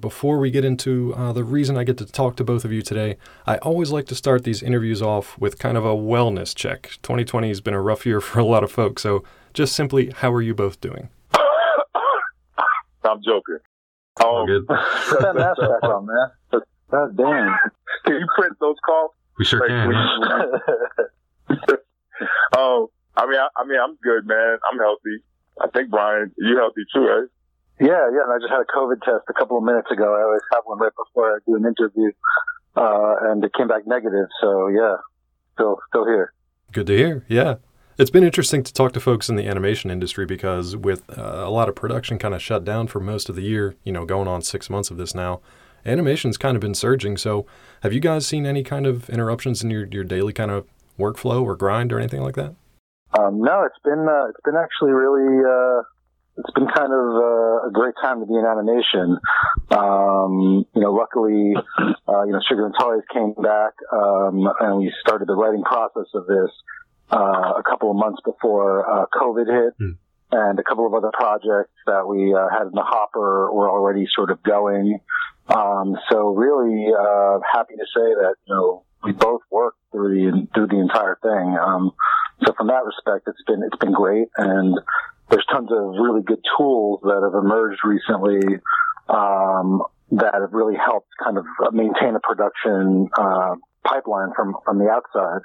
Before 0.00 0.38
we 0.38 0.50
get 0.50 0.64
into 0.64 1.14
uh, 1.14 1.32
the 1.32 1.44
reason 1.44 1.76
I 1.76 1.84
get 1.84 1.98
to 1.98 2.06
talk 2.06 2.36
to 2.36 2.44
both 2.44 2.64
of 2.64 2.72
you 2.72 2.80
today, 2.80 3.16
I 3.46 3.58
always 3.58 3.90
like 3.90 4.06
to 4.06 4.14
start 4.14 4.44
these 4.44 4.62
interviews 4.62 5.02
off 5.02 5.38
with 5.38 5.58
kind 5.58 5.76
of 5.76 5.84
a 5.84 5.94
wellness 5.94 6.54
check. 6.54 6.92
2020 7.02 7.48
has 7.48 7.60
been 7.60 7.74
a 7.74 7.82
rough 7.82 8.06
year 8.06 8.20
for 8.22 8.38
a 8.38 8.44
lot 8.44 8.64
of 8.64 8.72
folks, 8.72 9.02
so 9.02 9.22
just 9.52 9.74
simply, 9.74 10.10
how 10.10 10.32
are 10.32 10.40
you 10.40 10.54
both 10.54 10.80
doing? 10.80 11.10
I'm 13.02 13.20
joking. 13.24 13.58
Um, 14.24 14.46
good. 14.46 14.66
Put 14.68 15.20
that 15.20 15.34
mask 15.34 15.60
back 15.60 15.82
on, 15.82 16.06
man. 16.06 16.62
God 16.90 17.16
damn. 17.16 17.56
Can 18.04 18.14
you 18.14 18.26
print 18.36 18.56
those 18.60 18.76
calls? 18.84 19.10
We 19.38 19.44
sure 19.44 19.60
like, 19.60 19.68
can. 19.68 19.92
um, 22.56 22.86
I 23.16 23.26
mean, 23.26 23.38
I, 23.38 23.48
I 23.56 23.64
mean, 23.66 23.78
I'm 23.82 23.96
good, 24.02 24.26
man. 24.26 24.58
I'm 24.70 24.78
healthy. 24.78 25.22
I 25.60 25.68
think 25.68 25.90
Brian, 25.90 26.32
you 26.38 26.56
healthy 26.56 26.82
too, 26.94 27.00
right? 27.00 27.28
Yeah, 27.80 28.10
yeah. 28.12 28.24
And 28.24 28.32
I 28.32 28.38
just 28.38 28.50
had 28.50 28.60
a 28.60 28.70
COVID 28.76 29.00
test 29.02 29.24
a 29.28 29.32
couple 29.32 29.56
of 29.56 29.64
minutes 29.64 29.90
ago. 29.90 30.14
I 30.14 30.22
always 30.22 30.42
have 30.52 30.62
one 30.66 30.78
right 30.78 30.92
before 30.94 31.34
I 31.34 31.38
do 31.46 31.56
an 31.56 31.64
interview, 31.64 32.12
uh, 32.76 33.16
and 33.22 33.42
it 33.42 33.52
came 33.54 33.68
back 33.68 33.86
negative. 33.86 34.28
So 34.40 34.68
yeah, 34.68 34.96
still 35.54 35.78
still 35.88 36.04
here. 36.04 36.32
Good 36.72 36.86
to 36.88 36.96
hear. 36.96 37.24
Yeah. 37.28 37.56
It's 37.98 38.10
been 38.10 38.24
interesting 38.24 38.62
to 38.62 38.72
talk 38.72 38.92
to 38.92 39.00
folks 39.00 39.28
in 39.28 39.36
the 39.36 39.46
animation 39.46 39.90
industry 39.90 40.24
because 40.24 40.74
with 40.74 41.02
uh, 41.18 41.42
a 41.44 41.50
lot 41.50 41.68
of 41.68 41.74
production 41.74 42.18
kind 42.18 42.32
of 42.34 42.40
shut 42.40 42.64
down 42.64 42.86
for 42.86 42.98
most 42.98 43.28
of 43.28 43.36
the 43.36 43.42
year, 43.42 43.74
you 43.84 43.92
know, 43.92 44.06
going 44.06 44.26
on 44.26 44.40
six 44.40 44.70
months 44.70 44.90
of 44.90 44.96
this 44.96 45.14
now, 45.14 45.42
animation's 45.84 46.38
kind 46.38 46.56
of 46.56 46.62
been 46.62 46.74
surging. 46.74 47.18
So, 47.18 47.44
have 47.82 47.92
you 47.92 48.00
guys 48.00 48.26
seen 48.26 48.46
any 48.46 48.62
kind 48.62 48.86
of 48.86 49.10
interruptions 49.10 49.62
in 49.62 49.70
your, 49.70 49.84
your 49.86 50.04
daily 50.04 50.32
kind 50.32 50.50
of 50.50 50.66
workflow 50.98 51.42
or 51.42 51.56
grind 51.56 51.92
or 51.92 51.98
anything 51.98 52.22
like 52.22 52.36
that? 52.36 52.54
Um, 53.18 53.42
no, 53.42 53.64
it's 53.64 53.78
been 53.84 54.06
uh, 54.08 54.28
it's 54.28 54.40
been 54.44 54.56
actually 54.56 54.92
really 54.92 55.44
uh, 55.44 55.82
it's 56.40 56.54
been 56.54 56.66
kind 56.66 56.92
of 56.92 57.06
uh, 57.14 57.68
a 57.68 57.70
great 57.72 57.94
time 58.00 58.20
to 58.20 58.26
be 58.26 58.34
in 58.34 58.44
animation. 58.44 59.18
Um, 59.70 60.64
you 60.74 60.80
know, 60.80 60.92
luckily, 60.92 61.54
uh, 62.08 62.24
you 62.24 62.32
know, 62.32 62.40
Sugar 62.48 62.66
and 62.66 62.74
Toys 62.78 63.02
came 63.12 63.34
back, 63.34 63.74
um, 63.92 64.48
and 64.60 64.78
we 64.78 64.92
started 65.00 65.28
the 65.28 65.34
writing 65.34 65.62
process 65.62 66.08
of 66.14 66.26
this 66.26 66.50
uh, 67.10 67.54
a 67.58 67.62
couple 67.68 67.90
of 67.90 67.96
months 67.96 68.20
before 68.24 68.88
uh, 68.88 69.06
COVID 69.12 69.46
hit. 69.46 69.74
Mm. 69.80 69.96
And 70.32 70.60
a 70.60 70.62
couple 70.62 70.86
of 70.86 70.94
other 70.94 71.10
projects 71.12 71.74
that 71.86 72.06
we 72.06 72.32
uh, 72.32 72.46
had 72.56 72.68
in 72.68 72.72
the 72.72 72.86
hopper 72.86 73.50
were 73.52 73.68
already 73.68 74.06
sort 74.14 74.30
of 74.30 74.40
going. 74.44 75.00
Um, 75.48 75.96
so 76.08 76.28
really 76.28 76.86
happy 77.52 77.74
to 77.74 77.84
say 77.84 78.14
that 78.14 78.34
you 78.46 78.54
know 78.54 78.84
we 79.02 79.10
both 79.10 79.40
worked 79.50 79.78
through 79.90 80.14
the 80.14 80.46
through 80.54 80.68
the 80.68 80.78
entire 80.78 81.18
thing. 81.20 81.56
Um, 81.58 81.90
so 82.46 82.52
from 82.56 82.68
that 82.68 82.84
respect, 82.84 83.26
it's 83.26 83.42
been 83.46 83.62
it's 83.64 83.76
been 83.78 83.92
great, 83.92 84.28
and 84.36 84.78
there's 85.30 85.46
tons 85.50 85.70
of 85.70 85.94
really 86.00 86.22
good 86.22 86.40
tools 86.58 87.00
that 87.02 87.20
have 87.22 87.34
emerged 87.34 87.80
recently 87.84 88.58
um, 89.08 89.82
that 90.12 90.34
have 90.34 90.52
really 90.52 90.76
helped 90.76 91.08
kind 91.22 91.38
of 91.38 91.44
maintain 91.72 92.14
a 92.16 92.20
production 92.20 93.08
uh, 93.16 93.54
pipeline 93.84 94.30
from 94.34 94.56
from 94.64 94.78
the 94.78 94.90
outside, 94.90 95.42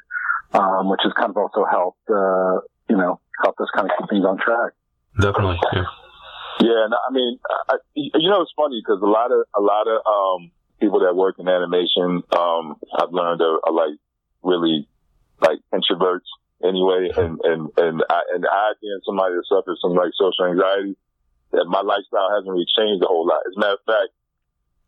um, 0.54 0.90
which 0.90 1.02
has 1.04 1.14
kind 1.14 1.30
of 1.30 1.38
also 1.38 1.66
helped 1.70 2.10
uh, 2.10 2.62
you 2.90 2.98
know 2.98 3.20
helped 3.44 3.60
us 3.62 3.70
kind 3.76 3.90
of 3.90 3.98
keep 3.98 4.10
things 4.10 4.26
on 4.26 4.38
track. 4.38 4.74
Definitely. 5.20 5.60
Yeah. 5.74 5.84
Yeah, 6.62 6.86
and 6.86 6.94
I 6.94 7.12
mean, 7.12 7.38
I, 7.68 7.76
you 7.96 8.30
know, 8.30 8.42
it's 8.42 8.54
funny 8.56 8.82
because 8.82 9.02
a 9.02 9.06
lot 9.06 9.32
of 9.32 9.44
a 9.54 9.62
lot 9.62 9.88
of 9.88 10.00
um, 10.08 10.52
people 10.80 11.02
that 11.02 11.14
work 11.14 11.36
in 11.38 11.50
animation, 11.50 12.24
um, 12.32 12.76
I've 12.98 13.12
learned 13.12 13.42
are, 13.42 13.60
are 13.66 13.74
like 13.74 14.00
really 14.42 14.88
like 15.42 15.60
introverts 15.74 16.32
anyway. 16.64 17.10
And, 17.16 17.40
and, 17.44 17.62
and 17.78 18.04
I, 18.10 18.22
and 18.34 18.46
I 18.46 18.74
being 18.82 19.02
somebody 19.06 19.36
that 19.36 19.48
suffers 19.50 19.80
from 19.82 19.96
like 19.96 20.12
social 20.16 20.52
anxiety, 20.52 20.96
that 21.52 21.66
my 21.68 21.82
lifestyle 21.82 22.32
hasn't 22.32 22.52
really 22.52 22.70
changed 22.70 23.04
a 23.04 23.08
whole 23.08 23.28
lot. 23.28 23.44
As 23.48 23.56
a 23.56 23.60
matter 23.60 23.80
of 23.80 23.86
fact, 23.88 24.12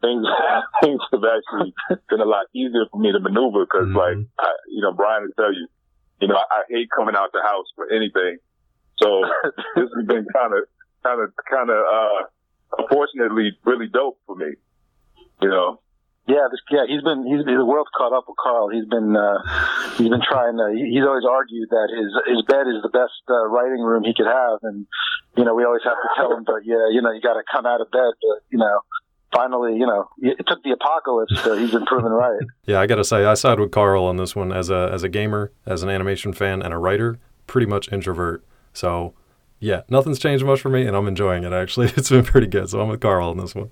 things, 0.02 0.26
things 0.84 1.02
have 1.12 1.26
actually 1.26 1.74
been 2.10 2.22
a 2.22 2.30
lot 2.30 2.48
easier 2.54 2.86
for 2.92 3.00
me 3.00 3.12
to 3.12 3.20
maneuver 3.20 3.66
because 3.66 3.90
mm-hmm. 3.90 3.98
like, 3.98 4.20
I, 4.40 4.52
you 4.70 4.82
know, 4.82 4.94
Brian 4.94 5.28
will 5.28 5.38
tell 5.38 5.54
you, 5.54 5.68
you 6.22 6.28
know, 6.28 6.36
I, 6.36 6.46
I 6.50 6.62
hate 6.70 6.90
coming 6.92 7.16
out 7.16 7.32
the 7.32 7.42
house 7.42 7.68
for 7.76 7.90
anything. 7.92 8.40
So 9.02 9.24
this 9.76 9.90
has 9.94 10.06
been 10.06 10.26
kind 10.34 10.54
of, 10.54 10.66
kind 11.04 11.22
of, 11.22 11.34
kind 11.50 11.70
of, 11.70 11.78
uh, 11.78 12.22
unfortunately 12.78 13.52
really 13.66 13.88
dope 13.88 14.20
for 14.26 14.36
me, 14.36 14.54
you 15.42 15.50
know. 15.50 15.80
Yeah, 16.28 16.52
this, 16.52 16.60
yeah, 16.70 16.84
he's 16.84 17.02
been 17.02 17.24
he's 17.24 17.46
the 17.48 17.64
world's 17.64 17.90
caught 17.96 18.12
up 18.12 18.26
with 18.28 18.36
Carl. 18.36 18.68
He's 18.68 18.86
been 18.86 19.16
uh, 19.16 19.40
he's 19.96 20.10
been 20.12 20.22
trying 20.22 20.60
to. 20.60 20.76
He's 20.76 21.08
always 21.08 21.24
argued 21.24 21.72
that 21.72 21.88
his 21.88 22.12
his 22.28 22.44
bed 22.44 22.68
is 22.68 22.84
the 22.84 22.92
best 22.92 23.24
uh, 23.32 23.48
writing 23.48 23.80
room 23.80 24.04
he 24.04 24.12
could 24.12 24.28
have, 24.28 24.60
and 24.64 24.86
you 25.38 25.46
know 25.46 25.56
we 25.56 25.64
always 25.64 25.88
have 25.88 25.96
to 25.96 26.10
tell 26.20 26.36
him, 26.36 26.44
but 26.44 26.68
yeah, 26.68 26.92
you 26.92 27.02
know 27.02 27.12
you 27.16 27.22
got 27.22 27.40
to 27.40 27.48
come 27.48 27.66
out 27.66 27.80
of 27.80 27.90
bed. 27.92 28.12
But 28.20 28.44
you 28.52 28.60
know, 28.60 28.84
finally, 29.32 29.80
you 29.80 29.88
know, 29.88 30.10
it 30.20 30.44
took 30.48 30.62
the 30.64 30.72
apocalypse, 30.72 31.32
so 31.44 31.56
he's 31.56 31.72
been 31.72 31.86
proven 31.86 32.12
right. 32.12 32.40
yeah, 32.66 32.82
I 32.82 32.88
got 32.88 32.96
to 32.96 33.06
say, 33.06 33.24
I 33.24 33.34
side 33.34 33.60
with 33.60 33.72
Carl 33.72 34.04
on 34.04 34.18
this 34.18 34.36
one 34.36 34.52
as 34.52 34.70
a 34.70 34.90
as 34.92 35.04
a 35.04 35.10
gamer, 35.10 35.54
as 35.66 35.82
an 35.82 35.90
animation 35.90 36.34
fan, 36.34 36.62
and 36.62 36.74
a 36.74 36.78
writer. 36.78 37.20
Pretty 37.48 37.68
much 37.68 37.90
introvert, 37.94 38.44
so 38.74 39.14
yeah, 39.60 39.84
nothing's 39.88 40.20
changed 40.20 40.44
much 40.44 40.60
for 40.60 40.68
me, 40.68 40.86
and 40.86 40.96
I'm 40.96 41.08
enjoying 41.08 41.46
it. 41.46 41.54
Actually, 41.54 41.88
it's 41.96 42.10
been 42.10 42.26
pretty 42.26 42.48
good. 42.48 42.70
So 42.70 42.82
I'm 42.82 42.90
with 42.90 43.00
Carl 43.00 43.30
on 43.30 43.38
this 43.38 43.56
one. 43.56 43.72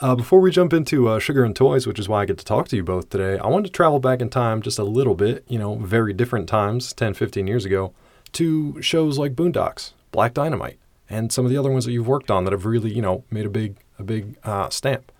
Uh, 0.00 0.14
before 0.14 0.40
we 0.40 0.50
jump 0.50 0.72
into 0.72 1.08
uh, 1.08 1.18
Sugar 1.18 1.44
and 1.44 1.54
Toys, 1.54 1.86
which 1.86 1.98
is 1.98 2.08
why 2.08 2.22
I 2.22 2.24
get 2.26 2.38
to 2.38 2.44
talk 2.44 2.68
to 2.68 2.76
you 2.76 2.82
both 2.82 3.10
today, 3.10 3.38
I 3.38 3.46
wanted 3.46 3.66
to 3.66 3.72
travel 3.72 4.00
back 4.00 4.20
in 4.20 4.30
time 4.30 4.62
just 4.62 4.78
a 4.78 4.84
little 4.84 5.14
bit, 5.14 5.44
you 5.48 5.58
know, 5.58 5.76
very 5.76 6.12
different 6.12 6.48
times, 6.48 6.92
10, 6.92 7.14
15 7.14 7.46
years 7.46 7.64
ago, 7.64 7.92
to 8.32 8.80
shows 8.82 9.18
like 9.18 9.34
Boondocks, 9.34 9.92
Black 10.10 10.34
Dynamite, 10.34 10.78
and 11.08 11.32
some 11.32 11.44
of 11.44 11.50
the 11.50 11.56
other 11.56 11.70
ones 11.70 11.84
that 11.84 11.92
you've 11.92 12.08
worked 12.08 12.30
on 12.30 12.44
that 12.44 12.52
have 12.52 12.66
really, 12.66 12.92
you 12.92 13.02
know, 13.02 13.24
made 13.30 13.46
a 13.46 13.50
big, 13.50 13.76
a 13.98 14.02
big 14.02 14.36
uh, 14.44 14.68
stamp. 14.70 15.12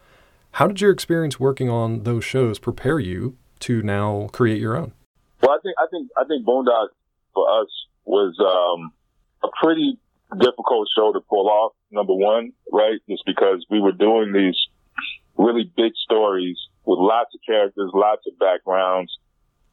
How 0.53 0.69
did 0.69 0.81
your 0.81 0.93
experience 0.93 1.41
working 1.41 1.69
on 1.69 2.05
those 2.05 2.25
shows 2.25 2.59
prepare 2.59 3.01
you 3.01 3.37
to 3.61 3.83
now 3.83 4.29
create 4.33 4.61
your 4.61 4.77
own? 4.77 4.93
Well, 5.43 5.53
I 5.53 5.59
think 5.63 5.75
I 5.79 5.87
think 5.91 6.11
I 6.17 6.25
think 6.25 6.47
Boondocks 6.47 6.95
for 7.35 7.61
us 7.61 7.69
was 8.05 8.35
um, 8.39 8.93
a 9.43 9.49
pretty 9.61 9.99
difficult 10.39 10.89
show 10.97 11.13
to 11.13 11.21
pull 11.21 11.49
off, 11.49 11.73
number 11.95 12.15
one, 12.15 12.53
right? 12.73 13.01
Just 13.09 13.23
because 13.27 13.65
we 13.71 13.81
were 13.81 13.93
doing 13.93 14.33
these 14.33 14.57
really 15.37 15.71
big 15.77 15.93
stories 16.05 16.59
with 16.85 16.99
lots 16.99 17.35
of 17.35 17.41
characters, 17.47 17.91
lots 17.95 18.23
of 18.27 18.39
backgrounds. 18.39 19.17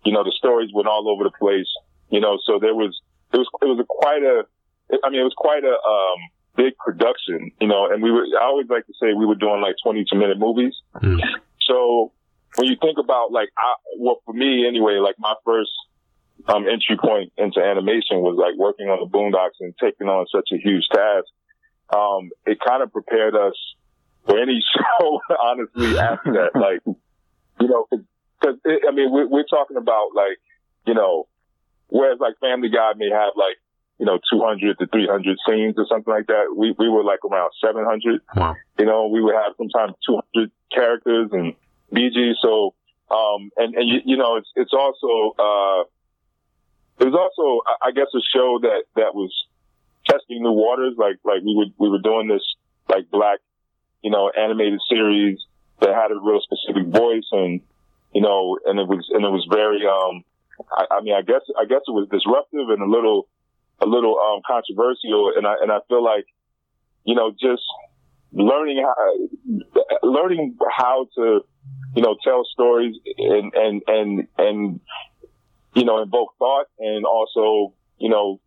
You 0.06 0.14
know, 0.14 0.24
the 0.24 0.34
stories 0.38 0.70
went 0.74 0.88
all 0.88 1.10
over 1.10 1.24
the 1.24 1.36
place, 1.38 1.70
you 2.10 2.20
know, 2.20 2.38
so 2.46 2.60
there 2.60 2.74
was, 2.74 3.00
it 3.34 3.38
was, 3.38 3.48
it 3.62 3.66
was 3.66 3.80
a 3.80 3.86
quite 3.88 4.24
a, 4.24 4.44
I 5.04 5.10
mean, 5.10 5.22
it 5.22 5.24
was 5.24 5.36
quite 5.38 5.64
a, 5.64 5.76
um, 5.76 6.20
big 6.56 6.76
production, 6.78 7.52
you 7.60 7.68
know, 7.68 7.88
and 7.92 8.04
we 8.04 8.12
were, 8.12 8.26
I 8.40 8.46
always 8.46 8.68
like 8.70 8.86
to 8.88 8.94
say 9.00 9.14
we 9.14 9.26
were 9.26 9.36
doing 9.36 9.62
like 9.62 9.76
22 9.84 10.18
minute 10.18 10.38
movies. 10.38 10.74
Mm. 10.96 11.20
So 11.62 12.12
when 12.56 12.68
you 12.68 12.76
think 12.82 12.98
about 12.98 13.32
like, 13.32 13.50
I, 13.58 13.74
well, 14.00 14.22
for 14.26 14.34
me 14.34 14.68
anyway, 14.68 14.98
like 15.00 15.16
my 15.20 15.36
first 15.46 15.72
um, 16.48 16.66
entry 16.68 16.98
point 16.98 17.32
into 17.38 17.62
animation 17.62 18.20
was 18.20 18.36
like 18.38 18.58
working 18.58 18.88
on 18.88 19.00
the 19.00 19.10
Boondocks 19.10 19.60
and 19.60 19.74
taking 19.80 20.08
on 20.08 20.26
such 20.34 20.50
a 20.52 20.58
huge 20.58 20.88
task. 20.92 21.28
Um, 21.92 22.32
it 22.46 22.60
kind 22.66 22.82
of 22.82 22.92
prepared 22.92 23.36
us 23.36 23.54
for 24.26 24.40
any 24.40 24.64
show, 24.76 25.20
honestly, 25.40 25.98
after 25.98 26.34
that. 26.34 26.52
Like, 26.60 26.82
you 27.60 27.68
know, 27.68 27.88
cause, 28.42 28.56
I 28.66 28.92
mean, 28.92 29.12
we're, 29.12 29.28
we're 29.28 29.46
talking 29.46 29.78
about 29.78 30.10
like, 30.16 30.38
you 30.86 30.94
know, 30.94 31.28
whereas 31.88 32.20
like 32.20 32.40
Family 32.40 32.70
Guy 32.70 32.94
may 32.96 33.10
have 33.10 33.34
like, 33.36 33.58
you 34.00 34.06
know, 34.06 34.18
200 34.34 34.80
to 34.80 34.88
300 34.88 35.38
scenes 35.48 35.76
or 35.78 35.86
something 35.88 36.12
like 36.12 36.28
that. 36.28 36.56
We, 36.56 36.74
we 36.78 36.90
were 36.90 37.04
like 37.04 37.20
around 37.24 37.52
700. 37.64 38.22
Wow. 38.36 38.56
You 38.80 38.86
know, 38.86 39.08
we 39.08 39.22
would 39.22 39.36
have 39.36 39.54
sometimes 39.58 39.94
200 40.08 40.50
characters 40.74 41.30
and 41.34 41.54
BG. 41.94 42.34
So, 42.42 42.74
um, 43.12 43.52
and, 43.58 43.76
and 43.76 43.88
you, 43.88 44.00
you 44.06 44.18
know, 44.18 44.38
it's, 44.38 44.50
it's 44.56 44.74
also, 44.74 45.36
uh, 45.38 45.84
it 47.00 47.10
was 47.10 47.14
also, 47.14 47.62
I 47.82 47.92
guess, 47.92 48.08
a 48.16 48.22
show 48.34 48.60
that 48.62 48.84
that 48.96 49.14
was 49.14 49.32
testing 50.12 50.44
new 50.44 50.52
waters. 50.52 50.96
Like 50.98 51.18
like 51.24 51.42
we 51.42 51.56
were 51.56 51.72
we 51.78 51.90
were 51.90 52.02
doing 52.02 52.28
this 52.28 52.44
like 52.90 53.10
black, 53.12 53.40
you 54.02 54.12
know, 54.12 54.30
animated 54.30 54.80
series 54.90 55.40
that 55.80 55.90
had 55.90 56.12
a 56.12 56.20
real 56.22 56.42
specific 56.42 56.88
voice, 56.92 57.28
and 57.32 57.62
you 58.14 58.22
know, 58.22 58.58
and 58.66 58.80
it 58.80 58.88
was 58.88 59.08
and 59.12 59.24
it 59.24 59.30
was 59.30 59.48
very. 59.50 59.86
um 59.88 60.24
I, 60.78 60.98
I 61.00 61.02
mean, 61.02 61.16
I 61.16 61.22
guess 61.22 61.42
I 61.58 61.66
guess 61.66 61.82
it 61.88 61.92
was 61.92 62.08
disruptive 62.12 62.70
and 62.70 62.82
a 62.82 62.90
little 62.90 63.28
a 63.80 63.86
little 63.86 64.20
um 64.20 64.42
controversial, 64.46 65.34
and 65.36 65.48
I 65.48 65.56
and 65.62 65.72
I 65.72 65.80
feel 65.88 66.04
like 66.04 66.26
you 67.04 67.16
know 67.16 67.32
just 67.32 67.64
learning 68.34 68.84
how 68.84 69.98
learning 70.04 70.58
how 70.70 71.08
to 71.16 71.42
you 71.96 72.02
know 72.04 72.16
tell 72.24 72.44
stories 72.54 72.96
and 73.18 73.54
and 73.56 73.82
and 73.88 74.28
and 74.38 74.80
you 75.74 75.86
know, 75.86 76.02
invoke 76.02 76.34
thought 76.38 76.66
and 76.80 77.06
also, 77.06 77.74
you 77.98 78.10
know, 78.10 78.40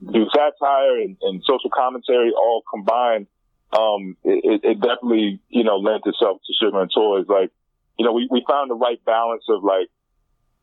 do 0.00 0.26
satire 0.34 1.00
and, 1.00 1.16
and 1.22 1.42
social 1.46 1.70
commentary 1.70 2.32
all 2.32 2.62
combined. 2.70 3.26
Um, 3.72 4.16
it, 4.22 4.60
it, 4.62 4.80
definitely, 4.80 5.40
you 5.48 5.64
know, 5.64 5.76
lent 5.76 6.02
itself 6.06 6.40
to 6.46 6.52
Sugar 6.64 6.80
and 6.80 6.90
Toys. 6.94 7.26
Like, 7.28 7.50
you 7.98 8.04
know, 8.04 8.12
we, 8.12 8.28
we 8.30 8.44
found 8.48 8.70
the 8.70 8.74
right 8.74 9.02
balance 9.04 9.44
of 9.48 9.64
like, 9.64 9.88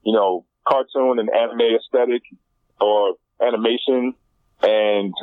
you 0.04 0.14
know, 0.14 0.46
cartoon 0.68 1.20
and 1.20 1.30
anime 1.30 1.76
aesthetic 1.76 2.24
or 2.80 3.16
animation 3.42 4.14
and, 4.62 5.14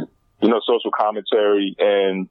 you 0.43 0.49
know, 0.49 0.61
social 0.67 0.91
commentary 0.91 1.75
and, 1.79 2.29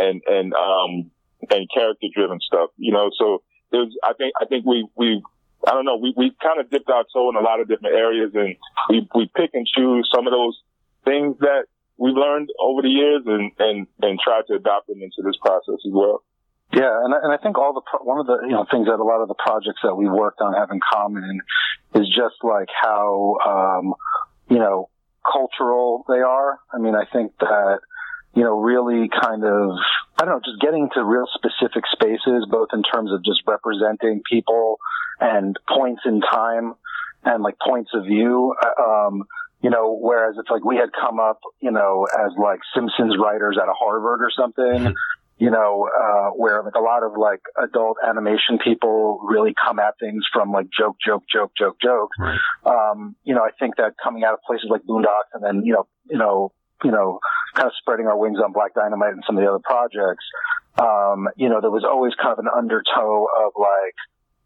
and 0.00 0.22
and 0.26 0.54
um 0.54 1.10
and 1.50 1.68
character 1.72 2.06
driven 2.14 2.38
stuff. 2.40 2.70
You 2.76 2.92
know, 2.92 3.10
so 3.18 3.42
there's 3.72 3.94
I 4.04 4.12
think 4.14 4.32
I 4.40 4.44
think 4.46 4.66
we 4.66 4.86
we 4.96 5.22
I 5.66 5.72
don't 5.72 5.84
know 5.84 5.96
we 5.96 6.14
we 6.16 6.32
kind 6.42 6.60
of 6.60 6.70
dipped 6.70 6.90
our 6.90 7.04
toe 7.12 7.30
in 7.30 7.36
a 7.36 7.40
lot 7.40 7.60
of 7.60 7.68
different 7.68 7.96
areas 7.96 8.32
and 8.34 8.56
we 8.88 9.08
we 9.14 9.30
pick 9.34 9.50
and 9.54 9.66
choose 9.66 10.08
some 10.14 10.26
of 10.26 10.32
those 10.32 10.60
things 11.04 11.36
that 11.40 11.64
we've 11.96 12.16
learned 12.16 12.48
over 12.60 12.82
the 12.82 12.88
years 12.88 13.22
and 13.26 13.52
and 13.58 13.86
and 14.00 14.18
try 14.18 14.40
to 14.48 14.54
adopt 14.54 14.88
them 14.88 15.02
into 15.02 15.22
this 15.24 15.36
process 15.40 15.80
as 15.84 15.92
well. 15.92 16.22
Yeah, 16.72 17.04
and 17.04 17.12
I, 17.14 17.18
and 17.24 17.32
I 17.32 17.36
think 17.42 17.58
all 17.58 17.74
the 17.74 17.82
one 18.04 18.20
of 18.20 18.26
the 18.26 18.38
you 18.46 18.52
know 18.52 18.64
things 18.70 18.86
that 18.86 19.00
a 19.00 19.04
lot 19.04 19.20
of 19.20 19.28
the 19.28 19.34
projects 19.34 19.80
that 19.82 19.94
we've 19.94 20.10
worked 20.10 20.40
on 20.40 20.54
have 20.54 20.70
in 20.70 20.80
common 20.80 21.40
is 21.94 22.06
just 22.08 22.42
like 22.42 22.68
how 22.80 23.36
um, 23.46 23.94
you 24.48 24.58
know 24.58 24.88
cultural 25.30 26.04
they 26.08 26.20
are. 26.20 26.58
I 26.72 26.78
mean, 26.78 26.94
I 26.94 27.04
think 27.12 27.32
that 27.40 27.80
you 28.34 28.44
know 28.44 28.58
really 28.58 29.08
kind 29.08 29.44
of 29.44 29.76
I 30.20 30.26
don't 30.26 30.34
know, 30.34 30.40
just 30.44 30.60
getting 30.60 30.90
to 30.94 31.04
real 31.04 31.26
specific 31.34 31.84
spaces, 31.92 32.46
both 32.50 32.68
in 32.72 32.82
terms 32.82 33.10
of 33.10 33.24
just 33.24 33.40
representing 33.46 34.20
people 34.30 34.78
and 35.18 35.56
points 35.66 36.02
in 36.04 36.20
time 36.20 36.74
and 37.24 37.42
like 37.42 37.56
points 37.58 37.90
of 37.94 38.04
view. 38.04 38.54
Um, 38.78 39.24
you 39.62 39.70
know, 39.70 39.96
whereas 40.00 40.36
it's 40.38 40.48
like 40.50 40.64
we 40.64 40.76
had 40.76 40.88
come 40.98 41.20
up, 41.20 41.40
you 41.60 41.70
know, 41.70 42.06
as 42.18 42.32
like 42.42 42.60
Simpsons 42.74 43.16
writers 43.20 43.58
at 43.60 43.68
a 43.68 43.74
Harvard 43.78 44.20
or 44.22 44.30
something, 44.34 44.94
you 45.38 45.50
know, 45.50 45.88
uh, 45.88 46.30
where 46.30 46.62
like 46.62 46.74
a 46.74 46.80
lot 46.80 47.02
of 47.02 47.12
like 47.18 47.40
adult 47.62 47.98
animation 48.06 48.58
people 48.62 49.20
really 49.28 49.54
come 49.54 49.78
at 49.78 49.94
things 49.98 50.24
from 50.32 50.50
like 50.52 50.66
joke, 50.76 50.96
joke, 51.04 51.24
joke, 51.30 51.52
joke, 51.58 51.76
joke. 51.82 52.10
Right. 52.18 52.38
Um, 52.64 53.16
you 53.24 53.34
know, 53.34 53.42
I 53.42 53.50
think 53.58 53.76
that 53.76 53.94
coming 54.02 54.24
out 54.24 54.34
of 54.34 54.40
places 54.46 54.68
like 54.70 54.82
Boondocks 54.82 55.32
and 55.34 55.44
then, 55.44 55.62
you 55.64 55.74
know, 55.74 55.86
you 56.08 56.18
know, 56.18 56.52
you 56.82 56.90
know, 56.90 57.20
kind 57.54 57.66
of 57.66 57.72
spreading 57.78 58.06
our 58.06 58.16
wings 58.16 58.38
on 58.42 58.52
Black 58.52 58.74
Dynamite 58.74 59.12
and 59.12 59.22
some 59.26 59.36
of 59.36 59.44
the 59.44 59.48
other 59.48 59.62
projects, 59.62 60.24
um, 60.78 61.28
you 61.36 61.48
know, 61.48 61.60
there 61.60 61.70
was 61.70 61.84
always 61.84 62.14
kind 62.14 62.32
of 62.32 62.38
an 62.38 62.48
undertow 62.48 63.26
of 63.44 63.52
like, 63.58 63.96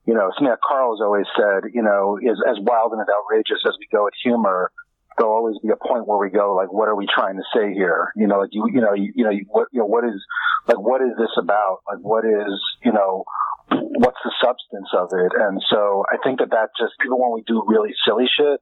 you 0.06 0.14
know, 0.14 0.30
something 0.34 0.50
that 0.50 0.58
Carl 0.66 0.96
has 0.96 1.00
always 1.00 1.26
said, 1.38 1.70
you 1.72 1.82
know, 1.82 2.18
is 2.20 2.38
as 2.48 2.56
wild 2.60 2.92
and 2.92 3.00
as 3.00 3.06
outrageous 3.06 3.62
as 3.66 3.74
we 3.78 3.86
go 3.90 4.06
at 4.06 4.12
humor, 4.22 4.70
there'll 5.16 5.32
always 5.32 5.58
be 5.62 5.68
a 5.70 5.76
point 5.76 6.06
where 6.06 6.18
we 6.18 6.30
go 6.30 6.54
like, 6.54 6.72
what 6.72 6.88
are 6.88 6.96
we 6.96 7.06
trying 7.06 7.36
to 7.36 7.44
say 7.54 7.72
here? 7.72 8.12
You 8.16 8.26
know, 8.26 8.38
like 8.40 8.50
you, 8.52 8.66
you 8.72 8.80
know, 8.80 8.94
you, 8.94 9.12
you 9.14 9.24
know, 9.24 9.32
what, 9.48 9.68
you 9.72 9.80
know, 9.80 9.86
what 9.86 10.04
is, 10.04 10.20
like, 10.66 10.78
what 10.78 11.02
is 11.02 11.16
this 11.18 11.30
about? 11.38 11.78
Like, 11.88 12.00
what 12.02 12.24
is, 12.24 12.60
you 12.84 12.92
know, 12.92 13.24
what's 13.70 14.18
the 14.24 14.32
substance 14.42 14.88
of 14.96 15.08
it? 15.12 15.32
And 15.38 15.62
so 15.70 16.04
I 16.12 16.16
think 16.24 16.40
that 16.40 16.50
that 16.50 16.70
just, 16.78 16.94
even 17.04 17.18
when 17.18 17.32
we 17.34 17.42
do 17.46 17.62
really 17.66 17.94
silly 18.06 18.26
shit, 18.36 18.60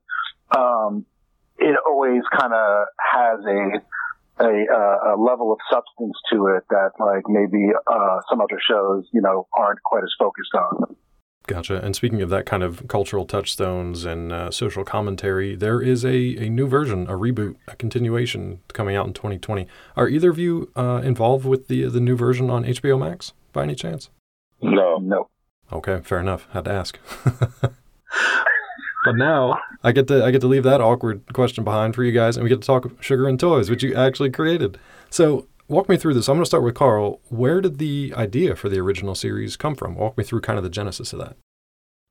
um, 0.57 1.07
it 1.59 1.77
always 1.87 2.23
kind 2.37 2.53
of 2.53 2.87
has 2.99 3.41
a, 3.47 4.45
a, 4.45 5.15
a 5.15 5.17
level 5.17 5.53
of 5.53 5.59
substance 5.71 6.17
to 6.33 6.49
it 6.57 6.65
that 6.71 6.93
like 6.99 7.25
maybe, 7.29 7.71
uh, 7.87 8.21
some 8.29 8.41
other 8.41 8.61
shows, 8.61 9.09
you 9.13 9.21
know, 9.21 9.47
aren't 9.57 9.83
quite 9.83 10.03
as 10.03 10.13
focused 10.19 10.55
on. 10.55 10.97
Gotcha. 11.47 11.85
And 11.85 11.97
speaking 11.97 12.23
of 12.23 12.31
that 12.31 12.47
kind 12.47 12.63
of 12.63 12.87
cultural 12.87 13.27
touchstones 13.27 14.05
and 14.05 14.33
uh, 14.33 14.51
social 14.53 14.85
commentary, 14.85 15.57
there 15.57 15.81
is 15.81 16.05
a, 16.05 16.37
a 16.37 16.49
new 16.49 16.69
version, 16.69 17.09
a 17.09 17.13
reboot, 17.13 17.57
a 17.67 17.75
continuation 17.75 18.61
coming 18.73 18.95
out 18.95 19.07
in 19.07 19.13
2020. 19.13 19.67
Are 19.97 20.09
either 20.09 20.31
of 20.31 20.39
you 20.39 20.71
uh, 20.77 21.01
involved 21.05 21.45
with 21.45 21.67
the 21.67 21.87
the 21.87 22.01
new 22.01 22.17
version 22.17 22.49
on 22.49 22.65
HBO 22.65 22.99
Max 22.99 23.33
by 23.53 23.65
any 23.65 23.75
chance? 23.75 24.09
No, 24.61 24.99
no. 24.99 25.29
Okay, 25.73 26.01
fair 26.05 26.21
enough. 26.21 26.47
Had 26.53 26.67
to 26.67 26.73
ask. 26.73 26.99
but 29.05 29.17
now 29.17 29.59
I 29.83 29.91
get 29.91 30.07
to 30.09 30.25
I 30.25 30.31
get 30.31 30.43
to 30.43 30.47
leave 30.47 30.63
that 30.63 30.81
awkward 30.81 31.23
question 31.33 31.65
behind 31.65 31.97
for 31.97 32.05
you 32.05 32.13
guys, 32.13 32.37
and 32.37 32.45
we 32.45 32.51
get 32.51 32.61
to 32.61 32.67
talk 32.67 32.89
sugar 33.03 33.27
and 33.27 33.41
toys, 33.41 33.69
which 33.69 33.83
you 33.83 33.95
actually 33.97 34.31
created. 34.31 34.79
So 35.11 35.49
walk 35.69 35.89
me 35.89 35.97
through 35.97 36.15
this. 36.15 36.29
I'm 36.29 36.37
going 36.37 36.43
to 36.45 36.47
start 36.47 36.63
with 36.63 36.75
Carl. 36.75 37.21
Where 37.29 37.61
did 37.61 37.79
the 37.79 38.13
idea 38.17 38.57
for 38.57 38.69
the 38.69 38.79
original 38.79 39.15
series 39.15 39.57
come 39.57 39.75
from? 39.75 39.95
Walk 39.95 40.17
me 40.17 40.25
through 40.25 40.41
kind 40.41 40.59
of 40.59 40.63
the 40.63 40.71
genesis 40.71 41.13
of 41.13 41.19
that. 41.21 41.37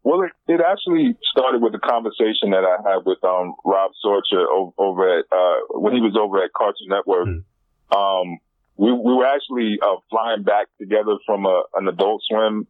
Well, 0.04 0.22
it, 0.22 0.32
it 0.48 0.62
actually 0.62 1.16
started 1.32 1.62
with 1.62 1.76
a 1.76 1.80
conversation 1.80 2.52
that 2.52 2.66
I 2.66 2.90
had 2.90 3.06
with 3.06 3.24
um, 3.24 3.54
Rob 3.64 3.92
Sorcher 4.04 4.46
over, 4.52 4.72
over 4.78 5.20
at 5.20 5.26
uh, 5.32 5.80
when 5.80 5.94
he 5.94 6.02
was 6.02 6.18
over 6.20 6.44
at 6.44 6.52
Cartoon 6.54 6.88
Network. 6.90 7.28
Mm. 7.28 7.44
Um, 7.96 8.40
we 8.78 8.92
we 8.92 9.14
were 9.14 9.28
actually 9.28 9.78
uh, 9.82 9.98
flying 10.10 10.44
back 10.44 10.68
together 10.80 11.18
from 11.26 11.46
a, 11.46 11.64
an 11.76 11.88
Adult 11.88 12.24
Swim 12.28 12.66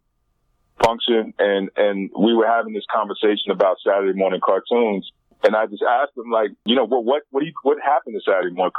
function, 0.84 1.34
and 1.40 1.70
and 1.78 2.10
we 2.20 2.34
were 2.34 2.48
having 2.48 2.74
this 2.74 2.86
conversation 2.94 3.52
about 3.52 3.78
Saturday 3.86 4.18
morning 4.18 4.42
cartoons. 4.44 5.10
And 5.44 5.56
I 5.56 5.66
just 5.66 5.84
asked 5.84 6.16
him, 6.16 6.30
like, 6.32 6.52
you 6.66 6.76
know, 6.76 6.86
what 6.86 7.04
what 7.04 7.24
what, 7.32 7.42
do 7.42 7.46
you, 7.48 7.54
what 7.64 7.78
happened 7.84 8.16
to 8.16 8.22
Saturday 8.22 8.54
morning 8.54 8.74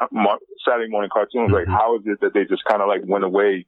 Saturday 0.65 0.91
morning 0.91 1.11
cartoons? 1.13 1.51
Mm-hmm. 1.51 1.55
Like, 1.55 1.69
how 1.69 1.97
is 1.97 2.03
it 2.07 2.21
that 2.21 2.35
they 2.35 2.45
just 2.45 2.65
kind 2.65 2.81
of 2.81 2.89
like 2.89 3.03
went 3.05 3.25
away, 3.25 3.67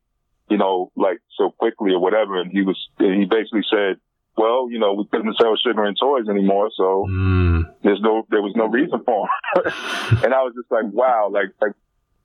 you 0.48 0.58
know, 0.58 0.92
like 0.94 1.18
so 1.36 1.50
quickly 1.50 1.92
or 1.92 2.00
whatever? 2.00 2.40
And 2.40 2.50
he 2.50 2.62
was 2.62 2.78
he 2.98 3.24
basically 3.24 3.64
said, 3.70 3.98
well, 4.36 4.68
you 4.70 4.78
know, 4.78 4.94
we 4.94 5.06
couldn't 5.06 5.36
sell 5.40 5.56
sugar 5.56 5.84
and 5.84 5.96
toys 6.00 6.28
anymore, 6.28 6.70
so 6.76 7.06
mm. 7.08 7.62
there's 7.82 8.00
no 8.00 8.26
there 8.30 8.42
was 8.42 8.54
no 8.56 8.66
reason 8.66 9.02
for 9.04 9.28
them. 9.54 9.72
and 10.24 10.34
I 10.34 10.42
was 10.42 10.54
just 10.54 10.70
like, 10.70 10.86
wow, 10.92 11.30
like 11.32 11.50
like 11.60 11.72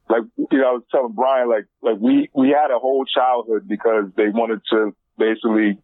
like 0.09 0.23
you 0.37 0.57
know, 0.57 0.69
I 0.69 0.73
was 0.73 0.83
telling 0.91 1.13
Brian, 1.13 1.49
like 1.49 1.65
like 1.81 1.97
we 1.99 2.29
we 2.33 2.49
had 2.49 2.71
a 2.71 2.79
whole 2.79 3.05
childhood 3.05 3.67
because 3.67 4.05
they 4.15 4.29
wanted 4.29 4.61
to 4.71 4.95
basically 5.17 5.77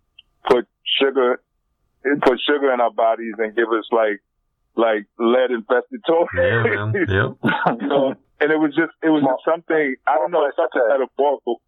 put 0.47 0.67
sugar 0.99 1.41
put 2.21 2.39
sugar 2.41 2.73
in 2.73 2.81
our 2.81 2.91
bodies 2.91 3.33
and 3.37 3.55
give 3.55 3.69
us 3.69 3.85
like 3.91 4.21
like 4.75 5.07
lead 5.17 5.51
infested 5.51 6.01
toys. 6.07 6.27
Yeah, 6.35 6.63
man. 6.63 6.93
Yep. 7.07 7.81
you 7.81 7.87
know, 7.87 8.15
and 8.39 8.51
it 8.51 8.59
was 8.59 8.75
just 8.75 8.91
it 9.01 9.09
was 9.09 9.23
just 9.23 9.43
something 9.45 9.95
I 10.07 10.15
don't 10.15 10.31
know, 10.31 10.45
It's 10.45 10.57
something 10.57 10.81
metaphorical. 10.87 11.61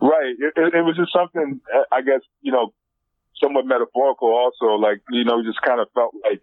Right. 0.00 0.34
It, 0.38 0.52
it, 0.56 0.74
it 0.74 0.82
was 0.82 0.96
just 0.96 1.12
something 1.12 1.60
I 1.92 2.02
guess 2.02 2.22
you 2.40 2.52
know 2.52 2.72
somewhat 3.42 3.66
metaphorical 3.66 4.28
also. 4.28 4.76
Like 4.76 5.02
you 5.10 5.24
know, 5.24 5.42
just 5.42 5.60
kind 5.62 5.80
of 5.80 5.88
felt 5.94 6.14
like 6.24 6.42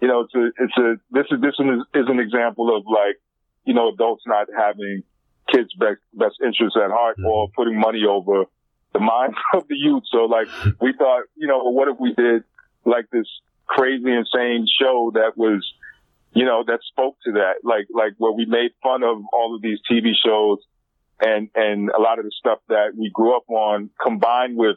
you 0.00 0.08
know 0.08 0.26
it's 0.26 0.34
a 0.34 0.44
it's 0.62 0.78
a 0.78 0.88
this 1.10 1.26
is 1.30 1.40
this 1.40 1.54
is, 1.58 1.80
is 1.94 2.06
an 2.08 2.20
example 2.20 2.74
of 2.76 2.84
like 2.86 3.16
you 3.64 3.74
know 3.74 3.88
adults 3.92 4.24
not 4.26 4.48
having 4.56 5.02
kids' 5.52 5.72
best 5.74 6.00
best 6.14 6.36
interests 6.44 6.76
at 6.76 6.90
heart 6.90 7.16
mm-hmm. 7.18 7.26
or 7.26 7.48
putting 7.54 7.78
money 7.78 8.04
over 8.08 8.44
the 8.92 9.00
minds 9.00 9.36
of 9.54 9.66
the 9.68 9.76
youth. 9.76 10.04
So 10.10 10.24
like 10.24 10.48
we 10.80 10.92
thought, 10.96 11.24
you 11.36 11.46
know, 11.46 11.58
well, 11.64 11.72
what 11.72 11.88
if 11.88 11.98
we 11.98 12.14
did 12.14 12.44
like 12.84 13.06
this 13.10 13.26
crazy, 13.66 14.10
insane 14.12 14.66
show 14.80 15.12
that 15.14 15.36
was, 15.36 15.64
you 16.32 16.44
know, 16.44 16.64
that 16.66 16.80
spoke 16.90 17.16
to 17.24 17.32
that, 17.32 17.64
like, 17.64 17.86
like 17.92 18.12
where 18.18 18.32
we 18.32 18.44
made 18.44 18.70
fun 18.82 19.02
of 19.02 19.18
all 19.32 19.54
of 19.54 19.62
these 19.62 19.78
TV 19.90 20.12
shows 20.24 20.58
and, 21.20 21.48
and 21.54 21.90
a 21.90 22.00
lot 22.00 22.18
of 22.18 22.24
the 22.24 22.32
stuff 22.38 22.58
that 22.68 22.92
we 22.98 23.10
grew 23.12 23.36
up 23.36 23.48
on 23.48 23.90
combined 24.02 24.56
with, 24.56 24.76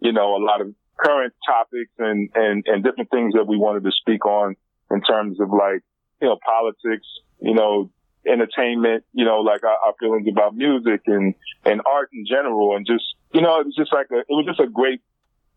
you 0.00 0.12
know, 0.12 0.36
a 0.36 0.42
lot 0.42 0.60
of 0.60 0.74
current 0.96 1.32
topics 1.46 1.92
and, 1.98 2.30
and, 2.34 2.64
and 2.66 2.84
different 2.84 3.10
things 3.10 3.34
that 3.34 3.46
we 3.46 3.56
wanted 3.56 3.84
to 3.84 3.90
speak 3.92 4.26
on 4.26 4.56
in 4.90 5.00
terms 5.02 5.40
of 5.40 5.50
like, 5.50 5.82
you 6.20 6.28
know, 6.28 6.38
politics, 6.44 7.06
you 7.40 7.54
know, 7.54 7.90
entertainment, 8.26 9.04
you 9.12 9.24
know, 9.24 9.40
like 9.40 9.64
our, 9.64 9.76
our 9.86 9.94
feelings 9.98 10.26
about 10.30 10.54
music 10.54 11.02
and, 11.06 11.34
and 11.64 11.80
art 11.90 12.10
in 12.12 12.26
general. 12.28 12.76
And 12.76 12.86
just, 12.86 13.04
you 13.32 13.40
know, 13.40 13.60
it 13.60 13.66
was 13.66 13.74
just 13.76 13.92
like 13.92 14.06
a, 14.10 14.18
it 14.18 14.26
was 14.28 14.46
just 14.46 14.60
a 14.60 14.66
great, 14.66 15.00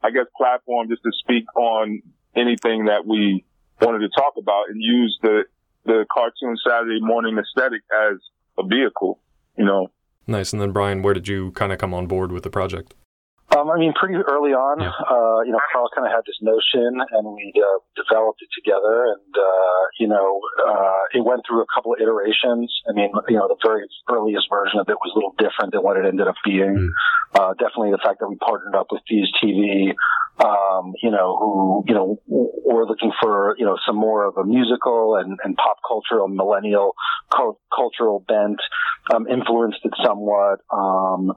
I 0.02 0.12
guess, 0.12 0.26
platform 0.38 0.88
just 0.90 1.04
to 1.04 1.12
speak 1.20 1.46
on 1.56 2.02
anything 2.36 2.86
that 2.86 3.06
we 3.06 3.46
wanted 3.82 4.00
to 4.00 4.10
talk 4.10 4.34
about 4.38 4.70
and 4.70 4.82
use 4.82 5.18
the 5.22 5.44
the 5.86 6.06
cartoon 6.14 6.56
Saturday 6.66 7.00
morning 7.02 7.38
aesthetic 7.38 7.82
as 7.92 8.18
a 8.58 8.64
vehicle, 8.66 9.20
you 9.58 9.66
know. 9.66 9.88
Nice. 10.28 10.54
And 10.54 10.62
then 10.62 10.72
Brian, 10.72 11.02
where 11.02 11.16
did 11.16 11.28
you 11.28 11.52
kind 11.52 11.74
of 11.74 11.80
come 11.80 11.94
on 11.94 12.06
board 12.06 12.32
with 12.32 12.44
the 12.44 12.52
project? 12.52 12.94
Um, 13.52 13.68
I 13.68 13.78
mean, 13.78 13.92
pretty 13.92 14.16
early 14.16 14.56
on, 14.56 14.80
yeah. 14.80 14.96
uh, 14.96 15.44
you 15.44 15.52
know, 15.52 15.60
Carl 15.74 15.92
kind 15.92 16.08
of 16.08 16.14
had 16.16 16.24
this 16.24 16.40
notion, 16.40 17.04
and 17.04 17.24
we 17.36 17.52
uh, 17.60 17.84
developed 18.00 18.40
it 18.40 18.48
together. 18.56 19.12
And 19.12 19.32
uh, 19.36 19.84
you 20.00 20.08
know, 20.08 20.40
uh, 20.64 21.12
it 21.12 21.20
went 21.20 21.44
through 21.44 21.60
a 21.60 21.68
couple 21.68 21.92
of 21.92 22.00
iterations. 22.00 22.72
I 22.88 22.96
mean, 22.96 23.12
you 23.28 23.36
know, 23.36 23.52
the 23.52 23.60
very 23.60 23.84
earliest 24.08 24.48
version 24.48 24.80
of 24.80 24.88
it 24.88 24.96
was 25.04 25.12
a 25.12 25.18
little 25.20 25.36
different 25.36 25.76
than 25.76 25.84
what 25.84 25.98
it 26.00 26.08
ended 26.08 26.32
up 26.32 26.40
being. 26.46 26.96
Mm. 27.36 27.58
definitely, 27.60 27.92
the 27.92 28.00
fact 28.00 28.24
that 28.24 28.32
we 28.32 28.40
partnered 28.40 28.76
up 28.76 28.88
with 28.88 29.04
Fuse 29.04 29.28
TV, 29.44 29.92
um, 30.40 30.94
you 31.02 31.12
know, 31.12 31.38
who 31.40 31.84
you 31.88 31.94
know 31.94 32.20
were 32.28 32.86
looking 32.86 33.12
for 33.22 33.56
you 33.58 33.66
know 33.66 33.78
some 33.86 33.96
more 33.96 34.26
of 34.26 34.38
a 34.38 34.44
musical 34.44 35.16
and, 35.18 35.40
and 35.44 35.56
pop 35.56 35.78
cultural 35.88 36.28
millennial 36.28 36.96
cultural 37.76 38.24
bent, 38.28 38.60
um, 39.14 39.28
influenced 39.28 39.80
it 39.84 39.94
somewhat. 40.04 40.60
Um, 40.72 41.34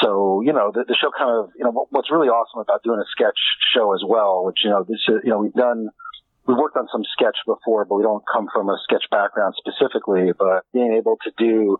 so, 0.00 0.40
you 0.44 0.52
know, 0.52 0.72
the, 0.72 0.84
the 0.86 0.96
show 0.98 1.10
kind 1.16 1.30
of, 1.30 1.50
you 1.56 1.64
know, 1.64 1.86
what's 1.90 2.10
really 2.10 2.28
awesome 2.28 2.60
about 2.60 2.82
doing 2.82 2.98
a 3.00 3.08
sketch 3.10 3.38
show 3.74 3.94
as 3.94 4.02
well, 4.06 4.44
which, 4.44 4.58
you 4.64 4.70
know, 4.70 4.84
this 4.88 4.98
is, 5.08 5.20
you 5.24 5.30
know, 5.30 5.38
we've 5.38 5.52
done, 5.52 5.88
we've 6.46 6.56
worked 6.56 6.76
on 6.76 6.88
some 6.90 7.02
sketch 7.12 7.36
before, 7.46 7.84
but 7.84 7.96
we 7.96 8.02
don't 8.02 8.24
come 8.32 8.48
from 8.52 8.68
a 8.68 8.78
sketch 8.84 9.04
background 9.10 9.54
specifically, 9.58 10.32
but 10.38 10.64
being 10.72 10.94
able 10.96 11.18
to 11.24 11.30
do 11.36 11.78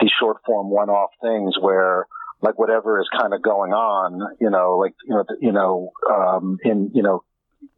these 0.00 0.10
short 0.18 0.38
form 0.44 0.70
one 0.70 0.90
off 0.90 1.10
things 1.22 1.54
where, 1.60 2.06
like 2.42 2.58
whatever 2.58 3.00
is 3.00 3.08
kind 3.16 3.32
of 3.32 3.40
going 3.40 3.72
on, 3.72 4.36
you 4.40 4.50
know, 4.50 4.76
like, 4.76 4.94
you 5.06 5.14
know, 5.14 5.24
you 5.40 5.52
know, 5.52 5.92
um, 6.10 6.58
in, 6.64 6.90
you 6.92 7.02
know, 7.02 7.22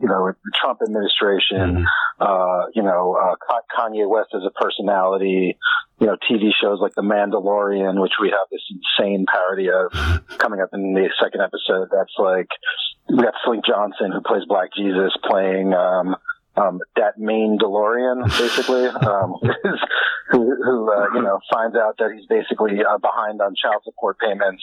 you 0.00 0.08
know, 0.08 0.32
the 0.32 0.52
Trump 0.60 0.80
administration, 0.82 1.84
mm-hmm. 1.84 2.20
uh, 2.20 2.66
you 2.74 2.82
know, 2.82 3.16
uh, 3.20 3.36
Kanye 3.76 4.08
West 4.08 4.30
as 4.34 4.42
a 4.46 4.50
personality, 4.50 5.56
you 6.00 6.06
know, 6.06 6.16
TV 6.30 6.50
shows 6.60 6.78
like 6.80 6.94
The 6.94 7.02
Mandalorian, 7.02 8.00
which 8.00 8.14
we 8.20 8.30
have 8.30 8.48
this 8.50 8.62
insane 8.70 9.26
parody 9.30 9.68
of 9.68 9.92
coming 10.38 10.60
up 10.60 10.70
in 10.72 10.94
the 10.94 11.08
second 11.22 11.42
episode. 11.42 11.88
That's 11.92 12.14
like, 12.18 12.48
we 13.08 13.22
got 13.22 13.34
Slink 13.44 13.64
Johnson, 13.66 14.12
who 14.12 14.20
plays 14.22 14.44
Black 14.48 14.70
Jesus, 14.74 15.12
playing, 15.28 15.74
um, 15.74 16.16
um, 16.56 16.80
that 16.96 17.18
Mandalorian, 17.18 18.24
basically, 18.38 18.86
um, 19.08 19.34
who, 20.30 20.56
who 20.62 20.92
uh, 20.92 21.06
you 21.14 21.22
know, 21.22 21.40
finds 21.52 21.76
out 21.76 21.96
that 21.98 22.10
he's 22.14 22.26
basically 22.26 22.78
uh, 22.84 22.98
behind 22.98 23.40
on 23.40 23.54
child 23.60 23.82
support 23.84 24.18
payments, 24.18 24.62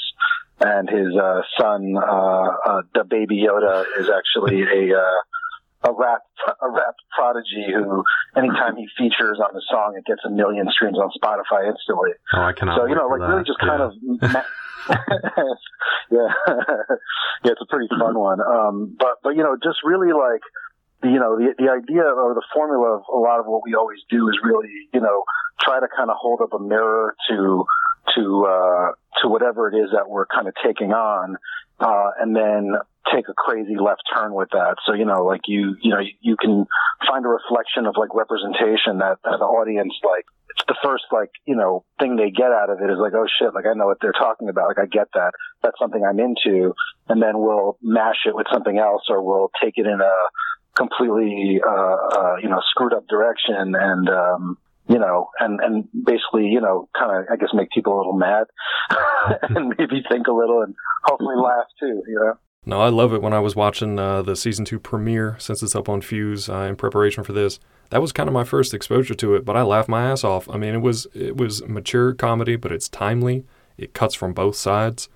and 0.59 0.89
his 0.89 1.15
uh, 1.15 1.41
son, 1.59 1.95
uh, 1.97 2.01
uh, 2.01 2.81
the 2.93 3.03
baby 3.03 3.45
Yoda, 3.47 3.83
is 3.99 4.09
actually 4.09 4.61
a 4.61 4.97
uh, 4.97 5.89
a 5.89 5.91
rap 5.93 6.21
a 6.61 6.69
rap 6.69 6.95
prodigy 7.15 7.65
who 7.73 8.03
anytime 8.35 8.75
he 8.77 8.87
features 8.97 9.39
on 9.39 9.55
a 9.55 9.61
song 9.69 9.95
it 9.97 10.05
gets 10.05 10.21
a 10.25 10.29
million 10.29 10.67
streams 10.71 10.97
on 10.97 11.09
Spotify 11.17 11.67
instantly. 11.69 12.11
Oh, 12.33 12.41
I 12.41 12.53
cannot. 12.53 12.77
So 12.77 12.85
you 12.85 12.95
know, 12.95 13.07
like 13.07 13.19
that. 13.19 13.27
really 13.27 13.43
just 13.43 13.59
yeah. 13.61 13.67
kind 13.67 13.81
of 13.81 13.91
yeah, 16.11 16.29
yeah, 17.43 17.51
it's 17.51 17.61
a 17.61 17.69
pretty 17.69 17.87
fun 17.89 18.17
one. 18.17 18.41
Um, 18.41 18.95
but 18.97 19.21
but 19.23 19.35
you 19.35 19.43
know, 19.43 19.57
just 19.61 19.79
really 19.83 20.13
like 20.13 20.41
you 21.03 21.19
know 21.19 21.37
the 21.37 21.53
the 21.57 21.69
idea 21.71 22.03
or 22.03 22.33
the 22.33 22.43
formula 22.53 22.97
of 22.97 23.03
a 23.13 23.17
lot 23.17 23.39
of 23.39 23.45
what 23.45 23.61
we 23.65 23.75
always 23.75 23.99
do 24.09 24.29
is 24.29 24.37
really 24.43 24.69
you 24.93 25.01
know 25.01 25.23
try 25.59 25.79
to 25.79 25.87
kind 25.95 26.09
of 26.09 26.17
hold 26.19 26.41
up 26.41 26.53
a 26.53 26.59
mirror 26.59 27.15
to 27.29 27.65
to 28.15 28.45
uh, 28.45 28.91
to 29.21 29.29
whatever 29.29 29.69
it 29.69 29.75
is 29.77 29.91
that 29.93 30.09
we're 30.09 30.25
kind 30.25 30.47
of 30.47 30.53
taking 30.63 30.91
on, 30.91 31.37
uh, 31.79 32.11
and 32.19 32.35
then 32.35 32.73
take 33.13 33.27
a 33.29 33.33
crazy 33.33 33.75
left 33.75 34.01
turn 34.13 34.33
with 34.33 34.49
that. 34.51 34.75
So, 34.85 34.93
you 34.93 35.05
know, 35.05 35.25
like 35.25 35.41
you, 35.47 35.75
you 35.81 35.91
know, 35.91 36.01
you 36.21 36.35
can 36.37 36.65
find 37.07 37.25
a 37.25 37.29
reflection 37.29 37.85
of 37.85 37.95
like 37.97 38.13
representation 38.13 38.99
that, 38.99 39.17
that 39.23 39.37
the 39.39 39.45
audience, 39.45 39.93
like, 40.03 40.25
it's 40.49 40.63
the 40.67 40.77
first, 40.83 41.05
like, 41.11 41.31
you 41.45 41.55
know, 41.55 41.83
thing 41.99 42.15
they 42.15 42.29
get 42.29 42.51
out 42.51 42.69
of 42.69 42.79
it 42.81 42.91
is 42.91 42.99
like, 42.99 43.13
oh 43.15 43.25
shit, 43.39 43.53
like 43.53 43.65
I 43.65 43.73
know 43.73 43.87
what 43.87 43.97
they're 44.01 44.11
talking 44.11 44.49
about. 44.49 44.67
Like 44.67 44.79
I 44.79 44.85
get 44.85 45.07
that. 45.13 45.31
That's 45.63 45.79
something 45.79 46.03
I'm 46.03 46.19
into. 46.19 46.73
And 47.07 47.21
then 47.21 47.39
we'll 47.39 47.77
mash 47.81 48.27
it 48.27 48.35
with 48.35 48.47
something 48.51 48.77
else 48.77 49.03
or 49.09 49.23
we'll 49.23 49.51
take 49.63 49.77
it 49.77 49.87
in 49.87 49.99
a 50.01 50.15
completely, 50.81 51.61
uh, 51.65 51.95
uh, 52.17 52.35
you 52.41 52.49
know, 52.49 52.59
screwed 52.71 52.93
up 52.93 53.07
direction 53.07 53.75
and, 53.75 54.09
um, 54.09 54.57
you 54.87 54.97
know, 54.97 55.29
and, 55.39 55.59
and 55.61 55.87
basically, 55.93 56.47
you 56.47 56.59
know, 56.59 56.89
kind 56.97 57.11
of, 57.11 57.25
I 57.31 57.35
guess, 57.35 57.49
make 57.53 57.69
people 57.71 57.95
a 57.95 57.97
little 57.97 58.17
mad 58.17 58.45
and 59.41 59.75
maybe 59.77 60.01
think 60.09 60.27
a 60.27 60.33
little 60.33 60.61
and 60.61 60.73
hopefully 61.03 61.35
laugh 61.37 61.67
too, 61.79 62.01
you 62.07 62.15
know? 62.15 62.33
No, 62.65 62.79
I 62.79 62.89
love 62.89 63.13
it 63.13 63.21
when 63.21 63.33
I 63.33 63.39
was 63.39 63.55
watching 63.55 63.97
uh, 63.97 64.21
the 64.21 64.35
season 64.35 64.65
two 64.65 64.79
premiere, 64.79 65.35
since 65.39 65.63
it's 65.63 65.75
up 65.75 65.89
on 65.89 66.01
Fuse 66.01 66.47
uh, 66.47 66.67
in 66.69 66.75
preparation 66.75 67.23
for 67.23 67.33
this. 67.33 67.59
That 67.89 68.01
was 68.01 68.11
kind 68.11 68.29
of 68.29 68.33
my 68.33 68.43
first 68.43 68.73
exposure 68.73 69.15
to 69.15 69.35
it, 69.35 69.45
but 69.45 69.57
I 69.57 69.63
laughed 69.63 69.89
my 69.89 70.03
ass 70.03 70.23
off. 70.23 70.47
I 70.47 70.57
mean, 70.57 70.75
it 70.75 70.81
was 70.81 71.07
it 71.13 71.37
was 71.37 71.67
mature 71.67 72.13
comedy, 72.13 72.55
but 72.55 72.71
it's 72.71 72.87
timely. 72.87 73.45
It 73.77 73.93
cuts 73.93 74.13
from 74.13 74.33
both 74.33 74.55
sides. 74.55 75.09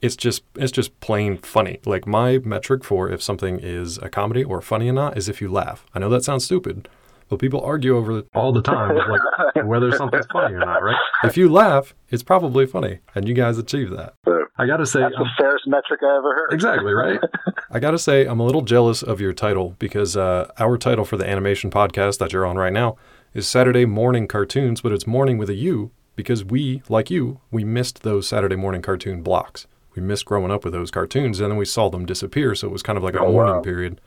It's 0.00 0.16
just 0.16 0.42
it's 0.54 0.72
just 0.72 0.98
plain 1.00 1.38
funny. 1.38 1.80
Like 1.84 2.06
my 2.06 2.38
metric 2.38 2.84
for 2.84 3.10
if 3.10 3.22
something 3.22 3.58
is 3.60 3.98
a 3.98 4.08
comedy 4.08 4.44
or 4.44 4.60
funny 4.60 4.88
or 4.88 4.92
not 4.92 5.16
is 5.16 5.28
if 5.28 5.40
you 5.40 5.50
laugh. 5.50 5.84
I 5.94 5.98
know 5.98 6.08
that 6.10 6.24
sounds 6.24 6.44
stupid, 6.44 6.88
but 7.28 7.38
people 7.38 7.60
argue 7.60 7.96
over 7.96 8.18
it 8.18 8.28
all 8.34 8.52
the 8.52 8.62
time, 8.62 8.96
like 8.96 9.64
whether 9.66 9.92
something's 9.92 10.26
funny 10.32 10.54
or 10.54 10.60
not, 10.60 10.82
right? 10.82 10.96
If 11.24 11.36
you 11.36 11.48
laugh, 11.48 11.94
it's 12.10 12.22
probably 12.22 12.66
funny, 12.66 13.00
and 13.14 13.28
you 13.28 13.34
guys 13.34 13.58
achieve 13.58 13.90
that. 13.90 14.14
I 14.60 14.66
gotta 14.66 14.86
say, 14.86 15.00
that's 15.00 15.14
the 15.14 15.28
fairest 15.38 15.66
metric 15.66 16.00
I 16.02 16.16
ever 16.16 16.34
heard. 16.34 16.52
Exactly 16.52 16.92
right. 16.92 17.20
I 17.70 17.78
gotta 17.78 17.98
say, 17.98 18.26
I'm 18.26 18.40
a 18.40 18.44
little 18.44 18.62
jealous 18.62 19.02
of 19.02 19.20
your 19.20 19.32
title 19.32 19.76
because 19.78 20.16
uh, 20.16 20.50
our 20.58 20.76
title 20.78 21.04
for 21.04 21.16
the 21.16 21.28
animation 21.28 21.70
podcast 21.70 22.18
that 22.18 22.32
you're 22.32 22.46
on 22.46 22.56
right 22.56 22.72
now 22.72 22.96
is 23.34 23.46
Saturday 23.46 23.84
Morning 23.84 24.26
Cartoons, 24.26 24.80
but 24.80 24.90
it's 24.92 25.06
morning 25.06 25.38
with 25.38 25.50
a 25.50 25.54
U 25.54 25.90
because 26.16 26.44
we, 26.44 26.82
like 26.88 27.10
you, 27.10 27.40
we 27.52 27.62
missed 27.62 28.02
those 28.02 28.26
Saturday 28.26 28.56
morning 28.56 28.82
cartoon 28.82 29.22
blocks. 29.22 29.66
We 29.98 30.06
missed 30.06 30.26
growing 30.26 30.52
up 30.52 30.62
with 30.62 30.72
those 30.72 30.92
cartoons, 30.92 31.40
and 31.40 31.50
then 31.50 31.58
we 31.58 31.64
saw 31.64 31.88
them 31.88 32.06
disappear. 32.06 32.54
So 32.54 32.68
it 32.68 32.70
was 32.70 32.84
kind 32.84 32.96
of 32.96 33.02
like 33.02 33.14
a 33.16 33.20
Oh, 33.20 33.32
mourning 33.32 33.56
wow. 33.56 33.60
period. 33.62 34.00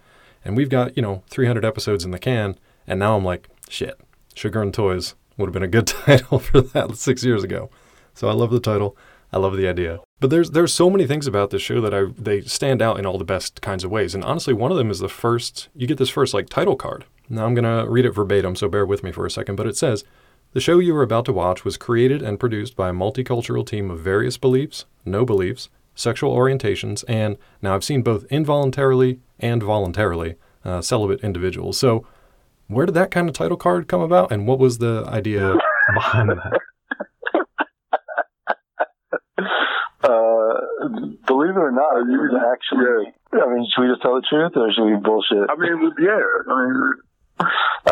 And 0.45 0.55
we've 0.55 0.69
got 0.69 0.95
you 0.95 1.01
know 1.03 1.23
300 1.29 1.65
episodes 1.65 2.05
in 2.05 2.11
the 2.11 2.19
can, 2.19 2.55
and 2.87 2.97
now 2.99 3.17
I'm 3.17 3.25
like, 3.25 3.49
shit, 3.67 3.99
Sugar 4.33 4.61
and 4.61 4.73
Toys 4.73 5.15
would 5.37 5.47
have 5.47 5.53
been 5.53 5.63
a 5.63 5.67
good 5.67 5.87
title 6.07 6.39
for 6.39 6.61
that 6.61 6.95
six 6.95 7.25
years 7.25 7.43
ago. 7.43 7.69
So 8.13 8.29
I 8.29 8.31
love 8.33 8.51
the 8.51 8.59
title. 8.61 8.95
I 9.33 9.37
love 9.37 9.57
the 9.57 9.67
idea. 9.67 9.99
But 10.21 10.29
there's 10.29 10.51
there's 10.51 10.73
so 10.73 10.89
many 10.89 11.05
things 11.05 11.27
about 11.27 11.49
this 11.49 11.61
show 11.61 11.81
that 11.81 11.93
I 11.93 12.05
they 12.17 12.39
stand 12.41 12.81
out 12.81 12.97
in 12.97 13.05
all 13.05 13.17
the 13.17 13.25
best 13.25 13.61
kinds 13.61 13.83
of 13.83 13.91
ways. 13.91 14.15
And 14.15 14.23
honestly, 14.23 14.53
one 14.53 14.71
of 14.71 14.77
them 14.77 14.89
is 14.91 14.99
the 14.99 15.09
first 15.09 15.67
you 15.75 15.87
get 15.87 15.97
this 15.97 16.09
first 16.09 16.33
like 16.33 16.47
title 16.47 16.77
card. 16.77 17.03
Now 17.29 17.45
I'm 17.45 17.53
gonna 17.53 17.85
read 17.89 18.05
it 18.05 18.11
verbatim, 18.11 18.55
so 18.55 18.69
bear 18.69 18.85
with 18.85 19.03
me 19.03 19.11
for 19.11 19.25
a 19.25 19.31
second. 19.31 19.57
But 19.57 19.67
it 19.67 19.75
says, 19.75 20.05
the 20.53 20.59
show 20.61 20.79
you 20.79 20.95
are 20.95 21.03
about 21.03 21.25
to 21.25 21.33
watch 21.33 21.63
was 21.65 21.75
created 21.77 22.21
and 22.21 22.39
produced 22.39 22.75
by 22.77 22.89
a 22.89 22.93
multicultural 22.93 23.65
team 23.65 23.89
of 23.91 23.99
various 23.99 24.37
beliefs, 24.37 24.85
no 25.05 25.25
beliefs, 25.25 25.69
sexual 25.95 26.35
orientations, 26.35 27.03
and 27.07 27.37
now 27.61 27.75
I've 27.75 27.83
seen 27.83 28.01
both 28.01 28.25
involuntarily 28.25 29.19
and 29.39 29.61
voluntarily 29.61 30.35
uh, 30.63 30.81
celibate 30.81 31.21
individuals. 31.21 31.77
So 31.77 32.05
where 32.67 32.85
did 32.85 32.95
that 32.95 33.11
kind 33.11 33.27
of 33.27 33.35
title 33.35 33.57
card 33.57 33.87
come 33.87 34.01
about, 34.01 34.31
and 34.31 34.47
what 34.47 34.59
was 34.59 34.77
the 34.77 35.05
idea 35.07 35.55
behind 35.93 36.29
that? 36.29 36.59
Uh, 40.03 40.57
believe 41.27 41.53
it 41.53 41.61
or 41.61 41.71
not, 41.71 42.01
it 42.01 42.17
was 42.17 42.33
actually. 42.33 43.13
I 43.33 43.53
mean, 43.53 43.67
should 43.69 43.83
we 43.83 43.87
just 43.93 44.01
tell 44.01 44.15
the 44.15 44.25
truth 44.27 44.53
or 44.55 44.73
should 44.73 44.85
we 44.85 44.97
bullshit? 44.97 45.47
I 45.47 45.55
mean, 45.55 45.93
yeah. 46.01 46.17
I 46.49 46.65
mean, 46.65 46.93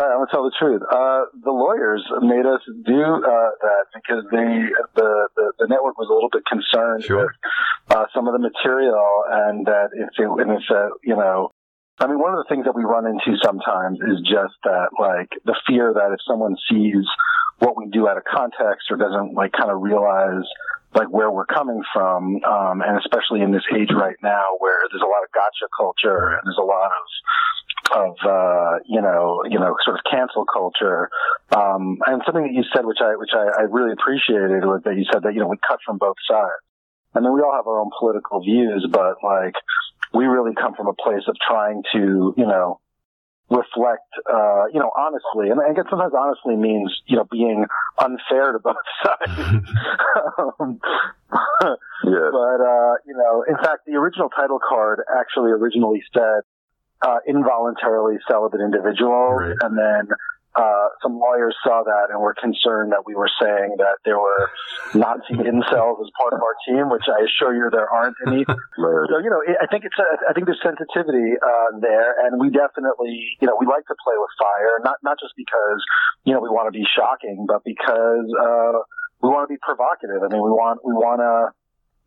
Right, 0.00 0.08
I'm 0.08 0.24
gonna 0.24 0.32
tell 0.32 0.44
the 0.44 0.56
truth. 0.58 0.80
Uh, 0.80 1.28
the 1.44 1.52
lawyers 1.52 2.00
made 2.22 2.46
us 2.46 2.64
do 2.86 3.02
uh, 3.04 3.50
that 3.60 3.84
because 3.92 4.24
they 4.32 4.64
the, 4.96 5.28
the 5.36 5.52
the 5.58 5.66
network 5.68 5.98
was 5.98 6.08
a 6.08 6.14
little 6.14 6.30
bit 6.32 6.42
concerned 6.48 7.04
Sure. 7.04 7.26
with 7.26 7.36
uh, 7.90 8.06
some 8.14 8.26
of 8.26 8.32
the 8.32 8.38
material 8.40 9.24
and 9.28 9.66
that 9.66 9.90
if 9.92 10.08
it 10.16 10.24
and 10.24 10.50
if 10.56 10.64
uh, 10.70 10.88
you 11.04 11.16
know. 11.16 11.50
I 12.00 12.06
mean, 12.06 12.18
one 12.18 12.32
of 12.32 12.40
the 12.40 12.48
things 12.48 12.64
that 12.64 12.72
we 12.74 12.80
run 12.82 13.04
into 13.04 13.36
sometimes 13.44 14.00
is 14.00 14.24
just 14.24 14.56
that, 14.64 14.88
like, 14.96 15.28
the 15.44 15.52
fear 15.68 15.92
that 15.92 16.16
if 16.16 16.20
someone 16.24 16.56
sees 16.64 17.04
what 17.58 17.76
we 17.76 17.92
do 17.92 18.08
out 18.08 18.16
of 18.16 18.24
context 18.24 18.88
or 18.88 18.96
doesn't, 18.96 19.34
like, 19.36 19.52
kind 19.52 19.68
of 19.68 19.82
realize, 19.84 20.48
like, 20.96 21.12
where 21.12 21.30
we're 21.30 21.44
coming 21.44 21.84
from, 21.92 22.40
um, 22.40 22.80
and 22.80 22.96
especially 23.04 23.42
in 23.44 23.52
this 23.52 23.68
age 23.76 23.92
right 23.92 24.16
now 24.24 24.56
where 24.64 24.80
there's 24.88 25.04
a 25.04 25.12
lot 25.12 25.20
of 25.20 25.28
gotcha 25.36 25.68
culture 25.76 26.40
and 26.40 26.40
there's 26.48 26.56
a 26.56 26.64
lot 26.64 26.88
of, 26.88 27.04
of 27.94 28.16
uh, 28.24 28.78
you 28.86 29.00
know, 29.00 29.42
you 29.48 29.58
know, 29.58 29.76
sort 29.84 29.98
of 29.98 30.04
cancel 30.10 30.44
culture. 30.44 31.10
Um, 31.50 31.98
and 32.06 32.22
something 32.24 32.44
that 32.44 32.52
you 32.52 32.64
said, 32.74 32.84
which 32.86 32.98
I, 33.02 33.16
which 33.16 33.34
I, 33.34 33.62
I 33.62 33.62
really 33.62 33.92
appreciated, 33.92 34.64
was 34.64 34.82
that 34.84 34.96
you 34.96 35.04
said 35.12 35.22
that 35.24 35.34
you 35.34 35.40
know 35.40 35.48
we 35.48 35.56
cut 35.66 35.80
from 35.84 35.98
both 35.98 36.16
sides. 36.28 36.62
I 37.14 37.20
mean, 37.20 37.32
we 37.32 37.40
all 37.40 37.54
have 37.54 37.66
our 37.66 37.80
own 37.80 37.90
political 37.98 38.40
views, 38.40 38.86
but 38.90 39.16
like 39.22 39.54
we 40.14 40.26
really 40.26 40.54
come 40.54 40.74
from 40.74 40.86
a 40.86 40.94
place 40.94 41.22
of 41.26 41.36
trying 41.46 41.82
to, 41.92 42.34
you 42.36 42.46
know, 42.46 42.80
reflect, 43.50 44.06
uh, 44.32 44.66
you 44.72 44.78
know, 44.78 44.90
honestly, 44.96 45.50
and 45.50 45.60
I 45.60 45.74
guess 45.74 45.90
sometimes 45.90 46.12
honestly 46.16 46.54
means, 46.54 46.94
you 47.06 47.16
know, 47.16 47.26
being 47.30 47.66
unfair 47.98 48.52
to 48.52 48.58
both 48.60 48.76
sides. 49.04 49.66
um, 50.38 50.78
yeah. 52.06 52.30
but 52.30 52.60
uh, 52.62 52.94
you 53.06 53.14
know, 53.14 53.44
in 53.48 53.56
fact, 53.56 53.86
the 53.86 53.94
original 53.94 54.28
title 54.28 54.60
card 54.66 55.00
actually 55.18 55.50
originally 55.50 56.02
said 56.14 56.42
uh, 57.02 57.18
involuntarily 57.26 58.16
celibate 58.28 58.60
individuals, 58.60 59.40
Right. 59.40 59.56
and 59.62 59.76
then 59.78 60.08
uh, 60.56 60.88
some 61.00 61.14
lawyers 61.14 61.54
saw 61.62 61.84
that 61.86 62.10
and 62.10 62.18
were 62.20 62.34
concerned 62.34 62.90
that 62.90 63.06
we 63.06 63.14
were 63.14 63.30
saying 63.40 63.76
that 63.78 64.02
there 64.04 64.18
were 64.18 64.50
Nazi 64.98 65.38
incels 65.38 66.02
as 66.02 66.10
part 66.18 66.34
of 66.34 66.42
our 66.42 66.56
team, 66.66 66.90
which 66.90 67.06
I 67.06 67.22
assure 67.22 67.54
you 67.54 67.70
there 67.70 67.88
aren't 67.88 68.16
any. 68.26 68.44
So 69.10 69.18
you 69.22 69.30
know, 69.30 69.38
I 69.62 69.66
think 69.70 69.84
it's 69.84 69.94
a, 69.98 70.08
I 70.28 70.32
think 70.32 70.46
there's 70.46 70.60
sensitivity 70.64 71.36
uh, 71.38 71.78
there, 71.80 72.26
and 72.26 72.40
we 72.40 72.50
definitely, 72.50 73.14
you 73.40 73.46
know, 73.46 73.54
we 73.60 73.66
like 73.66 73.86
to 73.86 73.94
play 74.02 74.16
with 74.18 74.32
fire, 74.40 74.80
not 74.82 74.96
not 75.04 75.16
just 75.20 75.34
because 75.36 75.80
you 76.24 76.32
know 76.34 76.40
we 76.40 76.48
want 76.48 76.66
to 76.66 76.74
be 76.76 76.84
shocking, 76.96 77.46
but 77.46 77.62
because 77.62 78.26
uh, 78.40 78.82
we 79.22 79.28
want 79.28 79.46
to 79.46 79.52
be 79.52 79.60
provocative. 79.62 80.18
I 80.24 80.28
mean, 80.32 80.42
we 80.42 80.50
want 80.50 80.80
we 80.82 80.92
want 80.96 81.20
to, 81.20 81.52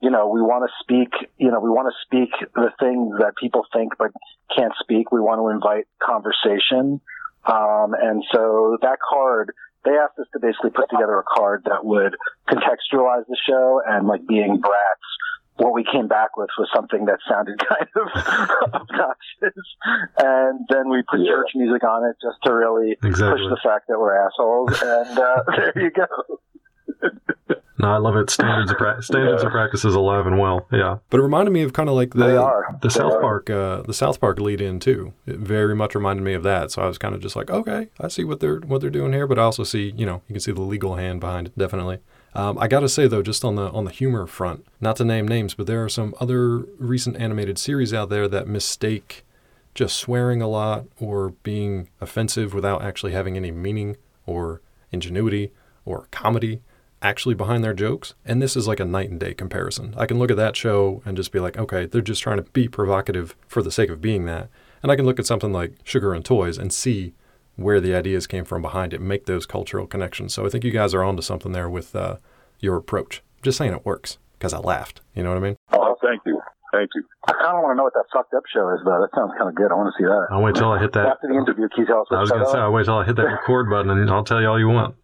you 0.03 0.11
know, 0.11 0.27
we 0.27 0.41
want 0.41 0.69
to 0.69 0.73
speak, 0.83 1.09
you 1.37 1.49
know, 1.49 1.59
we 1.61 1.69
want 1.69 1.87
to 1.87 1.95
speak 2.03 2.29
the 2.53 2.71
things 2.79 3.15
that 3.19 3.33
people 3.39 3.63
think 3.71 3.93
but 3.97 4.11
can't 4.55 4.73
speak. 4.83 5.11
We 5.11 5.21
want 5.21 5.39
to 5.39 5.47
invite 5.49 5.87
conversation, 6.03 6.99
um, 7.45 7.95
and 7.95 8.23
so 8.31 8.77
that 8.81 8.97
card. 8.99 9.51
They 9.85 9.91
asked 9.91 10.17
us 10.17 10.27
to 10.31 10.39
basically 10.39 10.69
put 10.71 10.89
together 10.89 11.19
a 11.19 11.23
card 11.27 11.63
that 11.65 11.83
would 11.83 12.15
contextualize 12.47 13.27
the 13.27 13.35
show 13.45 13.81
and 13.85 14.07
like 14.07 14.25
being 14.25 14.61
brats 14.61 15.09
what 15.57 15.73
we 15.73 15.83
came 15.83 16.07
back 16.07 16.35
with 16.35 16.49
was 16.57 16.67
something 16.73 17.05
that 17.05 17.19
sounded 17.29 17.59
kind 17.69 17.87
of 17.95 18.73
obnoxious. 18.73 19.63
And 20.17 20.65
then 20.69 20.89
we 20.89 21.03
put 21.03 21.19
Yeah. 21.19 21.31
church 21.33 21.51
music 21.55 21.83
on 21.83 22.09
it 22.09 22.15
just 22.21 22.41
to 22.43 22.53
really 22.53 22.95
push 22.95 23.11
the 23.19 23.59
fact 23.63 23.87
that 23.87 23.99
we're 23.99 24.15
assholes. 24.17 24.81
And 24.81 25.19
uh, 25.19 25.43
there 25.75 25.83
you 25.83 25.91
go. 25.91 26.07
No, 27.83 27.91
I 27.91 27.97
love 27.97 28.15
it. 28.15 28.29
Standards 28.29 28.71
of 28.71 28.77
pra- 28.77 29.01
standards 29.03 29.41
yeah. 29.41 29.47
of 29.47 29.51
practice 29.51 29.83
is 29.83 29.93
alive 29.93 30.25
and 30.25 30.39
well. 30.39 30.67
Yeah, 30.71 30.99
but 31.09 31.19
it 31.19 31.23
reminded 31.23 31.51
me 31.51 31.63
of 31.63 31.73
kind 31.73 31.89
of 31.89 31.95
like 31.95 32.11
the 32.13 32.17
the 32.81 32.87
they 32.87 32.89
South 32.89 33.11
are. 33.11 33.19
Park 33.19 33.49
uh, 33.49 33.81
the 33.81 33.93
South 33.93 34.21
Park 34.21 34.39
lead 34.39 34.61
in 34.61 34.79
too. 34.79 35.13
It 35.25 35.37
very 35.39 35.75
much 35.75 35.93
reminded 35.93 36.23
me 36.23 36.33
of 36.33 36.43
that. 36.43 36.71
So 36.71 36.81
I 36.81 36.87
was 36.87 36.97
kind 36.97 37.13
of 37.13 37.19
just 37.21 37.35
like, 37.35 37.49
okay, 37.49 37.89
I 37.99 38.07
see 38.07 38.23
what 38.23 38.39
they're 38.39 38.59
what 38.59 38.79
they're 38.79 38.89
doing 38.89 39.11
here, 39.11 39.27
but 39.27 39.37
I 39.37 39.43
also 39.43 39.65
see 39.65 39.91
you 39.97 40.05
know 40.05 40.21
you 40.29 40.33
can 40.33 40.39
see 40.39 40.53
the 40.53 40.61
legal 40.61 40.95
hand 40.95 41.19
behind 41.19 41.47
it 41.47 41.57
definitely. 41.57 41.97
Um, 42.35 42.57
I 42.57 42.67
gotta 42.69 42.87
say 42.87 43.07
though, 43.07 43.21
just 43.21 43.43
on 43.43 43.55
the 43.55 43.69
on 43.71 43.83
the 43.83 43.91
humor 43.91 44.27
front, 44.27 44.65
not 44.79 44.95
to 44.97 45.03
name 45.05 45.27
names, 45.27 45.53
but 45.53 45.67
there 45.67 45.83
are 45.83 45.89
some 45.89 46.15
other 46.21 46.59
recent 46.79 47.17
animated 47.17 47.57
series 47.57 47.93
out 47.93 48.09
there 48.09 48.29
that 48.29 48.47
mistake 48.47 49.25
just 49.75 49.97
swearing 49.97 50.41
a 50.41 50.47
lot 50.47 50.85
or 50.99 51.31
being 51.43 51.89
offensive 51.99 52.53
without 52.53 52.81
actually 52.81 53.11
having 53.11 53.35
any 53.35 53.51
meaning 53.51 53.97
or 54.25 54.61
ingenuity 54.91 55.51
or 55.85 56.07
comedy 56.11 56.61
actually 57.03 57.35
behind 57.35 57.63
their 57.63 57.73
jokes. 57.73 58.15
And 58.25 58.41
this 58.41 58.55
is 58.55 58.67
like 58.67 58.79
a 58.79 58.85
night 58.85 59.09
and 59.09 59.19
day 59.19 59.33
comparison. 59.33 59.93
I 59.97 60.05
can 60.05 60.17
look 60.17 60.31
at 60.31 60.37
that 60.37 60.55
show 60.55 61.03
and 61.05 61.17
just 61.17 61.31
be 61.31 61.39
like, 61.39 61.57
okay, 61.57 61.85
they're 61.85 62.01
just 62.01 62.23
trying 62.23 62.37
to 62.37 62.49
be 62.51 62.67
provocative 62.67 63.35
for 63.47 63.61
the 63.61 63.71
sake 63.71 63.89
of 63.89 64.01
being 64.01 64.25
that. 64.25 64.49
And 64.81 64.91
I 64.91 64.95
can 64.95 65.05
look 65.05 65.19
at 65.19 65.25
something 65.25 65.53
like 65.53 65.73
Sugar 65.83 66.13
and 66.13 66.25
Toys 66.25 66.57
and 66.57 66.73
see 66.73 67.13
where 67.55 67.79
the 67.79 67.93
ideas 67.93 68.25
came 68.25 68.45
from 68.45 68.61
behind 68.61 68.93
it, 68.93 69.01
make 69.01 69.25
those 69.25 69.45
cultural 69.45 69.85
connections. 69.85 70.33
So 70.33 70.45
I 70.45 70.49
think 70.49 70.63
you 70.63 70.71
guys 70.71 70.93
are 70.93 71.03
onto 71.03 71.21
something 71.21 71.51
there 71.51 71.69
with 71.69 71.95
uh, 71.95 72.17
your 72.59 72.77
approach. 72.77 73.21
just 73.43 73.57
saying 73.57 73.73
it 73.73 73.85
works 73.85 74.17
because 74.39 74.53
I 74.53 74.59
laughed. 74.59 75.01
You 75.13 75.23
know 75.23 75.29
what 75.29 75.37
I 75.37 75.41
mean? 75.41 75.55
Oh, 75.71 75.95
thank 76.01 76.21
you. 76.25 76.41
Thank 76.71 76.89
you. 76.95 77.03
I 77.27 77.33
kind 77.33 77.55
of 77.55 77.61
want 77.61 77.73
to 77.73 77.77
know 77.77 77.83
what 77.83 77.93
that 77.93 78.05
fucked 78.11 78.33
up 78.33 78.43
show 78.51 78.73
is, 78.73 78.79
though. 78.83 78.99
That 78.99 79.09
sounds 79.13 79.31
kind 79.37 79.47
of 79.47 79.55
good. 79.55 79.71
I 79.71 79.75
want 79.75 79.93
to 79.93 79.97
see 80.01 80.05
that. 80.05 80.27
I'll 80.31 80.41
wait 80.41 80.55
till 80.55 80.71
I 80.71 80.79
hit 80.79 80.91
that. 80.93 81.05
After 81.05 81.27
the 81.27 81.37
interview, 81.37 81.69
can 81.69 81.81
you 81.81 81.85
tell 81.85 82.01
us 82.01 82.07
I 82.09 82.19
was 82.19 82.31
going 82.31 82.43
to 82.43 82.49
say, 82.49 82.57
I'll 82.57 82.73
wait 82.73 82.85
till 82.85 82.97
I 82.97 83.05
hit 83.05 83.15
that 83.17 83.29
record 83.29 83.69
button 83.69 83.91
and 83.91 84.09
I'll 84.09 84.23
tell 84.23 84.41
you 84.41 84.47
all 84.47 84.59
you 84.59 84.67
want. 84.67 84.95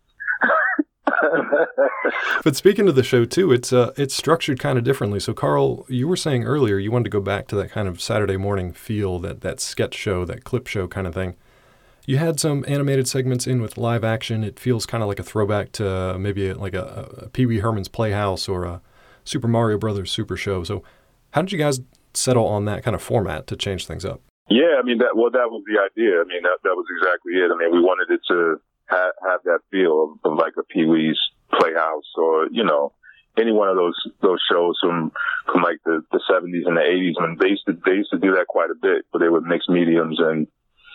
but 2.44 2.56
speaking 2.56 2.88
of 2.88 2.96
the 2.96 3.04
show 3.04 3.26
too, 3.26 3.52
it's 3.52 3.72
uh, 3.74 3.92
it's 3.98 4.16
structured 4.16 4.60
kind 4.60 4.78
of 4.78 4.84
differently. 4.84 5.20
So 5.20 5.34
Carl, 5.34 5.86
you 5.90 6.08
were 6.08 6.16
saying 6.16 6.44
earlier 6.44 6.78
you 6.78 6.92
wanted 6.92 7.06
to 7.06 7.10
go 7.10 7.22
back 7.22 7.48
to 7.50 7.56
that 7.58 7.72
kind 7.72 7.88
of 7.88 8.02
Saturday 8.02 8.38
morning 8.38 8.74
feel, 8.74 9.20
that 9.20 9.42
that 9.42 9.60
sketch 9.60 9.96
show, 9.96 10.26
that 10.26 10.44
clip 10.44 10.68
show 10.68 10.88
kind 10.88 11.08
of 11.08 11.14
thing. 11.14 11.36
You 12.06 12.18
had 12.18 12.40
some 12.40 12.66
animated 12.68 13.08
segments 13.08 13.46
in 13.46 13.62
with 13.62 13.78
live 13.78 14.04
action. 14.04 14.44
It 14.44 14.60
feels 14.60 14.86
kind 14.86 15.04
of 15.04 15.10
like 15.10 15.20
a 15.20 15.24
throwback 15.24 15.72
to 15.74 16.18
maybe 16.18 16.54
like 16.54 16.74
a, 16.74 17.10
a 17.18 17.30
Pee 17.30 17.46
Wee 17.46 17.60
Herman's 17.60 17.88
Playhouse 17.88 18.50
or 18.50 18.66
a 18.66 18.82
Super 19.24 19.48
Mario 19.48 19.78
Brothers 19.78 20.12
Super 20.12 20.36
Show. 20.36 20.64
So, 20.64 20.84
how 21.32 21.42
did 21.42 21.52
you 21.52 21.60
guys 21.60 21.82
settle 22.14 22.48
on 22.48 22.66
that 22.66 22.84
kind 22.84 22.96
of 22.96 23.02
format 23.04 23.46
to 23.48 23.56
change 23.56 23.86
things 23.86 24.06
up? 24.06 24.22
Yeah, 24.50 24.82
I 24.82 24.84
mean 24.84 24.98
that. 24.98 25.14
Well, 25.16 25.30
that 25.30 25.52
was 25.52 25.64
the 25.68 25.78
idea. 25.78 26.20
I 26.20 26.26
mean 26.26 26.42
that 26.42 26.58
that 26.64 26.74
was 26.74 26.86
exactly 26.98 27.34
it. 27.34 27.52
I 27.54 27.58
mean 27.58 27.72
we 27.72 27.80
wanted 27.80 28.10
it 28.12 28.22
to 28.30 28.60
have, 28.90 29.14
have 29.24 29.42
that 29.46 29.60
feel 29.72 30.18
of, 30.24 30.32
of 30.32 30.38
like 30.38 30.54
a 30.58 30.64
Pee 30.64 30.86
Wee's 30.86 31.20
Playhouse 31.52 32.10
or 32.16 32.48
you 32.52 32.64
know 32.64 32.94
any 33.38 33.52
one 33.52 33.70
of 33.70 33.76
those 33.76 33.96
those 34.22 34.40
shows 34.52 34.78
from 34.82 35.12
from 35.52 35.62
like 35.62 35.78
the 35.86 36.04
the 36.12 36.22
70s 36.30 36.68
and 36.68 36.78
the 36.78 36.82
80s 36.82 37.20
when 37.20 37.38
they 37.40 37.50
used 37.50 37.66
to 37.66 37.74
they 37.86 37.94
used 37.94 38.12
to 38.12 38.20
do 38.20 38.36
that 38.36 38.48
quite 38.48 38.70
a 38.70 38.80
bit 38.80 39.06
but 39.12 39.20
they 39.20 39.30
would 39.30 39.44
mix 39.44 39.68
mediums 39.70 40.20
and 40.20 40.48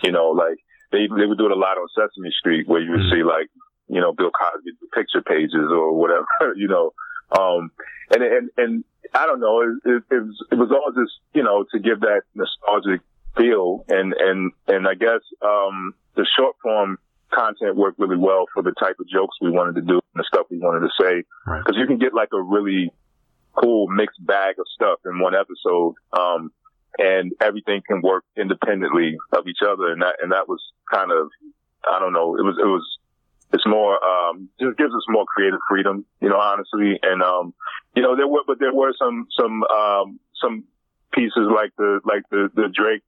you 0.02 0.12
know 0.12 0.30
like 0.30 0.58
they 0.92 1.06
they 1.06 1.26
would 1.26 1.38
do 1.38 1.46
it 1.46 1.52
a 1.52 1.56
lot 1.58 1.78
on 1.78 1.88
Sesame 1.94 2.30
Street 2.38 2.68
where 2.68 2.80
you 2.80 2.90
would 2.90 3.00
mm-hmm. 3.00 3.16
see 3.16 3.24
like 3.24 3.50
you 3.88 4.00
know 4.00 4.12
Bill 4.12 4.30
Cosby 4.30 4.70
picture 4.94 5.22
pages 5.22 5.68
or 5.70 5.92
whatever 5.92 6.26
you 6.56 6.68
know 6.68 6.92
um 7.36 7.70
and 8.10 8.22
and 8.22 8.50
and 8.56 8.84
I 9.12 9.26
don't 9.26 9.40
know 9.40 9.60
it, 9.62 9.88
it, 9.88 10.02
it 10.10 10.22
was 10.22 10.46
it 10.52 10.54
was 10.56 10.70
all 10.70 10.92
just 10.92 11.12
you 11.34 11.42
know 11.42 11.64
to 11.72 11.78
give 11.78 12.00
that 12.00 12.22
nostalgic 12.34 13.00
feel 13.36 13.84
and 13.88 14.14
and 14.14 14.52
and 14.68 14.86
I 14.86 14.94
guess 14.94 15.22
um 15.42 15.94
the 16.14 16.26
short 16.36 16.56
form 16.62 16.98
content 17.32 17.76
worked 17.76 17.98
really 17.98 18.16
well 18.16 18.46
for 18.52 18.62
the 18.62 18.72
type 18.72 18.96
of 19.00 19.08
jokes 19.08 19.36
we 19.40 19.50
wanted 19.50 19.74
to 19.76 19.82
do 19.82 19.94
and 19.94 20.16
the 20.16 20.24
stuff 20.26 20.46
we 20.50 20.58
wanted 20.58 20.80
to 20.80 20.92
say. 21.00 21.22
Because 21.44 21.64
right. 21.68 21.76
you 21.76 21.86
can 21.86 21.98
get 21.98 22.14
like 22.14 22.30
a 22.32 22.40
really 22.40 22.90
cool 23.54 23.88
mixed 23.88 24.24
bag 24.24 24.56
of 24.58 24.66
stuff 24.74 25.00
in 25.04 25.20
one 25.20 25.34
episode, 25.34 25.94
um, 26.12 26.50
and 26.98 27.32
everything 27.40 27.82
can 27.86 28.02
work 28.02 28.24
independently 28.36 29.16
of 29.32 29.46
each 29.46 29.62
other. 29.66 29.90
And 29.92 30.02
that 30.02 30.16
and 30.22 30.32
that 30.32 30.48
was 30.48 30.60
kind 30.92 31.10
of 31.10 31.28
I 31.88 31.98
don't 31.98 32.12
know. 32.12 32.36
It 32.36 32.42
was 32.42 32.56
it 32.58 32.66
was 32.66 32.84
it's 33.52 33.66
more 33.66 33.98
um 34.02 34.48
just 34.60 34.76
gives 34.76 34.94
us 34.94 35.04
more 35.08 35.24
creative 35.26 35.60
freedom, 35.68 36.04
you 36.20 36.28
know, 36.28 36.38
honestly. 36.38 36.98
And 37.02 37.22
um, 37.22 37.54
you 37.94 38.02
know, 38.02 38.16
there 38.16 38.28
were 38.28 38.42
but 38.46 38.58
there 38.58 38.74
were 38.74 38.92
some 38.98 39.26
some 39.38 39.62
um 39.64 40.20
some 40.40 40.64
pieces 41.12 41.48
like 41.54 41.72
the 41.78 42.00
like 42.04 42.22
the 42.30 42.50
the 42.54 42.68
Drake 42.68 43.02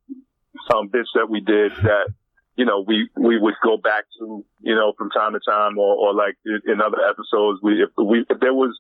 um 0.75 0.89
bits 0.89 1.11
that 1.15 1.29
we 1.29 1.41
did 1.41 1.73
that 1.83 2.09
you 2.57 2.65
know, 2.65 2.81
we, 2.81 3.09
we 3.17 3.39
would 3.39 3.55
go 3.63 3.77
back 3.77 4.05
to, 4.19 4.45
you 4.61 4.75
know, 4.75 4.95
from 4.97 5.11
time 5.11 5.35
to 5.35 5.41
time 5.47 5.79
or, 5.79 5.95
or 5.95 6.15
like 6.15 6.37
in 6.45 6.81
other 6.81 6.99
episodes, 7.09 7.61
we, 7.63 7.83
if 7.83 7.91
we, 7.97 8.25
if 8.29 8.41
there 8.41 8.55
was, 8.55 8.77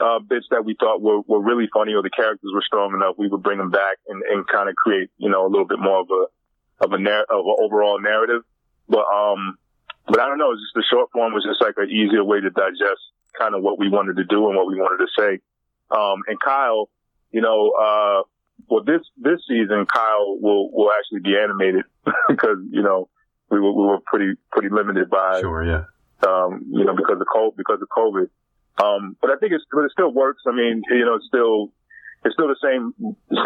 uh, 0.00 0.18
bits 0.18 0.46
that 0.50 0.64
we 0.64 0.74
thought 0.80 1.00
were, 1.00 1.20
were 1.26 1.40
really 1.40 1.68
funny 1.72 1.92
or 1.92 2.02
the 2.02 2.10
characters 2.10 2.50
were 2.52 2.64
strong 2.66 2.94
enough, 2.94 3.14
we 3.18 3.28
would 3.28 3.42
bring 3.42 3.58
them 3.58 3.70
back 3.70 3.98
and, 4.08 4.22
and 4.22 4.46
kind 4.48 4.68
of 4.68 4.74
create, 4.74 5.10
you 5.18 5.28
know, 5.28 5.46
a 5.46 5.50
little 5.50 5.66
bit 5.66 5.78
more 5.78 6.00
of 6.00 6.08
a, 6.10 6.84
of 6.84 6.92
a 6.92 6.98
narr- 6.98 7.26
of 7.30 7.44
an 7.44 7.56
overall 7.60 8.00
narrative. 8.00 8.42
But, 8.88 9.04
um, 9.06 9.58
but 10.08 10.18
I 10.18 10.26
don't 10.26 10.38
know, 10.38 10.54
just 10.54 10.74
the 10.74 10.84
short 10.90 11.12
form 11.12 11.32
was 11.32 11.44
just 11.44 11.60
like 11.60 11.74
an 11.76 11.90
easier 11.90 12.24
way 12.24 12.40
to 12.40 12.50
digest 12.50 13.02
kind 13.38 13.54
of 13.54 13.62
what 13.62 13.78
we 13.78 13.88
wanted 13.88 14.16
to 14.16 14.24
do 14.24 14.48
and 14.48 14.56
what 14.56 14.66
we 14.66 14.74
wanted 14.74 15.04
to 15.04 15.10
say. 15.16 15.38
Um, 15.94 16.22
and 16.26 16.40
Kyle, 16.40 16.88
you 17.30 17.42
know, 17.42 17.70
uh, 17.70 18.22
well, 18.68 18.82
this, 18.82 19.02
this 19.18 19.40
season, 19.46 19.86
Kyle 19.86 20.38
will, 20.40 20.70
will 20.72 20.90
actually 20.98 21.20
be 21.20 21.36
animated 21.36 21.84
because, 22.28 22.58
you 22.70 22.82
know, 22.82 23.08
we 23.50 23.60
were 23.60 23.72
we 23.72 23.86
were 23.86 24.00
pretty 24.06 24.34
pretty 24.50 24.68
limited 24.70 25.10
by 25.10 25.40
sure 25.40 25.64
yeah. 25.64 25.84
um 26.26 26.66
you 26.70 26.84
know 26.84 26.94
because 26.94 27.20
of 27.20 27.26
COVID 27.34 27.56
because 27.56 27.80
of 27.82 27.88
COVID. 27.88 28.28
Um 28.82 29.16
but 29.20 29.30
I 29.30 29.36
think 29.36 29.52
it's 29.52 29.64
but 29.72 29.84
it 29.84 29.92
still 29.92 30.12
works. 30.12 30.42
I 30.46 30.52
mean 30.52 30.82
you 30.90 31.04
know 31.04 31.14
it's 31.14 31.26
still 31.26 31.72
it's 32.24 32.34
still 32.34 32.48
the 32.48 32.60
same 32.62 32.94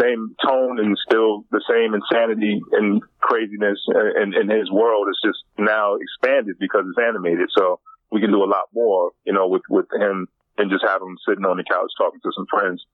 same 0.01 0.35
tone 0.45 0.79
and 0.81 0.97
still 1.09 1.45
the 1.51 1.63
same 1.71 1.95
insanity 1.95 2.61
and 2.73 3.03
craziness 3.21 3.79
in, 4.21 4.35
in 4.35 4.51
his 4.51 4.71
world. 4.71 5.07
It's 5.09 5.23
just 5.23 5.45
now 5.59 5.95
expanded 5.95 6.57
because 6.59 6.85
it's 6.89 6.99
animated. 6.99 7.49
So 7.57 7.81
we 8.11 8.21
can 8.21 8.31
do 8.31 8.43
a 8.43 8.51
lot 8.51 8.71
more 8.73 9.11
you 9.25 9.33
know 9.33 9.49
with 9.49 9.63
with 9.69 9.87
him 9.93 10.29
and 10.57 10.71
just 10.71 10.85
have 10.87 11.03
him 11.03 11.17
sitting 11.29 11.45
on 11.45 11.57
the 11.57 11.65
couch 11.65 11.91
talking 11.99 12.21
to 12.23 12.31
some 12.35 12.47
friends 12.47 12.85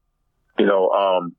you 0.58 0.66
know 0.66 0.88
um 0.90 1.34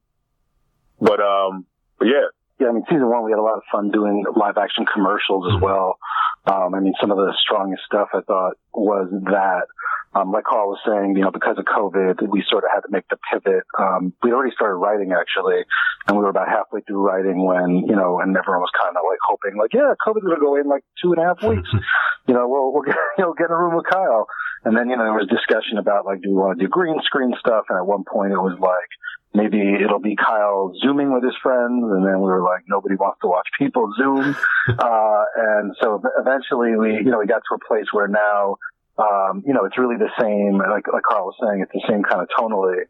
but 0.99 1.19
um 1.19 1.65
but 1.97 2.07
yeah 2.07 2.29
yeah, 2.61 2.69
I 2.69 2.73
mean, 2.73 2.85
season 2.85 3.09
one, 3.09 3.25
we 3.25 3.31
had 3.31 3.41
a 3.41 3.41
lot 3.41 3.57
of 3.57 3.65
fun 3.71 3.89
doing 3.89 4.23
live 4.37 4.61
action 4.61 4.85
commercials 4.85 5.49
as 5.49 5.59
well. 5.59 5.97
Um, 6.45 6.77
I 6.77 6.79
mean, 6.79 6.93
some 7.01 7.09
of 7.09 7.17
the 7.17 7.33
strongest 7.41 7.81
stuff 7.89 8.09
I 8.13 8.21
thought 8.21 8.53
was 8.69 9.09
that, 9.33 9.65
um, 10.13 10.31
like 10.31 10.43
Carl 10.45 10.69
was 10.69 10.81
saying, 10.85 11.17
you 11.17 11.23
know, 11.25 11.31
because 11.31 11.57
of 11.57 11.65
COVID, 11.65 12.21
we 12.29 12.45
sort 12.45 12.63
of 12.63 12.69
had 12.69 12.85
to 12.85 12.91
make 12.93 13.09
the 13.09 13.17
pivot. 13.33 13.65
Um, 13.79 14.13
we 14.21 14.31
already 14.31 14.53
started 14.53 14.77
writing 14.77 15.09
actually, 15.09 15.65
and 16.05 16.17
we 16.17 16.21
were 16.21 16.29
about 16.29 16.49
halfway 16.49 16.81
through 16.81 17.01
writing 17.01 17.41
when, 17.41 17.89
you 17.89 17.95
know, 17.95 18.21
and 18.21 18.37
everyone 18.37 18.61
was 18.61 18.73
kind 18.77 18.93
of 18.93 19.01
like 19.09 19.21
hoping, 19.25 19.57
like, 19.57 19.73
yeah, 19.73 19.97
COVID's 19.97 20.21
going 20.21 20.37
to 20.37 20.45
go 20.45 20.55
in 20.61 20.69
like 20.69 20.85
two 21.01 21.13
and 21.13 21.21
a 21.21 21.25
half 21.25 21.41
weeks. 21.41 21.69
you 22.27 22.33
know, 22.37 22.45
we'll, 22.45 22.73
we'll 22.73 22.85
get, 22.85 22.97
you 23.17 23.25
know, 23.25 23.33
get 23.33 23.49
in 23.49 23.57
a 23.57 23.57
room 23.57 23.73
with 23.73 23.89
Kyle. 23.89 24.27
And 24.63 24.77
then, 24.77 24.89
you 24.89 24.97
know, 24.97 25.09
there 25.09 25.17
was 25.17 25.25
discussion 25.25 25.81
about 25.81 26.05
like, 26.05 26.21
do 26.21 26.29
we 26.29 26.37
want 26.37 26.59
to 26.59 26.65
do 26.65 26.69
green 26.69 27.01
screen 27.01 27.33
stuff? 27.41 27.65
And 27.69 27.81
at 27.81 27.89
one 27.89 28.05
point 28.05 28.33
it 28.33 28.37
was 28.37 28.53
like, 28.61 28.91
maybe 29.33 29.59
it'll 29.83 29.99
be 29.99 30.15
Kyle 30.15 30.73
zooming 30.83 31.13
with 31.13 31.23
his 31.23 31.35
friends. 31.41 31.83
And 31.83 32.05
then 32.05 32.19
we 32.19 32.29
were 32.29 32.43
like, 32.43 32.63
nobody 32.67 32.95
wants 32.95 33.19
to 33.21 33.27
watch 33.27 33.47
people 33.57 33.91
zoom. 33.97 34.35
uh, 34.67 35.23
and 35.35 35.75
so 35.81 36.01
eventually 36.19 36.75
we, 36.75 36.95
you 36.95 37.11
know, 37.11 37.19
we 37.19 37.27
got 37.27 37.41
to 37.49 37.55
a 37.55 37.67
place 37.67 37.87
where 37.91 38.07
now, 38.07 38.57
um, 38.97 39.43
you 39.45 39.53
know, 39.53 39.65
it's 39.65 39.77
really 39.77 39.97
the 39.97 40.11
same, 40.19 40.57
like, 40.57 40.85
like 40.91 41.03
Carl 41.03 41.25
was 41.25 41.35
saying, 41.41 41.61
it's 41.61 41.71
the 41.71 41.83
same 41.89 42.03
kind 42.03 42.21
of 42.21 42.27
tonally, 42.37 42.83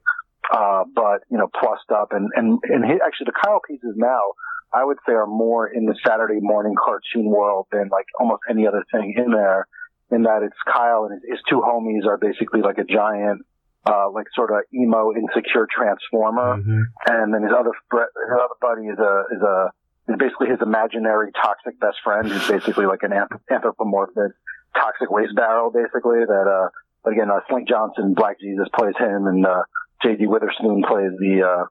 uh, 0.51 0.83
but, 0.93 1.23
you 1.29 1.37
know, 1.37 1.47
plussed 1.47 1.91
up 1.93 2.09
and, 2.11 2.29
and, 2.35 2.59
and 2.63 2.85
he, 2.85 2.93
actually 3.05 3.25
the 3.25 3.37
Kyle 3.39 3.61
pieces 3.67 3.93
now, 3.95 4.33
I 4.73 4.83
would 4.83 4.97
say 5.05 5.13
are 5.13 5.27
more 5.27 5.67
in 5.67 5.85
the 5.85 5.95
Saturday 6.05 6.39
morning 6.39 6.75
cartoon 6.75 7.29
world 7.29 7.67
than 7.71 7.89
like 7.91 8.05
almost 8.19 8.41
any 8.49 8.67
other 8.67 8.83
thing 8.91 9.13
in 9.17 9.31
there 9.31 9.67
in 10.11 10.23
that 10.23 10.43
it's 10.43 10.55
Kyle 10.65 11.05
and 11.05 11.21
his, 11.21 11.37
his 11.37 11.39
two 11.49 11.61
homies 11.61 12.05
are 12.07 12.17
basically 12.17 12.61
like 12.61 12.77
a 12.77 12.83
giant 12.83 13.45
uh, 13.85 14.09
like 14.11 14.27
sort 14.35 14.51
of 14.51 14.61
emo 14.73 15.11
insecure 15.13 15.67
transformer, 15.69 16.57
mm-hmm. 16.57 16.81
and 17.07 17.33
then 17.33 17.43
his 17.43 17.51
other 17.51 17.71
his 17.71 18.31
other 18.33 18.57
buddy 18.61 18.87
is 18.87 18.99
a 18.99 19.23
is 19.33 19.41
a 19.41 19.71
is 20.09 20.17
basically 20.17 20.49
his 20.49 20.59
imaginary 20.61 21.31
toxic 21.31 21.79
best 21.79 21.97
friend, 22.03 22.27
who's 22.27 22.47
basically 22.47 22.85
like 22.85 23.03
an 23.03 23.13
anthropomorphic 23.49 24.33
toxic 24.75 25.09
waste 25.09 25.35
barrel, 25.35 25.71
basically. 25.71 26.25
That 26.25 26.47
uh, 26.47 26.69
but 27.03 27.13
again, 27.13 27.29
uh, 27.31 27.39
Slink 27.49 27.67
Johnson, 27.67 28.13
Black 28.13 28.39
Jesus 28.39 28.67
plays 28.77 28.95
him, 28.97 29.27
and 29.27 29.45
uh, 29.45 29.63
J.D. 30.03 30.27
Witherspoon 30.27 30.83
plays 30.87 31.11
the 31.17 31.41
uh, 31.41 31.65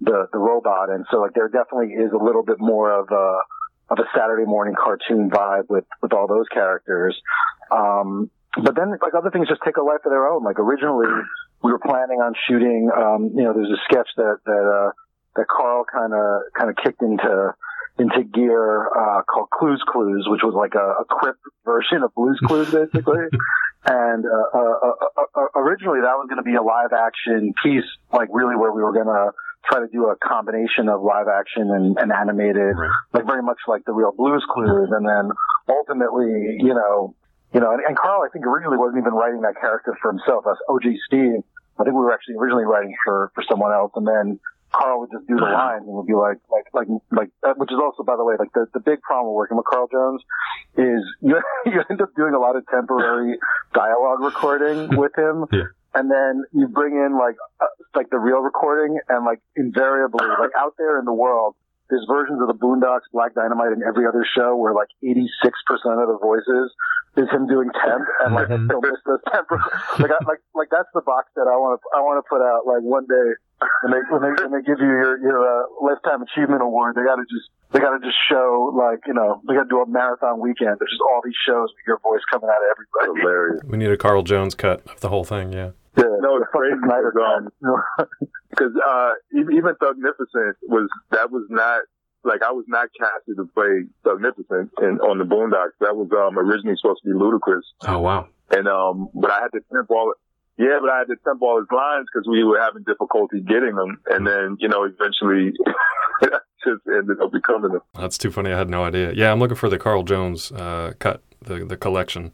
the 0.00 0.28
the 0.32 0.38
robot, 0.38 0.90
and 0.90 1.06
so 1.10 1.20
like 1.20 1.34
there 1.34 1.48
definitely 1.48 1.94
is 1.94 2.12
a 2.12 2.22
little 2.22 2.44
bit 2.44 2.60
more 2.60 2.92
of 2.92 3.10
a 3.10 3.38
of 3.90 3.98
a 3.98 4.06
Saturday 4.14 4.44
morning 4.44 4.74
cartoon 4.78 5.30
vibe 5.30 5.68
with 5.68 5.84
with 6.02 6.12
all 6.12 6.28
those 6.28 6.46
characters. 6.52 7.18
Um, 7.70 8.30
but 8.62 8.74
then 8.74 8.90
like 8.90 9.14
other 9.16 9.30
things 9.30 9.48
just 9.48 9.62
take 9.64 9.76
a 9.76 9.82
life 9.82 10.00
of 10.04 10.10
their 10.10 10.26
own. 10.26 10.44
Like 10.44 10.58
originally 10.58 11.08
we 11.62 11.72
were 11.72 11.78
planning 11.78 12.20
on 12.20 12.34
shooting, 12.48 12.90
um, 12.94 13.30
you 13.34 13.42
know, 13.42 13.52
there's 13.52 13.70
a 13.70 13.82
sketch 13.90 14.08
that, 14.16 14.38
that, 14.46 14.64
uh, 14.64 14.90
that 15.36 15.46
Carl 15.48 15.84
kind 15.84 16.14
of, 16.14 16.42
kind 16.56 16.70
of 16.70 16.76
kicked 16.82 17.02
into, 17.02 17.54
into 17.98 18.22
gear 18.24 18.86
uh, 18.86 19.22
called 19.22 19.50
Clues 19.50 19.82
Clues, 19.90 20.26
which 20.30 20.42
was 20.42 20.54
like 20.54 20.74
a, 20.74 21.02
a 21.02 21.04
Crip 21.04 21.36
version 21.64 22.02
of 22.02 22.14
Blues 22.14 22.38
Clues, 22.46 22.70
basically. 22.72 23.26
and 23.86 24.24
uh, 24.24 24.58
uh, 24.58 24.74
uh, 24.86 25.22
uh, 25.34 25.46
originally, 25.56 26.00
that 26.00 26.14
was 26.14 26.26
going 26.30 26.38
to 26.38 26.46
be 26.46 26.54
a 26.54 26.62
live 26.62 26.94
action 26.94 27.52
piece, 27.62 27.86
like 28.12 28.28
really 28.30 28.54
where 28.54 28.72
we 28.72 28.82
were 28.82 28.92
going 28.92 29.10
to 29.10 29.32
try 29.66 29.80
to 29.80 29.88
do 29.92 30.06
a 30.06 30.16
combination 30.16 30.88
of 30.88 31.02
live 31.02 31.26
action 31.26 31.70
and, 31.70 31.98
and 31.98 32.12
animated, 32.12 32.78
right. 32.78 32.90
like 33.12 33.26
very 33.26 33.42
much 33.42 33.58
like 33.66 33.84
the 33.84 33.92
real 33.92 34.12
Blues 34.16 34.44
Clues. 34.48 34.88
And 34.90 35.06
then 35.06 35.30
ultimately, 35.68 36.56
you 36.58 36.74
know, 36.74 37.14
you 37.52 37.60
know, 37.60 37.72
and, 37.72 37.80
and 37.86 37.96
Carl, 37.96 38.22
I 38.22 38.28
think 38.32 38.46
originally 38.46 38.76
wasn't 38.76 38.98
even 38.98 39.14
writing 39.14 39.40
that 39.42 39.54
character 39.60 39.96
for 40.00 40.12
himself. 40.12 40.44
That's 40.44 40.60
OG 40.68 40.84
Steve. 41.06 41.42
I 41.78 41.84
think 41.84 41.94
we 41.94 42.02
were 42.02 42.12
actually 42.12 42.36
originally 42.36 42.64
writing 42.64 42.94
for 43.04 43.30
for 43.34 43.44
someone 43.48 43.72
else, 43.72 43.92
and 43.94 44.06
then 44.06 44.40
Carl 44.72 45.00
would 45.00 45.10
just 45.10 45.26
do 45.26 45.36
the 45.36 45.48
lines 45.48 45.84
and 45.86 45.94
would 45.96 46.06
be 46.06 46.14
like, 46.14 46.38
like, 46.50 46.66
like, 46.74 46.88
like, 47.10 47.30
uh, 47.42 47.54
which 47.56 47.72
is 47.72 47.78
also, 47.80 48.02
by 48.02 48.16
the 48.16 48.24
way, 48.24 48.34
like 48.38 48.52
the, 48.52 48.66
the 48.74 48.80
big 48.80 49.00
problem 49.00 49.32
with 49.32 49.48
working 49.48 49.56
with 49.56 49.66
Carl 49.66 49.88
Jones 49.90 50.22
is 50.76 51.02
you, 51.20 51.40
you 51.66 51.80
end 51.88 52.00
up 52.02 52.14
doing 52.16 52.34
a 52.34 52.38
lot 52.38 52.56
of 52.56 52.66
temporary 52.66 53.38
dialogue 53.72 54.20
recording 54.20 54.96
with 54.96 55.16
him. 55.16 55.46
Yeah. 55.52 55.72
And 55.94 56.10
then 56.10 56.44
you 56.52 56.68
bring 56.68 56.94
in 56.94 57.16
like, 57.18 57.36
uh, 57.60 57.66
like 57.94 58.10
the 58.10 58.18
real 58.18 58.40
recording 58.40 58.98
and 59.08 59.24
like 59.24 59.40
invariably, 59.56 60.26
like 60.38 60.50
out 60.56 60.74
there 60.76 60.98
in 60.98 61.06
the 61.06 61.14
world, 61.14 61.54
there's 61.90 62.04
versions 62.08 62.40
of 62.40 62.48
the 62.48 62.58
Boondocks, 62.58 63.08
Black 63.12 63.34
Dynamite, 63.34 63.72
and 63.72 63.82
every 63.82 64.06
other 64.06 64.24
show 64.36 64.56
where 64.56 64.74
like 64.74 64.88
86% 65.02 65.24
of 65.96 66.08
the 66.08 66.18
voices 66.20 66.72
is 67.16 67.26
him 67.32 67.48
doing 67.48 67.70
temp 67.72 68.04
and 68.24 68.34
like 68.34 68.48
he'll 68.48 68.84
miss 68.84 69.00
those 69.06 69.24
temp. 69.32 69.48
like, 69.98 70.12
I, 70.12 70.20
like, 70.28 70.42
like 70.54 70.68
that's 70.70 70.88
the 70.94 71.00
box 71.02 71.32
that 71.34 71.48
I 71.48 71.56
want 71.56 71.80
to, 71.80 71.82
I 71.96 72.00
want 72.00 72.22
to 72.22 72.26
put 72.28 72.44
out 72.44 72.68
like 72.68 72.84
one 72.84 73.06
day 73.08 73.34
when 73.82 73.90
they 73.92 74.02
when 74.12 74.22
they 74.22 74.32
when 74.42 74.52
they 74.52 74.62
give 74.62 74.78
you 74.78 74.86
your 74.86 75.18
your 75.18 75.40
uh, 75.42 75.66
lifetime 75.82 76.22
achievement 76.22 76.62
award, 76.62 76.94
they 76.94 77.02
got 77.02 77.16
to 77.16 77.26
just 77.26 77.50
they 77.72 77.80
got 77.80 77.96
to 77.96 78.00
just 78.04 78.16
show 78.30 78.70
like 78.76 79.00
you 79.06 79.14
know 79.14 79.42
they 79.48 79.54
got 79.54 79.64
to 79.64 79.68
do 79.68 79.82
a 79.82 79.88
marathon 79.88 80.40
weekend. 80.40 80.78
There's 80.78 80.92
just 80.92 81.02
all 81.02 81.20
these 81.24 81.38
shows 81.46 81.72
with 81.74 81.86
your 81.86 81.98
voice 81.98 82.22
coming 82.30 82.48
out 82.48 82.60
of 82.60 82.68
everybody. 82.70 83.20
Hilarious. 83.20 83.60
We 83.66 83.78
need 83.78 83.90
a 83.90 83.96
Carl 83.96 84.22
Jones 84.22 84.54
cut 84.54 84.86
of 84.86 85.00
the 85.00 85.08
whole 85.08 85.24
thing. 85.24 85.52
Yeah. 85.52 85.70
Yeah. 85.96 86.04
No, 86.20 86.36
it's 86.36 86.46
crazy 86.52 86.74
because 88.50 88.72
uh, 88.86 89.12
even 89.32 89.74
Thugnificent 89.80 90.54
was 90.62 90.88
that 91.10 91.30
was 91.30 91.46
not 91.50 91.82
like 92.24 92.42
I 92.42 92.52
was 92.52 92.64
not 92.68 92.88
casted 92.98 93.36
to 93.36 93.48
play 93.54 93.84
Thugnificent 94.04 94.70
in 94.82 95.00
on 95.00 95.18
the 95.18 95.24
Boondocks. 95.24 95.78
That 95.80 95.96
was 95.96 96.08
um 96.12 96.38
originally 96.38 96.76
supposed 96.80 97.02
to 97.04 97.08
be 97.08 97.14
Ludacris. 97.14 97.62
Oh 97.86 98.00
wow. 98.00 98.28
And 98.50 98.66
um, 98.68 99.08
but 99.14 99.30
I 99.30 99.40
had 99.40 99.52
to 99.52 99.60
temp 99.72 99.90
all 99.90 100.14
yeah, 100.58 100.78
but 100.80 100.90
I 100.90 100.98
had 100.98 101.08
to 101.08 101.16
temp 101.24 101.40
all 101.40 101.58
his 101.58 101.68
lines 101.70 102.06
because 102.12 102.26
we 102.28 102.42
were 102.42 102.58
having 102.58 102.82
difficulty 102.82 103.40
getting 103.40 103.76
them, 103.76 104.00
and 104.06 104.26
then 104.26 104.56
you 104.58 104.68
know 104.68 104.84
eventually 104.84 105.52
just 106.64 106.82
ended 106.86 107.20
up 107.22 107.32
becoming 107.32 107.72
them. 107.72 107.82
That's 107.94 108.18
too 108.18 108.30
funny. 108.30 108.50
I 108.50 108.58
had 108.58 108.68
no 108.68 108.84
idea. 108.84 109.12
Yeah, 109.12 109.30
I'm 109.30 109.38
looking 109.38 109.56
for 109.56 109.68
the 109.68 109.78
Carl 109.78 110.02
Jones 110.02 110.50
uh, 110.52 110.94
cut, 110.98 111.22
the 111.40 111.64
the 111.64 111.76
collection. 111.76 112.32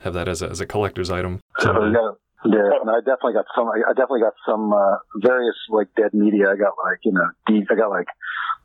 Have 0.00 0.14
that 0.14 0.28
as 0.28 0.42
a 0.42 0.50
as 0.50 0.60
a 0.60 0.66
collector's 0.66 1.10
item. 1.10 1.40
So, 1.60 1.72
yeah. 1.86 2.10
Yeah, 2.44 2.74
and 2.82 2.90
I 2.90 2.98
definitely 2.98 3.34
got 3.34 3.46
some. 3.54 3.70
I 3.70 3.94
definitely 3.94 4.26
got 4.26 4.34
some 4.44 4.72
uh, 4.72 4.98
various 5.22 5.54
like 5.70 5.94
dead 5.94 6.12
media. 6.12 6.50
I 6.50 6.56
got 6.56 6.74
like 6.82 6.98
you 7.04 7.12
know, 7.12 7.30
D, 7.46 7.62
I 7.70 7.74
got 7.74 7.90
like 7.90 8.08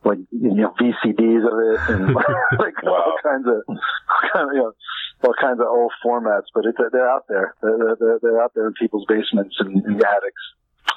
like 0.03 0.17
you 0.31 0.55
know 0.55 0.73
VCDs 0.81 1.45
of 1.45 1.57
it 1.61 1.79
and 1.93 2.15
like 2.59 2.81
wow. 2.81 3.05
all 3.05 3.17
kinds 3.21 3.45
of 3.45 3.61
kind 4.33 4.49
of 4.49 4.55
you 4.55 4.61
know 4.65 4.73
all 5.23 5.35
kinds 5.39 5.59
of 5.59 5.67
old 5.67 5.91
formats. 6.03 6.49
But 6.53 6.65
it's 6.65 6.77
they're 6.91 7.09
out 7.09 7.25
there. 7.29 7.53
They're, 7.61 7.95
they're, 7.99 8.19
they're 8.21 8.41
out 8.41 8.53
there 8.55 8.67
in 8.67 8.73
people's 8.73 9.05
basements 9.07 9.55
and, 9.59 9.83
and 9.85 10.01
attics. 10.01 10.43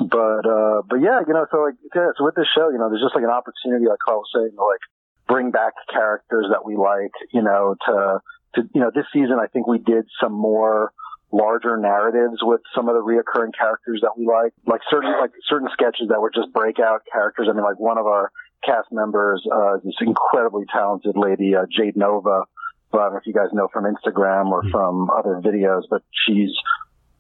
But 0.01 0.49
uh, 0.49 0.81
but 0.89 1.05
yeah, 1.05 1.21
you 1.27 1.35
know, 1.35 1.47
so 1.51 1.69
like 1.69 1.77
yeah, 1.95 2.17
so 2.17 2.25
with 2.25 2.35
this 2.35 2.49
show, 2.57 2.71
you 2.71 2.79
know, 2.79 2.89
there's 2.89 3.03
just 3.03 3.15
like 3.15 3.25
an 3.25 3.31
opportunity, 3.31 3.85
like 3.85 3.99
Carl 4.01 4.25
was 4.25 4.33
saying, 4.35 4.57
to 4.57 4.65
like 4.65 4.81
bring 5.29 5.51
back 5.51 5.75
characters 5.93 6.47
that 6.51 6.65
we 6.65 6.77
like. 6.77 7.13
You 7.33 7.43
know, 7.43 7.77
to 7.87 8.21
to 8.55 8.63
you 8.75 8.81
know, 8.81 8.91
this 8.95 9.05
season 9.13 9.37
I 9.37 9.49
think 9.49 9.67
we 9.67 9.79
did 9.79 10.07
some 10.21 10.33
more 10.33 10.93
larger 11.33 11.77
narratives 11.77 12.39
with 12.43 12.61
some 12.75 12.89
of 12.89 12.95
the 12.95 13.03
reoccurring 13.03 13.55
characters 13.57 14.01
that 14.03 14.17
we 14.17 14.27
like, 14.27 14.53
like 14.67 14.81
certain 14.91 15.13
like 15.21 15.31
certain 15.49 15.69
sketches 15.73 16.09
that 16.09 16.21
were 16.21 16.31
just 16.31 16.53
breakout 16.53 17.03
characters. 17.13 17.49
I 17.49 17.55
mean, 17.55 17.65
like 17.65 17.79
one 17.79 17.99
of 17.99 18.07
our 18.07 18.31
cast 18.65 18.89
members, 18.93 19.47
uh, 19.51 19.79
this 19.85 19.95
incredibly 20.01 20.65
talented 20.73 21.17
lady, 21.17 21.55
uh, 21.55 21.67
Jade 21.71 21.97
Novah. 21.97 22.45
I 22.93 22.97
don't 22.97 23.13
know 23.13 23.19
if 23.19 23.27
you 23.27 23.33
guys 23.33 23.49
know 23.53 23.69
from 23.73 23.85
Instagram 23.85 24.51
or 24.51 24.63
hmm. 24.63 24.71
from 24.71 25.11
other 25.11 25.41
videos, 25.43 25.83
but 25.89 26.03
she's 26.27 26.51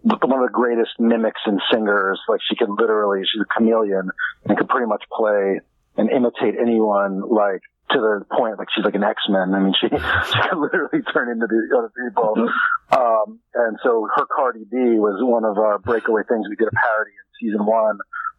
one 0.02 0.42
of 0.42 0.46
the 0.46 0.52
greatest 0.52 0.90
mimics 0.98 1.40
and 1.46 1.60
singers. 1.72 2.20
Like 2.28 2.40
she 2.48 2.56
can 2.56 2.74
literally, 2.74 3.22
she's 3.22 3.42
a 3.42 3.44
chameleon 3.44 4.10
and 4.44 4.58
can 4.58 4.66
pretty 4.66 4.86
much 4.86 5.04
play 5.12 5.60
and 5.96 6.10
imitate 6.10 6.54
anyone 6.60 7.20
like 7.20 7.62
to 7.92 7.98
the 7.98 8.24
point 8.30 8.58
like 8.58 8.68
she's 8.74 8.84
like 8.84 8.94
an 8.94 9.04
X-Men. 9.04 9.54
I 9.54 9.58
mean, 9.58 9.74
she, 9.78 9.88
she 9.90 10.38
can 10.48 10.60
literally 10.60 11.02
turn 11.12 11.30
into 11.30 11.46
the 11.46 11.60
other 11.76 11.92
people. 11.94 12.48
Um, 12.92 13.40
and 13.54 13.78
so 13.82 14.06
her 14.14 14.26
Cardi 14.26 14.64
B 14.70 14.98
was 14.98 15.18
one 15.22 15.44
of 15.44 15.58
our 15.58 15.78
breakaway 15.78 16.22
things. 16.28 16.46
We 16.48 16.56
did 16.56 16.68
a 16.68 16.76
parody 16.76 17.12
in 17.12 17.26
season 17.40 17.66
one 17.66 17.98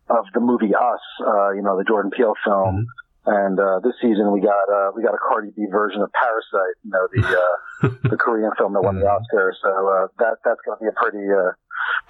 of 0.10 0.26
the 0.34 0.40
movie 0.40 0.76
Us, 0.76 1.04
uh, 1.24 1.52
you 1.52 1.62
know, 1.62 1.78
the 1.78 1.86
Jordan 1.88 2.12
Peele 2.12 2.36
film. 2.44 2.88
Mm-hmm. 2.88 3.00
And 3.22 3.60
uh, 3.60 3.80
this 3.86 3.94
season 4.02 4.34
we 4.34 4.42
got 4.42 4.66
uh, 4.66 4.90
we 4.98 5.04
got 5.04 5.14
a 5.14 5.22
Cardi 5.22 5.54
B 5.54 5.70
version 5.70 6.02
of 6.02 6.10
Parasite, 6.10 6.76
you 6.82 6.90
know, 6.90 7.06
the 7.14 7.22
uh, 7.22 8.10
the 8.10 8.18
Korean 8.18 8.50
film 8.58 8.74
that 8.74 8.82
won 8.82 8.98
the 8.98 9.06
mm-hmm. 9.06 9.22
Oscar. 9.22 9.54
So 9.62 9.70
uh, 9.70 10.08
that 10.18 10.42
that's 10.42 10.58
going 10.66 10.82
to 10.82 10.82
be 10.82 10.90
a 10.90 10.98
pretty 10.98 11.22
uh, 11.30 11.54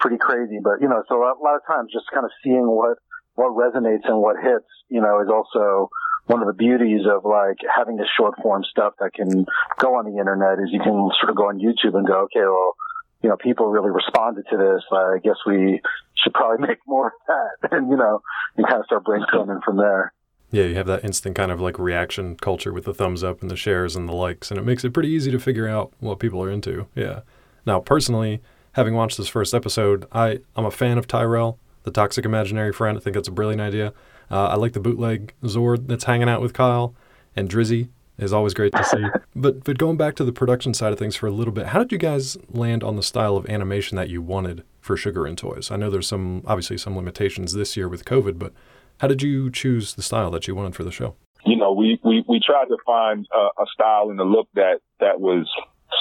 pretty 0.00 0.16
crazy. 0.16 0.56
But 0.64 0.80
you 0.80 0.88
know, 0.88 1.04
so 1.12 1.20
a 1.20 1.36
lot 1.36 1.60
of 1.60 1.64
times 1.68 1.92
just 1.92 2.08
kind 2.08 2.24
of 2.24 2.32
seeing 2.42 2.64
what 2.64 2.96
what 3.34 3.52
resonates 3.52 4.08
and 4.08 4.24
what 4.24 4.40
hits, 4.40 4.68
you 4.88 5.00
know, 5.04 5.20
is 5.20 5.28
also 5.28 5.92
one 6.26 6.40
of 6.40 6.46
the 6.46 6.54
beauties 6.54 7.02
of 7.06 7.24
like 7.24 7.58
having 7.74 7.96
this 7.96 8.06
short 8.16 8.34
form 8.42 8.64
stuff 8.64 8.94
that 9.00 9.12
can 9.14 9.46
go 9.78 9.96
on 9.96 10.04
the 10.04 10.18
internet 10.18 10.58
is 10.58 10.70
you 10.70 10.80
can 10.80 11.10
sort 11.20 11.30
of 11.30 11.36
go 11.36 11.48
on 11.48 11.58
YouTube 11.58 11.96
and 11.96 12.06
go, 12.06 12.22
okay, 12.24 12.40
well, 12.40 12.74
you 13.22 13.28
know, 13.28 13.36
people 13.36 13.66
really 13.68 13.90
responded 13.90 14.44
to 14.50 14.56
this. 14.56 14.82
I 14.92 15.18
guess 15.22 15.36
we 15.46 15.80
should 16.14 16.34
probably 16.34 16.66
make 16.68 16.78
more 16.86 17.08
of 17.08 17.12
that. 17.26 17.72
And, 17.72 17.90
you 17.90 17.96
know, 17.96 18.22
you 18.56 18.64
kind 18.64 18.80
of 18.80 18.86
start 18.86 19.04
brainstorming 19.04 19.62
from 19.64 19.76
there. 19.76 20.12
Yeah, 20.50 20.64
you 20.64 20.74
have 20.74 20.86
that 20.86 21.02
instant 21.02 21.34
kind 21.34 21.50
of 21.50 21.60
like 21.60 21.78
reaction 21.78 22.36
culture 22.36 22.72
with 22.72 22.84
the 22.84 22.92
thumbs 22.92 23.24
up 23.24 23.40
and 23.40 23.50
the 23.50 23.56
shares 23.56 23.96
and 23.96 24.06
the 24.06 24.12
likes, 24.12 24.50
and 24.50 24.60
it 24.60 24.64
makes 24.64 24.84
it 24.84 24.92
pretty 24.92 25.08
easy 25.08 25.30
to 25.30 25.38
figure 25.38 25.66
out 25.66 25.92
what 25.98 26.18
people 26.18 26.42
are 26.42 26.50
into. 26.50 26.86
Yeah. 26.94 27.20
Now, 27.64 27.80
personally, 27.80 28.42
having 28.72 28.94
watched 28.94 29.16
this 29.16 29.28
first 29.28 29.54
episode, 29.54 30.06
I, 30.12 30.40
I'm 30.54 30.66
a 30.66 30.70
fan 30.70 30.98
of 30.98 31.06
Tyrell, 31.06 31.58
the 31.84 31.90
toxic 31.90 32.26
imaginary 32.26 32.72
friend. 32.72 32.98
I 32.98 33.00
think 33.00 33.14
that's 33.14 33.28
a 33.28 33.32
brilliant 33.32 33.62
idea. 33.62 33.94
Uh, 34.30 34.48
I 34.48 34.56
like 34.56 34.72
the 34.72 34.80
bootleg 34.80 35.34
Zord 35.42 35.88
that's 35.88 36.04
hanging 36.04 36.28
out 36.28 36.40
with 36.40 36.52
Kyle, 36.52 36.94
and 37.36 37.48
Drizzy 37.48 37.88
is 38.18 38.32
always 38.32 38.54
great 38.54 38.72
to 38.74 38.84
see. 38.84 39.04
but 39.36 39.64
but 39.64 39.78
going 39.78 39.96
back 39.96 40.14
to 40.16 40.24
the 40.24 40.32
production 40.32 40.74
side 40.74 40.92
of 40.92 40.98
things 40.98 41.16
for 41.16 41.26
a 41.26 41.30
little 41.30 41.52
bit, 41.52 41.66
how 41.66 41.80
did 41.80 41.92
you 41.92 41.98
guys 41.98 42.36
land 42.48 42.82
on 42.82 42.96
the 42.96 43.02
style 43.02 43.36
of 43.36 43.46
animation 43.46 43.96
that 43.96 44.08
you 44.08 44.22
wanted 44.22 44.64
for 44.80 44.96
Sugar 44.96 45.26
and 45.26 45.36
Toys? 45.36 45.70
I 45.70 45.76
know 45.76 45.90
there's 45.90 46.08
some 46.08 46.42
obviously 46.46 46.78
some 46.78 46.96
limitations 46.96 47.54
this 47.54 47.76
year 47.76 47.88
with 47.88 48.04
COVID, 48.04 48.38
but 48.38 48.52
how 48.98 49.08
did 49.08 49.22
you 49.22 49.50
choose 49.50 49.94
the 49.94 50.02
style 50.02 50.30
that 50.30 50.46
you 50.46 50.54
wanted 50.54 50.74
for 50.74 50.84
the 50.84 50.92
show? 50.92 51.16
You 51.44 51.56
know, 51.56 51.72
we 51.72 51.98
we, 52.04 52.24
we 52.28 52.40
tried 52.44 52.66
to 52.66 52.78
find 52.86 53.26
a, 53.32 53.62
a 53.62 53.66
style 53.74 54.10
and 54.10 54.20
a 54.20 54.24
look 54.24 54.48
that 54.54 54.80
that 55.00 55.20
was 55.20 55.48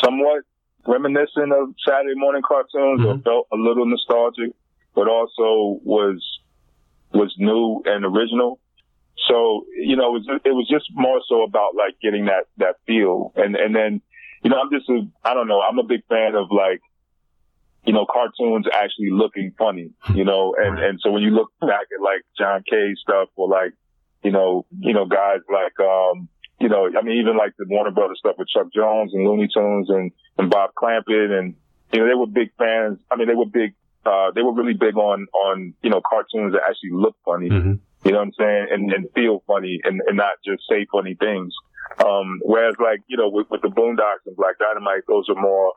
somewhat 0.04 0.44
reminiscent 0.88 1.52
of 1.52 1.74
Saturday 1.88 2.16
morning 2.16 2.42
cartoons 2.48 3.02
mm-hmm. 3.02 3.06
or 3.06 3.22
felt 3.22 3.48
a 3.52 3.56
little 3.56 3.86
nostalgic, 3.86 4.54
but 4.96 5.08
also 5.08 5.80
was 5.84 6.22
was 7.14 7.34
new 7.38 7.84
and 7.86 8.06
original. 8.06 8.60
So, 9.28 9.66
you 9.76 9.96
know, 9.96 10.16
it 10.16 10.20
was, 10.20 10.40
it 10.46 10.52
was 10.52 10.68
just 10.70 10.86
more 10.94 11.22
so 11.28 11.44
about 11.44 11.76
like 11.76 12.00
getting 12.02 12.26
that, 12.26 12.46
that 12.58 12.76
feel. 12.88 13.34
And, 13.36 13.56
and 13.56 13.76
then, 13.76 14.02
you 14.44 14.50
know, 14.50 14.58
I'm 14.58 14.72
just 14.72 14.90
a, 14.90 15.08
I 15.24 15.34
don't 15.34 15.48
know, 15.48 15.62
I'm 15.62 15.78
a 15.80 15.84
big 15.84 16.02
fan 16.10 16.36
of 16.36 16.48
like, 16.50 16.82
you 17.86 17.94
know, 17.94 18.06
cartoons 18.12 18.66
actually 18.72 19.10
looking 19.12 19.54
funny, 19.58 19.92
you 20.14 20.24
know, 20.24 20.56
and, 20.58 20.80
and 20.80 21.00
so 21.02 21.12
when 21.12 21.24
you 21.24 21.32
look 21.32 21.52
back 21.62 21.88
at 21.94 22.04
like 22.04 22.22
John 22.38 22.64
K 22.68 22.94
stuff 23.02 23.30
or 23.36 23.48
like, 23.48 23.74
you 24.24 24.32
know, 24.32 24.66
you 24.80 24.94
know, 24.94 25.06
guys 25.06 25.40
like, 25.52 25.80
um, 25.80 26.30
you 26.60 26.70
know, 26.70 26.88
I 26.88 27.02
mean, 27.02 27.18
even 27.18 27.38
like 27.38 27.54
the 27.58 27.66
Warner 27.68 27.92
Brothers 27.92 28.20
stuff 28.20 28.36
with 28.38 28.48
Chuck 28.50 28.68
Jones 28.74 29.14
and 29.14 29.28
Looney 29.28 29.48
Tunes 29.54 29.90
and, 29.90 30.12
and 30.38 30.50
Bob 30.50 30.72
Clampett 30.76 31.32
and, 31.38 31.56
you 31.92 32.00
know, 32.00 32.08
they 32.08 32.16
were 32.16 32.28
big 32.28 32.52
fans. 32.58 33.00
I 33.10 33.16
mean, 33.16 33.28
they 33.28 33.36
were 33.36 33.46
big 33.46 33.74
uh, 34.06 34.32
they 34.34 34.42
were 34.42 34.54
really 34.54 34.74
big 34.74 34.96
on, 34.98 35.28
on, 35.34 35.74
you 35.82 35.90
know, 35.90 36.02
cartoons 36.02 36.54
that 36.54 36.62
actually 36.68 36.92
look 36.92 37.16
funny. 37.26 37.50
Mm-hmm. 37.50 37.74
You 38.06 38.12
know 38.12 38.18
what 38.18 38.28
I'm 38.28 38.34
saying? 38.34 38.68
And, 38.72 38.94
and 38.94 39.06
feel 39.14 39.44
funny 39.46 39.80
and, 39.84 40.02
and 40.08 40.18
not 40.18 40.34
just 40.46 40.64
say 40.70 40.88
funny 40.92 41.16
things. 41.16 41.54
Um, 42.04 42.40
whereas 42.42 42.76
like, 42.80 43.02
you 43.08 43.18
know, 43.18 43.30
with, 43.30 43.48
with 43.50 43.62
the 43.62 43.68
Boondocks 43.68 44.26
and 44.26 44.36
Black 44.36 44.58
Dynamite, 44.58 45.04
those 45.08 45.30
are 45.30 45.40
more, 45.40 45.74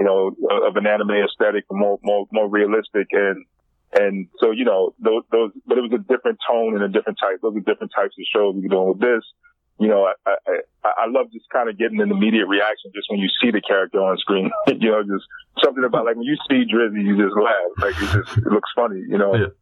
you 0.00 0.06
know, 0.06 0.34
of 0.66 0.76
an 0.76 0.86
anime 0.86 1.10
aesthetic, 1.10 1.64
more, 1.70 1.98
more, 2.02 2.26
more 2.32 2.48
realistic. 2.48 3.08
And, 3.12 3.44
and 3.92 4.28
so, 4.40 4.52
you 4.52 4.64
know, 4.64 4.94
those, 4.98 5.22
those, 5.30 5.50
but 5.66 5.78
it 5.78 5.82
was 5.82 5.92
a 5.92 5.98
different 5.98 6.38
tone 6.48 6.74
and 6.74 6.84
a 6.84 6.88
different 6.88 7.18
type. 7.20 7.40
Those 7.42 7.56
are 7.56 7.60
different 7.60 7.92
types 7.94 8.14
of 8.18 8.24
shows 8.34 8.54
we 8.54 8.62
were 8.62 8.68
doing 8.68 8.88
with 8.88 9.00
this 9.00 9.24
you 9.78 9.88
know, 9.88 10.08
I, 10.08 10.14
I, 10.26 11.04
I 11.04 11.06
love 11.08 11.26
just 11.32 11.44
kind 11.52 11.68
of 11.68 11.78
getting 11.78 12.00
an 12.00 12.10
immediate 12.10 12.46
reaction 12.46 12.92
just 12.94 13.10
when 13.10 13.20
you 13.20 13.28
see 13.42 13.50
the 13.50 13.60
character 13.60 14.00
on 14.00 14.16
screen. 14.18 14.50
you 14.66 14.90
know, 14.90 15.02
just 15.02 15.24
something 15.62 15.84
about 15.84 16.06
like 16.06 16.16
when 16.16 16.24
you 16.24 16.36
see 16.48 16.64
Drizzy, 16.64 17.04
you 17.04 17.16
just 17.16 17.36
laugh. 17.36 17.72
Like 17.78 17.94
it 18.00 18.08
just 18.12 18.38
it 18.38 18.50
looks 18.50 18.70
funny, 18.74 19.02
you 19.08 19.18
know. 19.18 19.34
Yeah. 19.34 19.52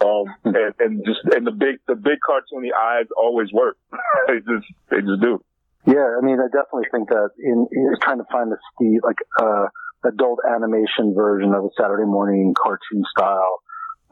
Um, 0.00 0.26
and, 0.44 0.56
and, 0.56 0.74
and 0.80 1.04
just 1.06 1.20
and 1.34 1.46
the 1.46 1.52
big 1.52 1.80
the 1.88 1.94
big 1.94 2.18
cartoony 2.20 2.68
eyes 2.76 3.06
always 3.16 3.52
work. 3.52 3.76
they 4.26 4.38
just 4.38 4.66
they 4.90 5.00
just 5.00 5.22
do. 5.22 5.40
Yeah, 5.86 6.16
I 6.16 6.24
mean, 6.24 6.38
I 6.38 6.46
definitely 6.46 6.86
think 6.92 7.08
that 7.08 7.30
in, 7.38 7.66
in 7.72 7.94
trying 8.02 8.18
to 8.18 8.26
find 8.30 8.52
the 8.52 8.58
Steve 8.74 9.00
like 9.02 9.18
uh, 9.40 9.66
adult 10.04 10.38
animation 10.46 11.14
version 11.14 11.54
of 11.54 11.64
a 11.64 11.68
Saturday 11.80 12.04
morning 12.04 12.54
cartoon 12.54 13.02
style 13.10 13.62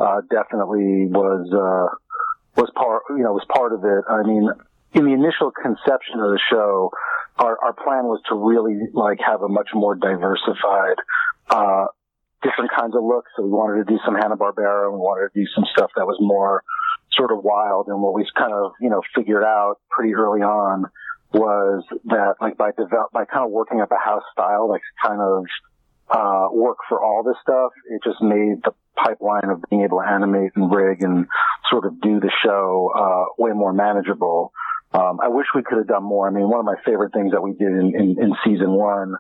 uh, 0.01 0.21
definitely 0.31 1.07
was 1.07 1.47
uh, 1.53 1.95
was 2.57 2.71
part 2.75 3.03
you 3.11 3.23
know 3.23 3.33
was 3.33 3.47
part 3.53 3.73
of 3.73 3.85
it. 3.85 4.05
I 4.09 4.23
mean, 4.23 4.49
in 4.93 5.05
the 5.05 5.13
initial 5.13 5.51
conception 5.51 6.21
of 6.21 6.31
the 6.31 6.41
show, 6.51 6.91
our 7.39 7.57
our 7.63 7.73
plan 7.73 8.05
was 8.05 8.21
to 8.29 8.35
really 8.35 8.77
like 8.93 9.19
have 9.25 9.43
a 9.43 9.49
much 9.49 9.71
more 9.75 9.95
diversified. 9.95 10.97
Uh, 11.49 11.87
different 12.43 12.71
kinds 12.77 12.95
of 12.97 13.03
looks. 13.05 13.31
So 13.37 13.43
we 13.43 13.51
wanted 13.51 13.85
to 13.85 13.93
do 13.93 13.99
some 14.05 14.15
Hanna 14.15 14.37
Barbera. 14.37 14.89
And 14.89 14.95
we 14.95 15.01
wanted 15.01 15.33
to 15.33 15.41
do 15.41 15.47
some 15.55 15.65
stuff 15.73 15.91
that 15.97 16.07
was 16.07 16.17
more 16.21 16.63
sort 17.13 17.33
of 17.33 17.45
wild. 17.45 17.89
And 17.89 18.01
what 18.01 18.15
we 18.15 18.27
kind 18.37 18.53
of 18.53 18.73
you 18.81 18.91
know 18.91 19.03
figured 19.15 19.45
out 19.45 19.77
pretty 19.91 20.15
early 20.15 20.41
on 20.41 20.87
was 21.33 21.85
that 22.07 22.35
like 22.41 22.57
by 22.57 22.71
develop 22.73 23.13
by 23.13 23.25
kind 23.25 23.45
of 23.45 23.51
working 23.51 23.81
up 23.81 23.91
a 23.93 23.99
house 24.03 24.25
style, 24.33 24.69
like 24.69 24.83
kind 25.05 25.21
of 25.21 25.45
uh, 26.11 26.49
work 26.53 26.79
for 26.89 27.03
all 27.03 27.23
this 27.23 27.37
stuff, 27.43 27.71
it 27.91 28.03
just 28.03 28.21
made 28.21 28.59
the 28.65 28.73
pipeline 28.97 29.49
of 29.49 29.63
being 29.71 29.83
able 29.83 30.01
to 30.01 30.07
animate 30.07 30.51
and 30.57 30.73
rig 30.75 31.03
and 31.03 31.27
sort 31.71 31.87
of 31.87 32.01
do 32.01 32.19
the 32.19 32.31
show 32.45 32.91
uh, 32.97 33.25
way 33.39 33.53
more 33.53 33.73
manageable. 33.73 34.53
Um, 34.93 35.21
I 35.23 35.29
wish 35.29 35.47
we 35.55 35.63
could 35.63 35.79
have 35.79 35.87
done 35.87 36.03
more. 36.03 36.27
I 36.27 36.31
mean, 36.31 36.49
one 36.49 36.59
of 36.59 36.67
my 36.67 36.77
favorite 36.85 37.13
things 37.13 37.33
that 37.33 37.43
we 37.43 37.53
did 37.53 37.69
in, 37.69 37.95
in, 37.95 38.17
in 38.21 38.35
season 38.45 38.73
one 38.73 39.15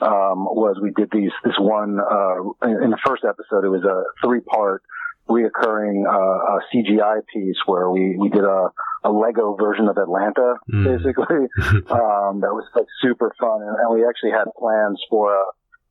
um, 0.00 0.44
was 0.50 0.78
we 0.82 0.90
did 0.90 1.10
these 1.12 1.30
this 1.44 1.54
one 1.58 2.00
uh, 2.00 2.68
in, 2.68 2.84
in 2.84 2.90
the 2.90 2.98
first 3.06 3.24
episode. 3.24 3.64
It 3.64 3.68
was 3.68 3.84
a 3.84 4.02
three 4.26 4.40
part 4.40 4.82
reoccurring 5.28 6.04
uh, 6.06 6.58
CGI 6.74 7.20
piece 7.32 7.56
where 7.66 7.88
we 7.90 8.16
we 8.16 8.28
did 8.30 8.44
a 8.44 8.70
a 9.04 9.10
Lego 9.10 9.56
version 9.56 9.88
of 9.88 9.96
Atlanta, 9.96 10.56
mm. 10.70 10.84
basically. 10.84 11.46
um, 11.90 12.40
that 12.42 12.54
was 12.54 12.66
like 12.74 12.86
super 13.00 13.34
fun, 13.38 13.62
and, 13.62 13.76
and 13.76 13.94
we 13.94 14.06
actually 14.06 14.30
had 14.30 14.46
plans 14.58 15.00
for 15.10 15.34
a 15.34 15.44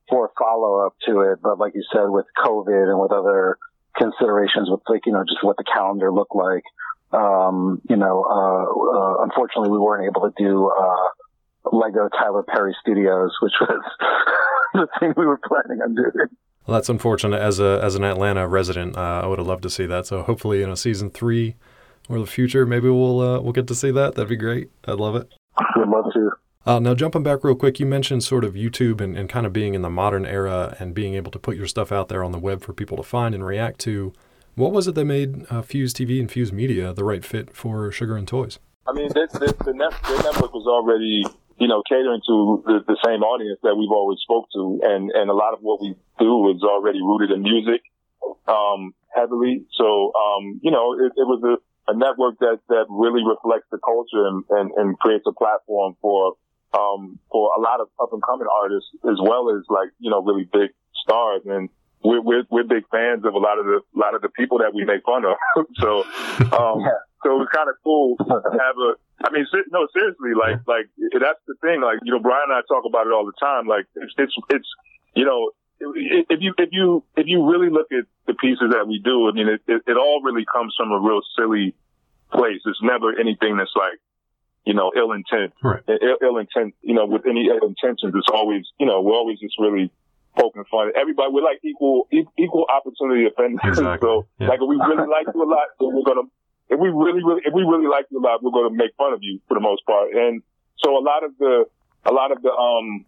for 0.09 0.25
a 0.25 0.29
follow 0.37 0.85
up 0.85 0.95
to 1.07 1.21
it. 1.21 1.39
But 1.41 1.59
like 1.59 1.73
you 1.75 1.83
said, 1.93 2.07
with 2.07 2.25
COVID 2.43 2.89
and 2.89 2.99
with 2.99 3.11
other 3.11 3.57
considerations, 3.95 4.69
with 4.69 4.81
like 4.87 5.05
you 5.05 5.13
know 5.13 5.23
just 5.23 5.43
what 5.43 5.57
the 5.57 5.63
calendar 5.63 6.11
looked 6.11 6.35
like, 6.35 6.63
um, 7.13 7.81
you 7.89 7.95
know, 7.95 8.23
uh, 8.23 8.97
uh, 8.97 9.23
unfortunately 9.23 9.69
we 9.69 9.79
weren't 9.79 10.05
able 10.05 10.29
to 10.29 10.33
do 10.37 10.69
uh, 10.69 11.71
Lego 11.71 12.09
Tyler 12.09 12.43
Perry 12.43 12.75
Studios, 12.81 13.31
which 13.41 13.53
was 13.61 13.81
the 14.73 14.87
thing 14.99 15.13
we 15.17 15.25
were 15.25 15.39
planning 15.47 15.81
on 15.81 15.95
doing. 15.95 16.27
Well, 16.65 16.77
that's 16.77 16.89
unfortunate. 16.89 17.41
As 17.41 17.59
a 17.59 17.79
as 17.83 17.95
an 17.95 18.03
Atlanta 18.03 18.47
resident, 18.47 18.97
uh, 18.97 19.21
I 19.23 19.27
would 19.27 19.39
have 19.39 19.47
loved 19.47 19.63
to 19.63 19.69
see 19.69 19.85
that. 19.87 20.05
So 20.05 20.21
hopefully, 20.23 20.61
in 20.61 20.69
a 20.69 20.77
season 20.77 21.09
three 21.09 21.55
or 22.07 22.19
the 22.19 22.25
future, 22.25 22.65
maybe 22.65 22.89
we'll 22.89 23.19
uh, 23.19 23.41
we'll 23.41 23.53
get 23.53 23.67
to 23.67 23.75
see 23.75 23.91
that. 23.91 24.15
That'd 24.15 24.29
be 24.29 24.35
great. 24.35 24.69
I'd 24.85 24.99
love 24.99 25.15
it. 25.15 25.27
Would 25.75 25.89
love 25.89 26.05
to. 26.13 26.31
Uh, 26.63 26.79
now, 26.79 26.93
jumping 26.93 27.23
back 27.23 27.43
real 27.43 27.55
quick, 27.55 27.79
you 27.79 27.87
mentioned 27.87 28.23
sort 28.23 28.43
of 28.43 28.53
YouTube 28.53 29.01
and, 29.01 29.17
and 29.17 29.27
kind 29.27 29.47
of 29.47 29.53
being 29.53 29.73
in 29.73 29.81
the 29.81 29.89
modern 29.89 30.27
era 30.27 30.75
and 30.79 30.93
being 30.93 31.15
able 31.15 31.31
to 31.31 31.39
put 31.39 31.57
your 31.57 31.65
stuff 31.65 31.91
out 31.91 32.07
there 32.07 32.23
on 32.23 32.31
the 32.31 32.37
web 32.37 32.61
for 32.61 32.71
people 32.71 32.97
to 32.97 33.03
find 33.03 33.33
and 33.33 33.43
react 33.43 33.79
to. 33.79 34.13
What 34.55 34.71
was 34.73 34.87
it 34.87 34.95
that 34.95 35.05
made 35.05 35.45
uh, 35.49 35.61
Fuse 35.61 35.93
TV 35.93 36.19
and 36.19 36.29
Fuse 36.29 36.51
Media 36.51 36.93
the 36.93 37.03
right 37.03 37.23
fit 37.23 37.55
for 37.55 37.91
Sugar 37.91 38.17
and 38.17 38.27
Toys? 38.27 38.59
I 38.87 38.93
mean, 38.93 39.09
the, 39.09 39.73
net, 39.73 39.93
the 40.03 40.21
network 40.23 40.53
was 40.53 40.67
already, 40.67 41.23
you 41.57 41.67
know, 41.67 41.81
catering 41.87 42.21
to 42.27 42.63
the, 42.65 42.83
the 42.87 42.97
same 43.05 43.23
audience 43.23 43.59
that 43.63 43.75
we've 43.75 43.91
always 43.91 44.19
spoke 44.19 44.47
to, 44.53 44.81
and 44.83 45.11
and 45.11 45.29
a 45.29 45.33
lot 45.33 45.53
of 45.53 45.59
what 45.61 45.79
we 45.79 45.95
do 46.19 46.49
is 46.49 46.63
already 46.63 46.99
rooted 46.99 47.31
in 47.31 47.43
music, 47.43 47.81
um, 48.47 48.93
heavily. 49.15 49.63
So, 49.77 50.11
um, 50.11 50.59
you 50.61 50.71
know, 50.71 50.97
it, 50.99 51.13
it 51.15 51.23
was 51.23 51.39
a, 51.45 51.91
a 51.91 51.95
network 51.95 52.39
that 52.39 52.59
that 52.67 52.85
really 52.89 53.23
reflects 53.23 53.67
the 53.71 53.77
culture 53.77 54.27
and, 54.27 54.43
and, 54.49 54.71
and 54.75 54.99
creates 54.99 55.23
a 55.27 55.31
platform 55.31 55.95
for 56.01 56.35
um, 56.73 57.19
for 57.31 57.51
a 57.55 57.61
lot 57.61 57.79
of 57.79 57.87
up 58.01 58.11
and 58.13 58.23
coming 58.23 58.47
artists 58.47 58.89
as 59.05 59.19
well 59.21 59.55
as 59.55 59.63
like, 59.69 59.89
you 59.99 60.09
know, 60.09 60.21
really 60.21 60.47
big 60.51 60.71
stars. 61.03 61.41
And 61.45 61.69
we're, 62.03 62.21
we're, 62.21 62.43
we're 62.49 62.63
big 62.63 62.87
fans 62.89 63.25
of 63.25 63.33
a 63.33 63.37
lot 63.37 63.59
of 63.59 63.65
the, 63.65 63.81
a 63.81 63.97
lot 63.99 64.15
of 64.15 64.21
the 64.21 64.29
people 64.29 64.59
that 64.59 64.73
we 64.73 64.85
make 64.85 65.03
fun 65.03 65.23
of. 65.25 65.37
so, 65.77 66.03
um, 66.53 66.81
so 67.23 67.37
it 67.37 67.39
was 67.39 67.49
kind 67.53 67.69
of 67.69 67.75
cool 67.83 68.17
to 68.17 68.49
have 68.57 68.75
a, 68.77 68.97
I 69.23 69.29
mean, 69.31 69.45
no, 69.71 69.87
seriously, 69.93 70.33
like, 70.33 70.65
like 70.65 70.89
that's 70.97 71.41
the 71.47 71.55
thing. 71.61 71.81
Like, 71.81 71.99
you 72.03 72.11
know, 72.13 72.19
Brian 72.19 72.49
and 72.49 72.57
I 72.57 72.61
talk 72.67 72.85
about 72.87 73.05
it 73.05 73.13
all 73.13 73.25
the 73.25 73.37
time. 73.39 73.67
Like, 73.67 73.85
it's, 73.95 74.13
it's, 74.17 74.33
it's, 74.49 74.69
you 75.15 75.25
know, 75.25 75.51
if 75.81 76.41
you 76.41 76.53
if 76.59 76.69
you 76.71 77.03
if 77.17 77.25
you 77.25 77.49
really 77.49 77.71
look 77.71 77.87
at 77.91 78.05
the 78.27 78.35
pieces 78.35 78.69
that 78.69 78.87
we 78.87 79.01
do, 79.03 79.27
I 79.27 79.31
mean, 79.31 79.47
it, 79.47 79.61
it, 79.67 79.81
it 79.87 79.97
all 79.97 80.21
really 80.21 80.45
comes 80.45 80.75
from 80.77 80.91
a 80.91 80.99
real 80.99 81.21
silly 81.35 81.73
place. 82.31 82.61
It's 82.65 82.79
never 82.83 83.17
anything 83.19 83.57
that's 83.57 83.73
like 83.75 83.97
you 84.65 84.73
know, 84.73 84.91
ill 84.95 85.11
intent, 85.11 85.53
right. 85.63 85.81
Ill, 85.87 86.17
Ill, 86.21 86.37
intent, 86.37 86.75
you 86.81 86.93
know, 86.93 87.05
with 87.05 87.25
any 87.25 87.47
ill 87.47 87.67
intentions, 87.67 88.13
it's 88.15 88.27
always, 88.31 88.65
you 88.79 88.85
know, 88.85 89.01
we're 89.01 89.15
always 89.15 89.39
just 89.39 89.55
really 89.59 89.91
poking 90.35 90.63
fun. 90.71 90.91
Everybody, 90.95 91.29
we're 91.31 91.43
like 91.43 91.59
equal, 91.63 92.07
equal 92.11 92.65
opportunity 92.71 93.27
offenders. 93.27 93.59
Exactly. 93.67 94.07
so, 94.07 94.27
yeah. 94.39 94.47
like, 94.47 94.59
if 94.61 94.67
we 94.67 94.77
really 94.77 95.07
like 95.07 95.27
you 95.33 95.41
a 95.43 95.49
lot, 95.49 95.67
then 95.79 95.89
we're 95.91 96.07
gonna, 96.07 96.27
if 96.69 96.79
we 96.79 96.89
really, 96.89 97.23
really, 97.23 97.41
if 97.43 97.53
we 97.53 97.63
really 97.63 97.87
like 97.87 98.05
you 98.11 98.19
a 98.19 98.23
lot, 98.23 98.43
we're 98.43 98.55
gonna 98.55 98.75
make 98.75 98.95
fun 98.97 99.13
of 99.13 99.19
you 99.21 99.39
for 99.47 99.55
the 99.55 99.63
most 99.63 99.85
part. 99.85 100.13
And 100.13 100.41
so, 100.77 100.97
a 100.97 101.03
lot 101.03 101.23
of 101.23 101.37
the, 101.37 101.65
a 102.05 102.11
lot 102.11 102.31
of 102.31 102.41
the, 102.41 102.51
um, 102.51 103.05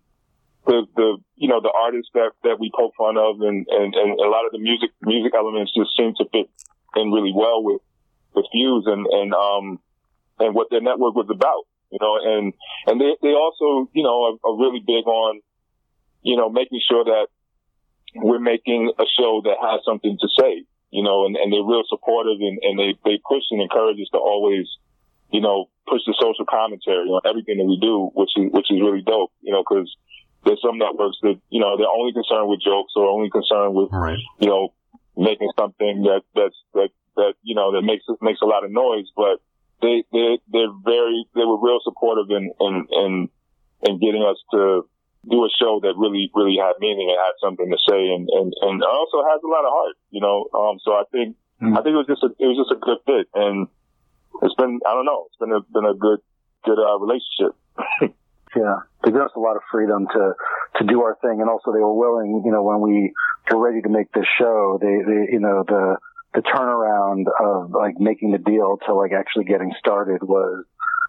the, 0.65 0.87
the, 0.95 1.17
you 1.35 1.47
know, 1.47 1.59
the 1.61 1.71
artists 1.71 2.11
that, 2.13 2.31
that 2.43 2.59
we 2.59 2.71
poke 2.73 2.93
fun 2.97 3.17
of 3.17 3.41
and, 3.41 3.67
and, 3.67 3.93
and 3.93 4.09
a 4.19 4.29
lot 4.29 4.45
of 4.45 4.51
the 4.51 4.59
music, 4.59 4.91
music 5.01 5.33
elements 5.35 5.73
just 5.75 5.91
seem 5.97 6.13
to 6.17 6.25
fit 6.31 6.47
in 6.95 7.11
really 7.11 7.33
well 7.35 7.63
with, 7.63 7.81
with 8.35 8.45
Fuse 8.51 8.85
and, 8.87 9.05
and, 9.05 9.33
um, 9.33 9.79
and 10.39 10.55
what 10.55 10.69
their 10.69 10.81
network 10.81 11.15
was 11.15 11.27
about, 11.29 11.67
you 11.91 11.99
know, 11.99 12.15
and, 12.15 12.53
and 12.87 13.01
they, 13.01 13.15
they 13.21 13.33
also, 13.35 13.89
you 13.93 14.03
know, 14.03 14.23
are, 14.23 14.37
are 14.49 14.57
really 14.57 14.79
big 14.79 15.05
on, 15.05 15.41
you 16.23 16.37
know, 16.37 16.49
making 16.49 16.81
sure 16.89 17.03
that 17.03 17.27
we're 18.15 18.39
making 18.39 18.91
a 18.97 19.05
show 19.19 19.41
that 19.43 19.57
has 19.61 19.81
something 19.85 20.17
to 20.19 20.27
say, 20.39 20.65
you 20.91 21.03
know, 21.03 21.25
and, 21.25 21.35
and 21.35 21.51
they're 21.51 21.65
real 21.65 21.83
supportive 21.87 22.39
and, 22.39 22.59
and 22.61 22.79
they, 22.79 22.93
they 23.03 23.19
push 23.27 23.43
and 23.51 23.61
encourage 23.61 23.99
us 23.99 24.09
to 24.13 24.19
always, 24.19 24.65
you 25.31 25.41
know, 25.41 25.69
push 25.87 26.01
the 26.05 26.15
social 26.19 26.45
commentary 26.45 27.09
on 27.09 27.21
everything 27.25 27.57
that 27.57 27.65
we 27.65 27.77
do, 27.81 28.09
which 28.13 28.29
is, 28.37 28.51
which 28.53 28.69
is 28.69 28.79
really 28.79 29.01
dope, 29.01 29.31
you 29.41 29.51
know, 29.51 29.63
cause 29.63 29.89
there's 30.45 30.61
some 30.61 30.77
networks 30.77 31.17
that, 31.23 31.39
you 31.49 31.59
know, 31.59 31.77
they're 31.77 31.89
only 31.89 32.13
concerned 32.13 32.49
with 32.49 32.61
jokes 32.61 32.93
or 32.95 33.07
only 33.07 33.29
concerned 33.29 33.73
with, 33.73 33.89
right. 33.91 34.19
you 34.39 34.47
know, 34.47 34.73
making 35.17 35.49
something 35.57 36.03
that, 36.03 36.21
that's, 36.35 36.57
that, 36.73 36.89
that, 37.15 37.33
you 37.41 37.55
know, 37.55 37.73
that 37.73 37.81
makes, 37.81 38.05
makes 38.21 38.41
a 38.41 38.45
lot 38.45 38.63
of 38.63 38.71
noise, 38.71 39.07
but 39.15 39.41
they 39.83 40.03
they 40.11 40.39
they're 40.47 40.73
very 40.83 41.25
they 41.35 41.43
were 41.43 41.59
real 41.59 41.79
supportive 41.83 42.31
in 42.31 42.51
in 42.59 42.87
in, 42.89 43.29
in 43.83 43.99
getting 43.99 44.23
us 44.23 44.39
to 44.51 44.87
do 45.29 45.45
a 45.45 45.51
show 45.55 45.79
that 45.81 45.95
really 45.95 46.31
really 46.35 46.57
had 46.59 46.75
meaning 46.79 47.07
and 47.09 47.19
had 47.19 47.35
something 47.39 47.69
to 47.71 47.79
say 47.87 48.11
and 48.11 48.27
and 48.27 48.53
and 48.61 48.83
also 48.83 49.23
has 49.23 49.39
a 49.43 49.47
lot 49.47 49.63
of 49.63 49.71
heart 49.71 49.95
you 50.11 50.21
know? 50.21 50.47
Um 50.53 50.79
so 50.83 50.93
i 50.93 51.03
think 51.11 51.35
mm-hmm. 51.61 51.77
i 51.77 51.81
think 51.81 51.93
it 51.95 52.01
was 52.03 52.11
just 52.11 52.23
a 52.23 52.31
it 52.39 52.47
was 52.47 52.59
just 52.59 52.75
a 52.75 52.79
good 52.79 52.99
fit 53.05 53.27
and 53.33 53.67
it's 54.41 54.55
been 54.55 54.79
i 54.87 54.93
don't 54.93 55.05
know 55.05 55.27
it's 55.27 55.39
been 55.39 55.53
a 55.53 55.61
been 55.71 55.85
a 55.85 55.95
good 55.95 56.19
good 56.63 56.79
uh, 56.79 56.97
relationship. 56.99 57.55
Yeah. 58.55 58.85
They 59.03 59.11
gave 59.11 59.21
us 59.21 59.31
a 59.35 59.39
lot 59.39 59.55
of 59.55 59.63
freedom 59.71 60.05
to 60.13 60.33
to 60.77 60.83
do 60.85 61.01
our 61.01 61.17
thing 61.21 61.41
and 61.41 61.49
also 61.49 61.71
they 61.73 61.79
were 61.79 61.93
willing 61.93 62.43
you 62.45 62.51
know 62.51 62.61
when 62.61 62.81
we 62.81 63.11
were 63.49 63.59
ready 63.59 63.81
to 63.81 63.89
make 63.89 64.11
this 64.11 64.25
show 64.37 64.77
they 64.79 65.01
they 65.05 65.33
you 65.33 65.39
know 65.39 65.63
the 65.67 65.97
the 66.35 66.41
turnaround 66.41 67.25
of 67.41 67.71
like 67.71 67.99
making 67.99 68.31
the 68.31 68.37
deal 68.37 68.77
to 68.85 68.93
like 68.93 69.11
actually 69.11 69.45
getting 69.45 69.71
started 69.79 70.21
was 70.21 70.65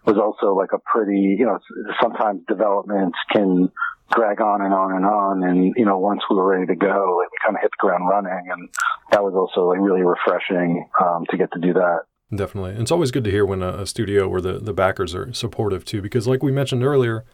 was 0.07 0.17
also 0.17 0.55
like 0.55 0.73
a 0.73 0.79
pretty 0.79 1.37
you 1.39 1.45
know 1.45 1.59
sometimes 2.01 2.41
developments 2.49 3.19
can 3.31 3.71
drag 4.13 4.41
on 4.41 4.63
and 4.63 4.75
on 4.75 4.93
and 4.93 5.05
on. 5.05 5.43
And 5.43 5.75
you 5.77 5.85
know 5.85 5.99
once 5.99 6.23
we 6.29 6.37
were 6.37 6.47
ready 6.47 6.67
to 6.67 6.77
go 6.77 7.19
we 7.19 7.27
kind 7.45 7.57
of 7.57 7.63
hit 7.63 7.71
the 7.71 7.77
ground 7.79 8.09
running. 8.09 8.51
And 8.51 8.69
that 9.11 9.23
was 9.23 9.35
also 9.35 9.69
like 9.69 9.81
really 9.81 10.03
refreshing 10.03 10.89
um, 11.01 11.25
to 11.31 11.37
get 11.37 11.53
to 11.53 11.61
do 11.61 11.73
that. 11.75 12.03
Definitely. 12.35 12.73
And 12.73 12.81
it's 12.81 12.91
always 12.91 13.11
good 13.11 13.25
to 13.25 13.31
hear 13.31 13.45
when 13.45 13.63
a, 13.63 13.83
a, 13.83 13.87
studio 13.87 14.29
or 14.29 14.41
the, 14.41 14.59
the 14.59 14.73
backers 14.73 15.15
are 15.15 15.33
supportive 15.33 15.85
too 15.85 16.03
because 16.03 16.27
like 16.27 16.43
we 16.43 16.51
mentioned 16.51 16.83
earlier 16.83 17.25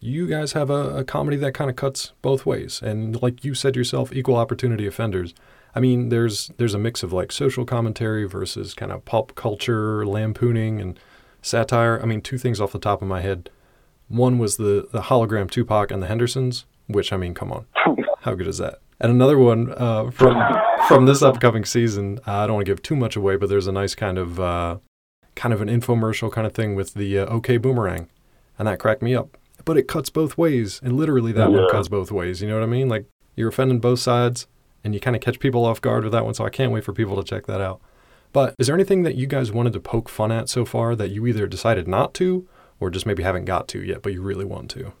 you 0.00 0.28
guys 0.28 0.52
have 0.52 0.70
a, 0.70 0.98
a 0.98 1.04
comedy 1.04 1.36
that 1.36 1.52
kind 1.52 1.70
of 1.70 1.76
cuts 1.76 2.12
both 2.22 2.46
ways. 2.46 2.80
And 2.82 3.20
like 3.20 3.44
you 3.44 3.54
said 3.54 3.76
yourself 3.76 4.12
equal 4.12 4.36
opportunity 4.36 4.86
offenders. 4.86 5.34
I 5.74 5.80
mean, 5.80 6.08
there's 6.08 6.50
there's 6.56 6.74
a 6.74 6.78
mix 6.78 7.02
of 7.02 7.12
like 7.12 7.30
social 7.32 7.64
commentary 7.64 8.26
versus 8.26 8.74
kind 8.74 8.90
of 8.92 9.04
pop 9.04 9.34
culture 9.34 10.06
lampooning 10.06 10.80
and 10.80 10.98
satire. 11.42 12.00
I 12.02 12.06
mean, 12.06 12.20
two 12.20 12.38
things 12.38 12.60
off 12.60 12.72
the 12.72 12.78
top 12.78 13.02
of 13.02 13.08
my 13.08 13.20
head. 13.20 13.50
One 14.08 14.38
was 14.38 14.56
the 14.56 14.88
the 14.90 15.02
hologram 15.02 15.50
Tupac 15.50 15.90
and 15.90 16.02
the 16.02 16.06
Hendersons, 16.06 16.64
which 16.86 17.12
I 17.12 17.16
mean, 17.16 17.34
come 17.34 17.52
on, 17.52 17.66
how 18.20 18.34
good 18.34 18.48
is 18.48 18.58
that? 18.58 18.80
And 19.00 19.12
another 19.12 19.38
one 19.38 19.72
uh, 19.76 20.10
from 20.10 20.42
from 20.88 21.06
this 21.06 21.22
upcoming 21.22 21.64
season. 21.64 22.18
Uh, 22.26 22.32
I 22.32 22.46
don't 22.46 22.56
want 22.56 22.66
to 22.66 22.70
give 22.70 22.82
too 22.82 22.96
much 22.96 23.16
away, 23.16 23.36
but 23.36 23.48
there's 23.48 23.66
a 23.66 23.72
nice 23.72 23.94
kind 23.94 24.18
of 24.18 24.40
uh, 24.40 24.78
kind 25.34 25.52
of 25.52 25.60
an 25.60 25.68
infomercial 25.68 26.32
kind 26.32 26.46
of 26.46 26.52
thing 26.52 26.74
with 26.74 26.94
the 26.94 27.18
uh, 27.18 27.26
OK 27.26 27.58
Boomerang, 27.58 28.08
and 28.58 28.66
that 28.66 28.78
cracked 28.78 29.02
me 29.02 29.14
up. 29.14 29.36
But 29.64 29.76
it 29.76 29.88
cuts 29.88 30.08
both 30.10 30.38
ways, 30.38 30.80
and 30.82 30.96
literally 30.96 31.32
that 31.32 31.50
yeah. 31.50 31.58
one 31.58 31.70
cuts 31.70 31.88
both 31.88 32.10
ways. 32.10 32.40
You 32.40 32.48
know 32.48 32.54
what 32.54 32.62
I 32.62 32.66
mean? 32.66 32.88
Like 32.88 33.06
you're 33.36 33.50
offending 33.50 33.78
both 33.78 34.00
sides 34.00 34.48
and 34.84 34.94
you 34.94 35.00
kind 35.00 35.14
of 35.14 35.22
catch 35.22 35.38
people 35.38 35.64
off 35.64 35.80
guard 35.80 36.04
with 36.04 36.12
that 36.12 36.24
one. 36.24 36.34
So 36.34 36.44
I 36.44 36.50
can't 36.50 36.72
wait 36.72 36.84
for 36.84 36.92
people 36.92 37.16
to 37.16 37.22
check 37.22 37.46
that 37.46 37.60
out. 37.60 37.80
But 38.32 38.54
is 38.58 38.66
there 38.66 38.74
anything 38.74 39.02
that 39.04 39.14
you 39.14 39.26
guys 39.26 39.52
wanted 39.52 39.72
to 39.74 39.80
poke 39.80 40.08
fun 40.08 40.32
at 40.32 40.48
so 40.48 40.64
far 40.64 40.94
that 40.96 41.10
you 41.10 41.26
either 41.26 41.46
decided 41.46 41.88
not 41.88 42.14
to 42.14 42.46
or 42.80 42.90
just 42.90 43.06
maybe 43.06 43.22
haven't 43.22 43.44
got 43.44 43.68
to 43.68 43.82
yet, 43.82 44.02
but 44.02 44.12
you 44.12 44.22
really 44.22 44.44
want 44.44 44.70
to? 44.70 44.92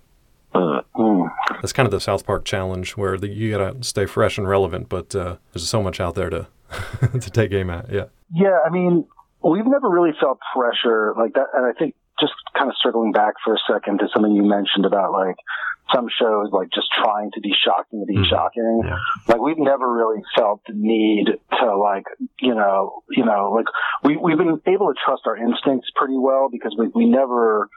Mm. 0.98 1.30
That's 1.62 1.72
kind 1.72 1.86
of 1.86 1.92
the 1.92 2.00
South 2.00 2.26
Park 2.26 2.44
challenge 2.44 2.96
where 2.96 3.16
the, 3.16 3.28
you 3.28 3.52
gotta 3.52 3.82
stay 3.82 4.04
fresh 4.04 4.36
and 4.36 4.48
relevant, 4.48 4.88
but 4.88 5.14
uh, 5.14 5.36
there's 5.52 5.68
so 5.68 5.82
much 5.82 6.00
out 6.00 6.16
there 6.16 6.28
to 6.28 6.48
to 7.00 7.30
take 7.30 7.52
aim 7.52 7.70
at. 7.70 7.90
Yeah. 7.90 8.06
Yeah, 8.34 8.58
I 8.66 8.70
mean, 8.70 9.06
we've 9.42 9.66
never 9.66 9.88
really 9.88 10.12
felt 10.20 10.38
pressure 10.54 11.14
like 11.16 11.34
that, 11.34 11.46
and 11.54 11.64
I 11.64 11.72
think 11.78 11.94
just 12.20 12.34
kind 12.56 12.68
of 12.68 12.74
circling 12.82 13.12
back 13.12 13.34
for 13.44 13.54
a 13.54 13.58
second 13.72 14.00
to 14.00 14.08
something 14.12 14.32
you 14.32 14.42
mentioned 14.42 14.84
about 14.84 15.12
like 15.12 15.36
some 15.94 16.08
shows 16.18 16.48
like 16.52 16.68
just 16.74 16.88
trying 16.92 17.30
to 17.32 17.40
be 17.40 17.52
shocking 17.64 18.00
to 18.00 18.06
be 18.06 18.18
Mhm. 18.18 18.24
shocking. 18.26 18.82
Yeah. 18.84 18.96
Like 19.26 19.40
we've 19.40 19.58
never 19.58 19.90
really 19.90 20.22
felt 20.36 20.60
the 20.66 20.74
need 20.74 21.26
to 21.60 21.76
like, 21.76 22.04
you 22.40 22.54
know, 22.54 23.02
you 23.10 23.24
know, 23.24 23.52
like 23.54 23.66
we 24.04 24.16
we've 24.16 24.38
been 24.38 24.60
able 24.66 24.92
to 24.92 24.98
trust 25.04 25.22
our 25.26 25.36
instincts 25.36 25.90
pretty 25.96 26.16
well 26.18 26.48
because 26.50 26.74
we 26.78 26.88
we 26.94 27.06
never 27.06 27.68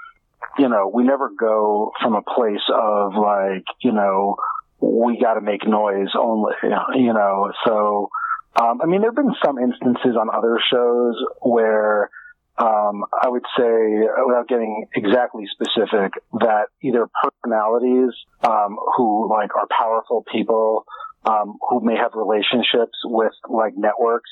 you 0.58 0.68
know, 0.68 0.92
we 0.94 1.04
never 1.04 1.30
go 1.30 1.92
from 2.02 2.16
a 2.16 2.22
place 2.22 2.68
of 2.74 3.14
like, 3.16 3.64
you 3.82 3.92
know, 3.92 4.36
we 4.80 5.18
got 5.22 5.36
to 5.36 5.42
make 5.42 5.66
noise 5.68 6.10
only, 6.20 6.54
you 6.96 7.14
know. 7.14 7.52
So, 7.66 8.10
um, 8.60 8.82
I 8.82 8.86
mean, 8.88 9.02
there 9.02 9.12
have 9.12 9.16
been 9.16 9.36
some 9.46 9.60
instances 9.60 10.18
on 10.20 10.30
other 10.34 10.60
shows 10.72 11.16
where 11.42 12.10
um, 12.62 13.06
I 13.10 13.28
would 13.28 13.46
say, 13.58 14.06
without 14.26 14.48
getting 14.48 14.86
exactly 14.96 15.46
specific, 15.50 16.14
that 16.40 16.68
either 16.84 17.10
personalities 17.10 18.14
um, 18.44 18.78
who 18.96 19.30
like 19.30 19.56
are 19.56 19.68
powerful 19.68 20.24
people 20.32 20.86
um, 21.26 21.58
who 21.70 21.82
may 21.82 21.96
have 21.98 22.12
relationships 22.14 22.98
with 23.06 23.34
like 23.50 23.74
networks, 23.76 24.30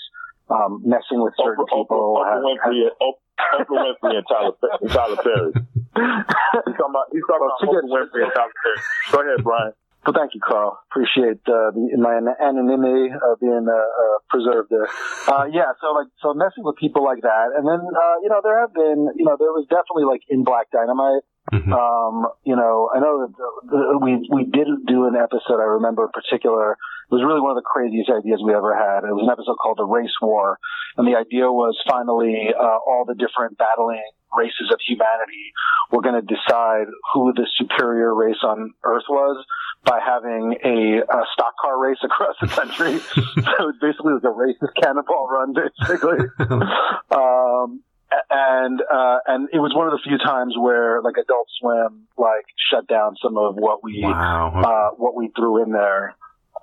um, 0.49 0.81
messing 0.85 1.23
with 1.23 1.33
certain 1.37 1.65
Oprah, 1.65 1.81
people. 1.81 2.21
Oprah, 2.21 2.37
Oprah 2.37 2.69
Winfrey, 2.69 2.89
Oprah, 3.01 3.65
Oprah 3.65 3.81
Winfrey 3.81 4.15
and 4.17 4.25
Tyler, 4.29 4.53
and 4.81 4.89
Tyler 4.91 5.17
Perry. 5.17 5.51
He's 6.69 6.77
talking 6.77 6.93
about, 6.93 7.07
he's 7.11 7.23
talking 7.25 7.49
about 7.49 7.59
Oprah 7.65 7.89
Winfrey 7.89 8.23
and 8.23 8.33
Tyler 8.33 8.53
Perry. 8.61 8.79
Go 9.11 9.19
ahead, 9.21 9.43
Brian. 9.43 9.73
Well, 10.05 10.15
thank 10.15 10.33
you, 10.33 10.39
Carl. 10.39 10.79
Appreciate 10.89 11.43
uh, 11.45 11.75
the, 11.75 11.91
my 11.99 12.17
anonymity 12.39 13.11
uh, 13.11 13.35
being 13.39 13.67
uh, 13.67 13.75
uh, 13.75 14.17
preserved 14.29 14.71
there. 14.71 14.87
Uh, 15.27 15.45
yeah, 15.51 15.75
so 15.81 15.91
like 15.91 16.07
so 16.21 16.33
messing 16.33 16.63
with 16.63 16.77
people 16.77 17.03
like 17.03 17.21
that, 17.21 17.51
and 17.55 17.67
then 17.67 17.83
uh, 17.83 18.15
you 18.23 18.29
know 18.29 18.39
there 18.41 18.59
have 18.59 18.73
been 18.73 19.11
you 19.15 19.25
know 19.25 19.35
there 19.37 19.51
was 19.51 19.67
definitely 19.69 20.07
like 20.07 20.21
in 20.29 20.43
Black 20.43 20.71
Dynamite. 20.71 21.23
Mhm. 21.51 21.73
Um, 21.73 22.27
you 22.43 22.55
know, 22.55 22.89
I 22.93 22.99
know 22.99 23.27
that 23.27 23.99
we 24.01 24.27
we 24.31 24.45
did 24.45 24.67
do 24.85 25.05
an 25.05 25.15
episode. 25.15 25.59
I 25.59 25.79
remember 25.79 26.03
in 26.05 26.11
particular. 26.11 26.77
It 27.09 27.15
was 27.15 27.25
really 27.25 27.41
one 27.41 27.57
of 27.57 27.57
the 27.57 27.65
craziest 27.65 28.11
ideas 28.11 28.39
we 28.45 28.53
ever 28.53 28.69
had. 28.77 29.01
It 29.01 29.09
was 29.17 29.25
an 29.25 29.33
episode 29.33 29.57
called 29.57 29.79
the 29.81 29.85
Race 29.89 30.13
War, 30.21 30.59
and 30.95 31.07
the 31.07 31.17
idea 31.17 31.49
was 31.49 31.73
finally 31.89 32.53
uh, 32.53 32.77
all 32.85 33.03
the 33.07 33.15
different 33.15 33.57
battling 33.57 34.05
races 34.37 34.69
of 34.71 34.77
humanity 34.85 35.49
were 35.91 36.01
going 36.01 36.13
to 36.13 36.21
decide 36.21 36.85
who 37.13 37.33
the 37.33 37.47
superior 37.57 38.13
race 38.13 38.37
on 38.43 38.73
Earth 38.83 39.09
was 39.09 39.43
by 39.83 39.99
having 39.99 40.53
a, 40.63 41.01
a 41.01 41.21
stock 41.33 41.55
car 41.61 41.79
race 41.79 41.97
across 42.03 42.35
the 42.41 42.47
country. 42.47 42.97
so 43.09 43.23
it 43.41 43.65
was 43.73 43.77
basically 43.81 44.13
like 44.13 44.23
a 44.23 44.27
racist 44.27 44.73
cannonball 44.81 45.27
run, 45.27 45.53
basically. 45.53 46.19
um, 47.11 47.81
and 48.29 48.81
uh, 48.81 49.17
and 49.27 49.49
it 49.53 49.59
was 49.59 49.73
one 49.75 49.87
of 49.87 49.93
the 49.93 49.99
few 50.03 50.17
times 50.17 50.55
where 50.57 51.01
like 51.01 51.15
Adult 51.21 51.47
Swim 51.59 52.07
like 52.17 52.45
shut 52.71 52.87
down 52.87 53.15
some 53.21 53.37
of 53.37 53.55
what 53.55 53.83
we 53.83 54.01
wow. 54.03 54.53
uh, 54.55 54.95
what 54.95 55.15
we 55.15 55.29
threw 55.35 55.63
in 55.63 55.71
there, 55.71 56.15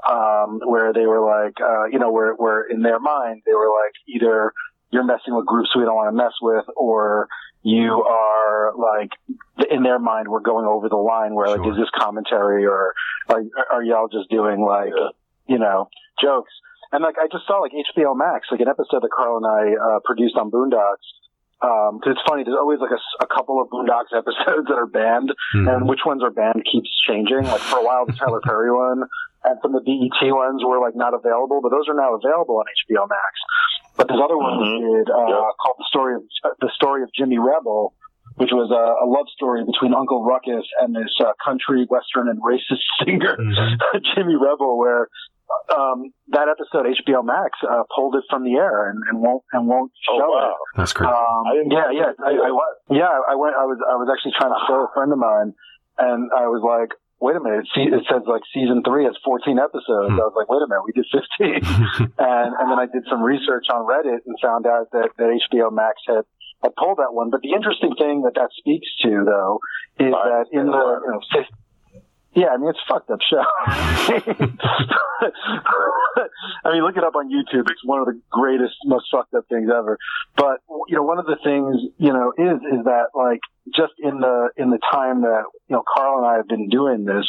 um, 0.09 0.61
where 0.65 0.93
they 0.93 1.07
were 1.07 1.21
like, 1.21 1.55
uh, 1.61 1.87
you 1.87 1.99
know, 1.99 2.11
where, 2.11 2.35
where 2.35 2.63
in 2.63 2.83
their 2.83 3.01
mind, 3.01 3.43
they 3.47 3.55
were 3.55 3.71
like, 3.71 3.95
either 4.09 4.53
you're 4.91 5.05
messing 5.05 5.35
with 5.35 5.47
groups 5.47 5.71
we 5.77 5.83
don't 5.83 5.95
want 5.95 6.09
to 6.09 6.17
mess 6.17 6.33
with, 6.41 6.65
or 6.77 7.29
you 7.63 8.05
are 8.05 8.73
like, 8.79 9.11
in 9.71 9.83
their 9.83 9.99
mind, 9.99 10.29
we're 10.29 10.41
going 10.41 10.67
over 10.67 10.89
the 10.89 10.97
line 10.97 11.35
where 11.35 11.49
like, 11.49 11.67
is 11.67 11.77
this 11.77 11.91
commentary 11.99 12.65
or 12.65 12.95
are, 13.29 13.43
are 13.73 13.83
y'all 13.83 14.09
just 14.09 14.31
doing 14.31 14.61
like, 14.61 14.93
you 15.49 15.59
know, 15.59 15.89
jokes? 16.23 16.53
And 16.93 17.03
like, 17.03 17.17
I 17.19 17.27
just 17.27 17.47
saw 17.47 17.59
like 17.59 17.73
HBO 17.73 18.17
Max, 18.17 18.47
like 18.51 18.61
an 18.61 18.69
episode 18.69 19.03
that 19.03 19.11
Carl 19.11 19.39
and 19.39 19.47
I, 19.47 19.97
uh, 19.97 19.99
produced 20.05 20.37
on 20.37 20.51
Boondocks. 20.51 21.03
Um, 21.63 22.01
'cause 22.01 22.13
it's 22.13 22.23
funny, 22.29 22.45
there's 22.45 22.57
always 22.61 22.81
like 22.81 22.91
a 22.93 23.27
couple 23.27 23.61
of 23.63 23.69
Boondocks 23.71 24.13
episodes 24.17 24.69
that 24.69 24.77
are 24.77 24.87
banned 24.87 25.33
Mhm. 25.55 25.73
and 25.73 25.89
which 25.89 26.05
ones 26.05 26.23
are 26.23 26.31
banned 26.31 26.65
keeps 26.71 26.91
changing. 27.09 27.45
Like 27.45 27.65
for 27.65 27.79
a 27.81 27.85
while, 27.85 28.05
the 28.05 28.13
Tyler 28.13 28.41
Perry 28.45 28.71
one 28.71 29.05
and 29.45 29.59
some 29.63 29.75
of 29.75 29.83
the 29.85 29.87
BET 29.89 30.33
ones 30.35 30.63
were 30.65 30.79
like 30.81 30.95
not 30.95 31.15
available, 31.15 31.61
but 31.63 31.71
those 31.71 31.89
are 31.89 31.95
now 31.95 32.13
available 32.15 32.59
on 32.59 32.65
HBO 32.85 33.07
Max. 33.09 33.33
But 33.97 34.09
this 34.09 34.19
other 34.23 34.37
one 34.37 34.59
we 34.61 34.69
Mhm. 34.69 34.81
did 35.05 35.11
uh, 35.11 35.27
Yeah. 35.29 35.51
called 35.59 35.77
the 35.79 35.85
story 35.89 36.15
of 36.17 36.23
the 36.61 36.69
story 36.75 37.03
of 37.03 37.11
Jimmy 37.15 37.39
Rebel, 37.39 37.95
which 38.37 38.51
was 38.53 38.71
a, 38.71 38.85
a 39.05 39.07
love 39.09 39.27
story 39.35 39.65
between 39.65 39.93
Uncle 39.95 40.25
Ruckus 40.25 40.65
and 40.81 40.95
this 40.95 41.13
uh, 41.21 41.33
country 41.45 41.87
western 41.91 42.29
and 42.29 42.41
racist 42.43 42.85
singer 43.05 43.37
Mhm. 43.37 44.01
Jimmy 44.15 44.37
Rebel, 44.37 44.79
where 44.79 45.09
um, 45.71 46.11
that 46.35 46.49
episode 46.49 46.87
HBO 47.07 47.25
Max 47.25 47.59
uh, 47.63 47.83
pulled 47.95 48.17
it 48.17 48.25
from 48.29 48.43
the 48.45 48.55
air 48.59 48.91
and, 48.91 48.99
and 49.11 49.21
won't 49.23 49.43
and 49.53 49.69
won't 49.69 49.93
Oh, 50.11 50.19
show 50.19 50.27
it. 50.27 50.43
wow. 50.43 50.57
That's 50.77 50.93
crazy. 50.93 51.13
Um, 51.13 51.45
yeah, 51.71 51.91
yeah, 51.95 52.11
you 52.19 52.25
I, 52.25 52.31
did 52.33 52.41
I, 52.51 52.51
yeah, 52.91 53.15
I 53.31 53.35
went. 53.39 53.55
I 53.55 53.65
was, 53.65 53.79
I 53.83 53.95
was 53.95 54.09
actually 54.11 54.33
trying 54.39 54.51
to 54.53 54.61
show 54.67 54.87
a 54.87 54.91
friend 54.95 55.13
of 55.13 55.19
mine, 55.19 55.55
and 55.99 56.31
I 56.35 56.51
was 56.51 56.63
like, 56.67 56.99
"Wait 57.23 57.37
a 57.39 57.41
minute!" 57.41 57.67
It 57.79 58.05
says 58.11 58.23
like 58.27 58.43
season 58.53 58.83
three 58.83 59.05
has 59.07 59.15
14 59.25 59.59
episodes. 59.59 60.11
Hmm. 60.13 60.19
I 60.21 60.27
was 60.27 60.35
like, 60.35 60.51
"Wait 60.51 60.63
a 60.63 60.67
minute, 60.67 60.83
we 60.83 60.93
did 60.99 61.07
15." 61.15 62.11
and 62.19 62.51
and 62.59 62.67
then 62.71 62.79
I 62.83 62.87
did 62.91 63.07
some 63.09 63.23
research 63.23 63.67
on 63.71 63.87
Reddit 63.87 64.27
and 64.27 64.35
found 64.43 64.67
out 64.67 64.91
that, 64.99 65.15
that 65.17 65.31
HBO 65.47 65.71
Max 65.71 66.03
had 66.11 66.27
had 66.63 66.75
pulled 66.77 66.99
that 66.99 67.13
one. 67.13 67.31
But 67.31 67.43
the 67.43 67.53
interesting 67.53 67.95
thing 67.99 68.23
that 68.23 68.35
that 68.35 68.51
speaks 68.59 68.89
to, 69.03 69.25
though, 69.25 69.61
is 69.99 70.13
that 70.13 70.47
in 70.53 70.67
the 70.67 71.01
you 71.05 71.13
know, 71.13 71.21
yeah, 72.37 72.49
I 72.53 72.59
mean 72.59 72.69
it's 72.69 72.79
a 72.79 72.93
fucked 72.93 73.11
up 73.11 73.21
show. 73.25 73.41
I 76.65 76.73
mean, 76.73 76.83
look 76.85 76.99
it 76.99 77.05
up 77.05 77.17
on 77.17 77.31
YouTube. 77.31 77.71
It's 77.71 77.83
one 77.83 78.01
of 78.01 78.07
the 78.07 78.21
greatest, 78.31 78.75
most 78.85 79.07
fucked 79.11 79.33
up 79.33 79.47
things 79.49 79.71
ever. 79.75 79.97
But 80.37 80.61
you 80.89 80.97
know, 80.97 81.03
one 81.03 81.19
of 81.19 81.25
the 81.25 81.39
things 81.43 81.77
you 81.97 82.13
know 82.13 82.33
is 82.37 82.61
is 82.61 82.85
that 82.85 83.07
like 83.15 83.41
just 83.75 83.95
in 83.99 84.21
the 84.21 84.51
in 84.59 84.69
the 84.69 84.79
time 84.93 85.23
that 85.23 85.45
you 85.69 85.77
know 85.77 85.83
Carl 85.97 86.19
and 86.19 86.27
I 86.27 86.37
have 86.37 86.47
been 86.47 86.69
doing 86.69 87.07
this, 87.07 87.25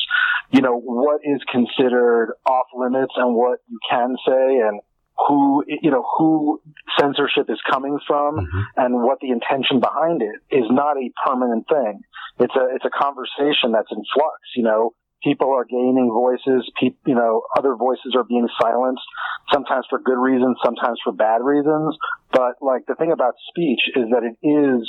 you 0.52 0.62
know, 0.62 0.78
what 0.78 1.22
is 1.24 1.42
considered 1.50 2.34
off 2.46 2.68
limits 2.76 3.14
and 3.16 3.34
what 3.34 3.60
you 3.70 3.80
can 3.90 4.18
say 4.28 4.60
and 4.60 4.82
who 5.28 5.64
you 5.68 5.90
know 5.92 6.06
who 6.18 6.62
censorship 7.00 7.50
is 7.50 7.60
coming 7.70 7.98
from 8.08 8.36
Mhm. 8.38 8.64
and 8.78 9.04
what 9.04 9.20
the 9.20 9.30
intention 9.32 9.80
behind 9.80 10.22
it 10.22 10.36
is 10.52 10.66
not 10.70 10.98
a 10.98 11.12
permanent 11.26 11.68
thing. 11.68 12.02
It's 12.40 12.56
a 12.56 12.76
it's 12.76 12.86
a 12.86 12.90
conversation 12.90 13.72
that's 13.72 13.92
in 13.92 14.04
flux. 14.14 14.38
You 14.56 14.64
know, 14.64 14.94
people 15.24 15.50
are 15.54 15.66
gaining 15.66 16.10
voices. 16.14 16.70
Peop, 16.80 16.98
you 17.06 17.16
know, 17.16 17.42
other 17.58 17.76
voices 17.76 18.14
are 18.16 18.24
being 18.24 18.48
silenced. 18.62 19.04
Sometimes 19.52 19.86
for 19.90 20.00
good 20.00 20.20
reasons, 20.20 20.58
sometimes 20.64 21.00
for 21.04 21.12
bad 21.14 21.42
reasons. 21.42 21.98
But 22.32 22.62
like 22.62 22.86
the 22.86 22.96
thing 22.96 23.12
about 23.12 23.34
speech 23.50 23.82
is 23.96 24.10
that 24.12 24.24
it 24.24 24.38
is 24.46 24.88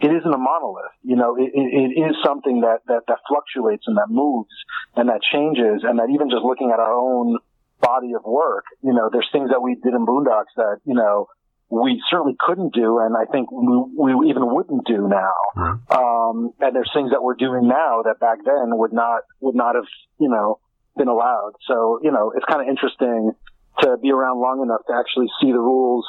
it 0.00 0.10
isn't 0.12 0.32
a 0.34 0.38
monolith. 0.38 0.92
You 1.02 1.16
know, 1.16 1.36
it, 1.36 1.50
it, 1.54 1.68
it 1.96 2.00
is 2.00 2.16
something 2.24 2.60
that, 2.60 2.80
that 2.86 3.02
that 3.08 3.18
fluctuates 3.28 3.84
and 3.86 3.96
that 3.96 4.08
moves 4.10 4.52
and 4.94 5.08
that 5.08 5.20
changes, 5.22 5.84
and 5.84 5.98
that 5.98 6.08
even 6.10 6.28
just 6.30 6.44
looking 6.44 6.70
at 6.70 6.80
our 6.80 6.92
own 6.94 7.38
body 7.80 8.12
of 8.14 8.24
work, 8.24 8.64
you 8.82 8.92
know, 8.92 9.10
there's 9.12 9.28
things 9.32 9.50
that 9.50 9.60
we 9.60 9.74
did 9.74 9.94
in 9.94 10.06
Boondocks 10.06 10.54
that 10.56 10.80
you 10.84 10.94
know 10.94 11.28
we 11.68 12.02
certainly 12.10 12.36
couldn't 12.38 12.74
do, 12.74 12.98
and 13.00 13.16
I 13.16 13.30
think 13.30 13.50
we, 13.50 14.14
we 14.14 14.30
even 14.30 14.46
wouldn't 14.54 14.86
do 14.86 15.08
now. 15.08 15.34
Right. 15.56 15.78
Um, 15.90 16.52
and 16.60 16.74
there's 16.74 16.90
things 16.94 17.10
that 17.10 17.22
we're 17.22 17.34
doing 17.34 17.66
now 17.66 18.02
that 18.04 18.20
back 18.20 18.38
then 18.44 18.76
would 18.78 18.92
not 18.92 19.22
would 19.40 19.56
not 19.56 19.74
have 19.74 19.88
you 20.18 20.28
know 20.28 20.60
been 20.96 21.08
allowed. 21.08 21.52
So 21.66 22.00
you 22.02 22.12
know, 22.12 22.32
it's 22.34 22.44
kind 22.46 22.62
of 22.62 22.68
interesting 22.68 23.32
to 23.80 23.96
be 24.00 24.10
around 24.10 24.40
long 24.40 24.62
enough 24.62 24.80
to 24.88 24.94
actually 24.94 25.26
see 25.40 25.52
the 25.52 25.58
rules 25.58 26.06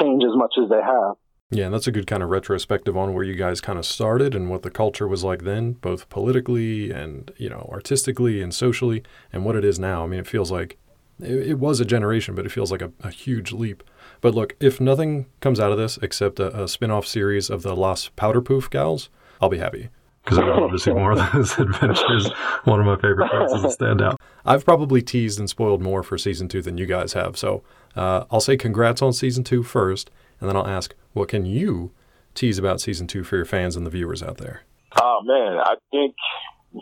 change 0.00 0.22
as 0.24 0.36
much 0.36 0.54
as 0.62 0.70
they 0.70 0.80
have. 0.80 1.16
Yeah, 1.50 1.66
and 1.66 1.74
that's 1.74 1.86
a 1.86 1.92
good 1.92 2.06
kind 2.06 2.22
of 2.22 2.30
retrospective 2.30 2.96
on 2.96 3.12
where 3.12 3.24
you 3.24 3.34
guys 3.34 3.60
kind 3.60 3.78
of 3.78 3.84
started 3.84 4.34
and 4.34 4.48
what 4.48 4.62
the 4.62 4.70
culture 4.70 5.06
was 5.06 5.22
like 5.22 5.42
then, 5.42 5.72
both 5.72 6.08
politically 6.08 6.90
and, 6.90 7.30
you 7.36 7.50
know, 7.50 7.68
artistically 7.70 8.40
and 8.40 8.54
socially, 8.54 9.02
and 9.34 9.44
what 9.44 9.54
it 9.54 9.62
is 9.62 9.78
now. 9.78 10.02
I 10.02 10.06
mean, 10.06 10.20
it 10.20 10.26
feels 10.26 10.50
like 10.50 10.78
it, 11.22 11.48
it 11.48 11.58
was 11.58 11.80
a 11.80 11.84
generation, 11.84 12.34
but 12.34 12.46
it 12.46 12.52
feels 12.52 12.70
like 12.70 12.82
a, 12.82 12.92
a 13.02 13.10
huge 13.10 13.52
leap. 13.52 13.82
But 14.20 14.34
look, 14.34 14.56
if 14.60 14.80
nothing 14.80 15.26
comes 15.40 15.58
out 15.60 15.72
of 15.72 15.78
this 15.78 15.98
except 16.02 16.40
a, 16.40 16.62
a 16.62 16.68
spin 16.68 16.90
off 16.90 17.06
series 17.06 17.50
of 17.50 17.62
the 17.62 17.74
Lost 17.74 18.14
Powder 18.16 18.40
Poof 18.40 18.70
Gals, 18.70 19.08
I'll 19.40 19.48
be 19.48 19.58
happy. 19.58 19.88
Because 20.24 20.38
I 20.38 20.44
would 20.44 20.56
love 20.56 20.70
to 20.70 20.78
see 20.78 20.92
more 20.92 21.12
of 21.12 21.32
those 21.32 21.58
adventures. 21.58 22.30
One 22.64 22.78
of 22.78 22.86
my 22.86 22.94
favorite 22.94 23.28
parts 23.28 23.52
is 23.52 23.64
a 23.64 23.76
standout. 23.76 24.16
I've 24.44 24.64
probably 24.64 25.02
teased 25.02 25.40
and 25.40 25.50
spoiled 25.50 25.82
more 25.82 26.04
for 26.04 26.16
season 26.16 26.46
two 26.46 26.62
than 26.62 26.78
you 26.78 26.86
guys 26.86 27.14
have. 27.14 27.36
So 27.36 27.64
uh, 27.96 28.24
I'll 28.30 28.40
say 28.40 28.56
congrats 28.56 29.02
on 29.02 29.12
season 29.12 29.42
two 29.42 29.64
first, 29.64 30.12
and 30.40 30.48
then 30.48 30.56
I'll 30.56 30.66
ask, 30.66 30.94
what 31.12 31.28
can 31.28 31.44
you 31.44 31.90
tease 32.34 32.56
about 32.56 32.80
season 32.80 33.08
two 33.08 33.24
for 33.24 33.36
your 33.36 33.44
fans 33.44 33.74
and 33.74 33.84
the 33.84 33.90
viewers 33.90 34.22
out 34.22 34.38
there? 34.38 34.62
Oh 35.00 35.20
man, 35.24 35.58
I 35.58 35.74
think 35.90 36.14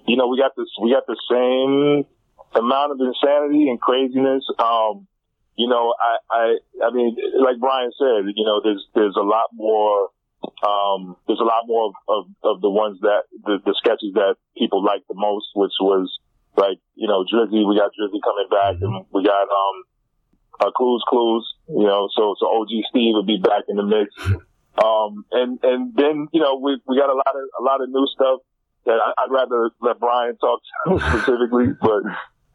you 0.07 0.17
know 0.17 0.27
we 0.27 0.39
got 0.39 0.53
this. 0.57 0.69
We 0.83 0.93
got 0.93 1.07
the 1.07 1.17
same 1.31 2.05
amount 2.55 2.93
of 2.93 2.99
insanity 3.01 3.69
and 3.69 3.81
craziness. 3.81 4.45
Um, 4.59 5.07
you 5.57 5.69
know, 5.69 5.95
I, 5.99 6.17
I, 6.31 6.87
I 6.87 6.91
mean, 6.91 7.17
like 7.39 7.61
Brian 7.61 7.93
said, 7.99 8.33
you 8.35 8.45
know, 8.45 8.61
there's, 8.65 8.85
there's 8.95 9.17
a 9.17 9.23
lot 9.23 9.53
more, 9.53 10.09
um, 10.65 11.17
there's 11.27 11.41
a 11.41 11.45
lot 11.45 11.65
more 11.67 11.93
of, 11.93 11.95
of, 12.09 12.25
of 12.43 12.61
the 12.63 12.71
ones 12.71 12.99
that, 13.03 13.29
the, 13.45 13.59
the 13.65 13.75
sketches 13.77 14.15
that 14.15 14.37
people 14.57 14.83
like 14.83 15.03
the 15.09 15.15
most, 15.15 15.49
which 15.55 15.77
was 15.81 16.09
like, 16.57 16.79
you 16.95 17.09
know, 17.09 17.25
Drizzy, 17.29 17.67
we 17.67 17.77
got 17.77 17.93
Drizzy 17.93 18.25
coming 18.25 18.49
back 18.51 18.81
and 18.81 19.05
we 19.13 19.23
got, 19.23 19.43
um, 19.53 19.77
uh, 20.61 20.71
Clues 20.73 21.05
Clues, 21.09 21.45
you 21.69 21.87
know, 21.87 22.09
so, 22.17 22.35
so 22.41 22.47
OG 22.49 22.69
Steve 22.91 23.15
would 23.17 23.27
be 23.27 23.39
back 23.39 23.65
in 23.69 23.77
the 23.77 23.85
mix. 23.85 24.15
Um, 24.81 25.25
and, 25.33 25.59
and 25.63 25.93
then, 25.95 26.29
you 26.33 26.41
know, 26.41 26.57
we, 26.57 26.81
we 26.87 26.97
got 26.97 27.11
a 27.11 27.17
lot 27.17 27.35
of, 27.37 27.45
a 27.59 27.63
lot 27.63 27.83
of 27.83 27.91
new 27.91 28.07
stuff 28.15 28.41
that 28.87 28.97
I, 28.97 29.27
would 29.27 29.35
rather 29.35 29.71
let 29.81 29.99
Brian 30.01 30.37
talk 30.37 30.61
to 30.87 30.99
specifically, 31.11 31.67
but 31.81 32.03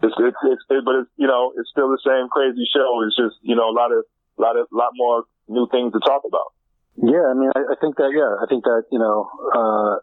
it's, 0.03 0.15
it's, 0.17 0.37
it's, 0.43 0.63
it, 0.69 0.83
but 0.83 0.95
it's, 1.03 1.11
you 1.17 1.27
know, 1.27 1.53
it's 1.55 1.69
still 1.69 1.89
the 1.89 2.01
same 2.03 2.27
crazy 2.29 2.67
show. 2.71 3.03
It's 3.05 3.15
just, 3.15 3.35
you 3.41 3.55
know, 3.55 3.69
a 3.69 3.75
lot 3.75 3.91
of, 3.91 4.03
a 4.37 4.41
lot 4.41 4.57
of, 4.57 4.67
a 4.71 4.75
lot 4.75 4.91
more 4.95 5.23
new 5.47 5.67
things 5.71 5.93
to 5.93 5.99
talk 5.99 6.23
about. 6.27 6.51
Yeah. 6.97 7.31
I 7.31 7.33
mean, 7.33 7.51
I, 7.55 7.73
I 7.73 7.75
think 7.79 7.97
that, 7.97 8.11
yeah, 8.11 8.39
I 8.39 8.45
think 8.47 8.63
that, 8.63 8.83
you 8.91 8.99
know, 8.99 9.29
uh, 9.53 9.99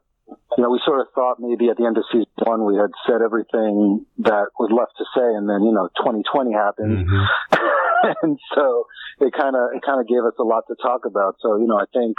you 0.57 0.63
know, 0.63 0.71
we 0.71 0.81
sort 0.85 1.01
of 1.01 1.07
thought 1.15 1.41
maybe 1.41 1.69
at 1.69 1.77
the 1.77 1.85
end 1.85 1.97
of 1.97 2.05
season 2.13 2.27
one 2.45 2.65
we 2.65 2.77
had 2.77 2.91
said 3.07 3.23
everything 3.23 4.07
that 4.19 4.49
was 4.59 4.71
left 4.73 4.97
to 4.99 5.05
say, 5.17 5.25
and 5.25 5.49
then 5.49 5.63
you 5.63 5.73
know, 5.73 5.89
2020 6.01 6.53
happened, 6.53 7.09
mm-hmm. 7.09 8.17
and 8.23 8.39
so 8.55 8.87
it 9.21 9.33
kind 9.33 9.57
of 9.57 9.73
it 9.75 9.83
kind 9.85 10.01
of 10.01 10.09
gave 10.09 10.25
us 10.25 10.35
a 10.39 10.43
lot 10.43 10.65
to 10.69 10.77
talk 10.81 11.05
about. 11.05 11.37
So 11.41 11.57
you 11.57 11.67
know, 11.67 11.77
I 11.77 11.85
think 11.93 12.17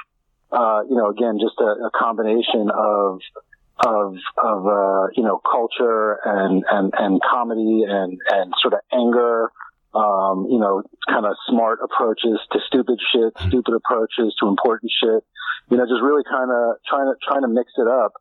uh, 0.52 0.82
you 0.90 0.96
know, 0.96 1.10
again, 1.10 1.40
just 1.42 1.58
a, 1.60 1.90
a 1.90 1.92
combination 1.94 2.70
of 2.70 3.20
of 3.80 4.16
of 4.42 4.68
uh, 4.68 5.08
you 5.16 5.24
know 5.24 5.42
culture 5.52 6.20
and 6.26 6.64
and 6.70 6.94
and 6.98 7.22
comedy 7.22 7.84
and 7.88 8.20
and 8.30 8.54
sort 8.62 8.74
of 8.74 8.80
anger 8.94 9.52
um, 9.94 10.48
you 10.50 10.58
know, 10.58 10.82
kind 11.08 11.26
of 11.26 11.36
smart 11.48 11.80
approaches 11.84 12.40
to 12.52 12.60
stupid 12.68 13.00
shit, 13.14 13.34
stupid 13.48 13.74
approaches 13.76 14.36
to 14.40 14.48
important 14.48 14.92
shit. 14.92 15.24
You 15.70 15.78
know, 15.78 15.86
just 15.86 16.02
really 16.02 16.24
kind 16.26 16.50
of 16.50 16.82
trying 16.88 17.14
to 17.14 17.16
trying 17.22 17.42
to 17.42 17.48
mix 17.48 17.72
it 17.78 17.88
up. 17.88 18.14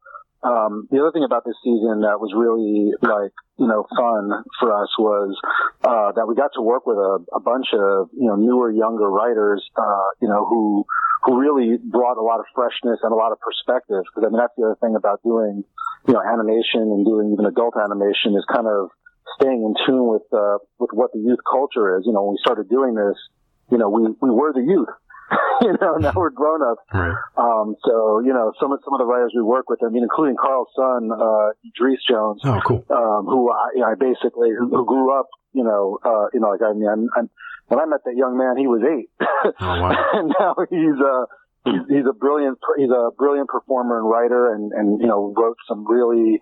Um, 0.42 0.88
the 0.90 0.98
other 0.98 1.14
thing 1.14 1.22
about 1.22 1.46
this 1.46 1.54
season 1.62 2.02
that 2.02 2.18
was 2.18 2.34
really 2.34 2.90
like, 2.98 3.30
you 3.62 3.70
know, 3.70 3.86
fun 3.94 4.42
for 4.58 4.74
us 4.74 4.90
was, 4.98 5.38
uh, 5.86 6.10
that 6.18 6.26
we 6.26 6.34
got 6.34 6.50
to 6.58 6.62
work 6.62 6.82
with 6.82 6.98
a, 6.98 7.22
a 7.30 7.38
bunch 7.38 7.70
of, 7.70 8.10
you 8.10 8.26
know, 8.26 8.34
newer, 8.34 8.70
younger 8.74 9.06
writers, 9.06 9.62
uh, 9.78 10.10
you 10.20 10.26
know, 10.26 10.44
who, 10.44 10.84
who 11.22 11.38
really 11.38 11.78
brought 11.78 12.18
a 12.18 12.26
lot 12.26 12.40
of 12.42 12.46
freshness 12.58 12.98
and 13.06 13.12
a 13.12 13.14
lot 13.14 13.30
of 13.30 13.38
perspective. 13.38 14.02
Cause 14.14 14.26
I 14.26 14.34
mean, 14.34 14.42
that's 14.42 14.54
the 14.58 14.66
other 14.66 14.78
thing 14.82 14.98
about 14.98 15.22
doing, 15.22 15.62
you 16.10 16.14
know, 16.14 16.22
animation 16.22 16.90
and 16.90 17.06
doing 17.06 17.30
even 17.30 17.46
adult 17.46 17.78
animation 17.78 18.34
is 18.34 18.42
kind 18.50 18.66
of 18.66 18.90
staying 19.38 19.62
in 19.62 19.78
tune 19.86 20.10
with, 20.10 20.26
uh, 20.34 20.58
with 20.82 20.90
what 20.90 21.14
the 21.14 21.22
youth 21.22 21.38
culture 21.46 21.96
is. 21.98 22.02
You 22.02 22.12
know, 22.12 22.26
when 22.26 22.34
we 22.34 22.42
started 22.42 22.66
doing 22.66 22.98
this, 22.98 23.14
you 23.70 23.78
know, 23.78 23.88
we, 23.88 24.10
we 24.20 24.30
were 24.34 24.52
the 24.52 24.66
youth. 24.66 24.90
you 25.62 25.76
know, 25.80 25.96
now 25.96 26.12
we're 26.14 26.30
grown 26.30 26.62
up. 26.62 26.78
Right. 26.92 27.16
Um, 27.36 27.76
so, 27.84 28.20
you 28.20 28.32
know, 28.32 28.52
some 28.60 28.72
of, 28.72 28.80
some 28.84 28.94
of 28.94 28.98
the 28.98 29.06
writers 29.06 29.32
we 29.34 29.42
work 29.42 29.68
with, 29.68 29.80
I 29.84 29.88
mean, 29.88 30.02
including 30.02 30.36
Carl's 30.36 30.68
son, 30.76 31.10
uh, 31.12 31.50
Idris 31.64 32.00
Jones. 32.08 32.40
Oh, 32.44 32.60
cool. 32.66 32.84
Um, 32.90 33.26
who 33.26 33.50
I, 33.50 33.70
you 33.74 33.80
know, 33.80 33.88
I 33.88 33.94
basically, 33.94 34.50
who, 34.50 34.68
who 34.68 34.84
grew 34.84 35.18
up, 35.18 35.28
you 35.52 35.64
know, 35.64 35.98
uh, 36.04 36.26
you 36.32 36.40
know, 36.40 36.50
like, 36.50 36.62
I 36.62 36.72
mean, 36.72 36.88
I'm, 36.88 37.08
I'm, 37.16 37.30
when 37.68 37.80
I 37.80 37.86
met 37.86 38.04
that 38.04 38.16
young 38.16 38.36
man, 38.36 38.56
he 38.56 38.66
was 38.66 38.82
eight. 38.82 39.10
oh, 39.20 39.54
wow. 39.60 39.94
and 40.12 40.34
now 40.38 40.54
he's, 40.68 40.98
uh, 41.00 41.24
he's, 41.64 41.82
he's 41.88 42.06
a 42.08 42.12
brilliant, 42.14 42.58
he's 42.76 42.90
a 42.90 43.10
brilliant 43.16 43.48
performer 43.48 43.98
and 43.98 44.08
writer 44.08 44.54
and, 44.54 44.72
and, 44.72 45.00
you 45.00 45.06
know, 45.06 45.32
wrote 45.36 45.56
some 45.68 45.86
really, 45.86 46.40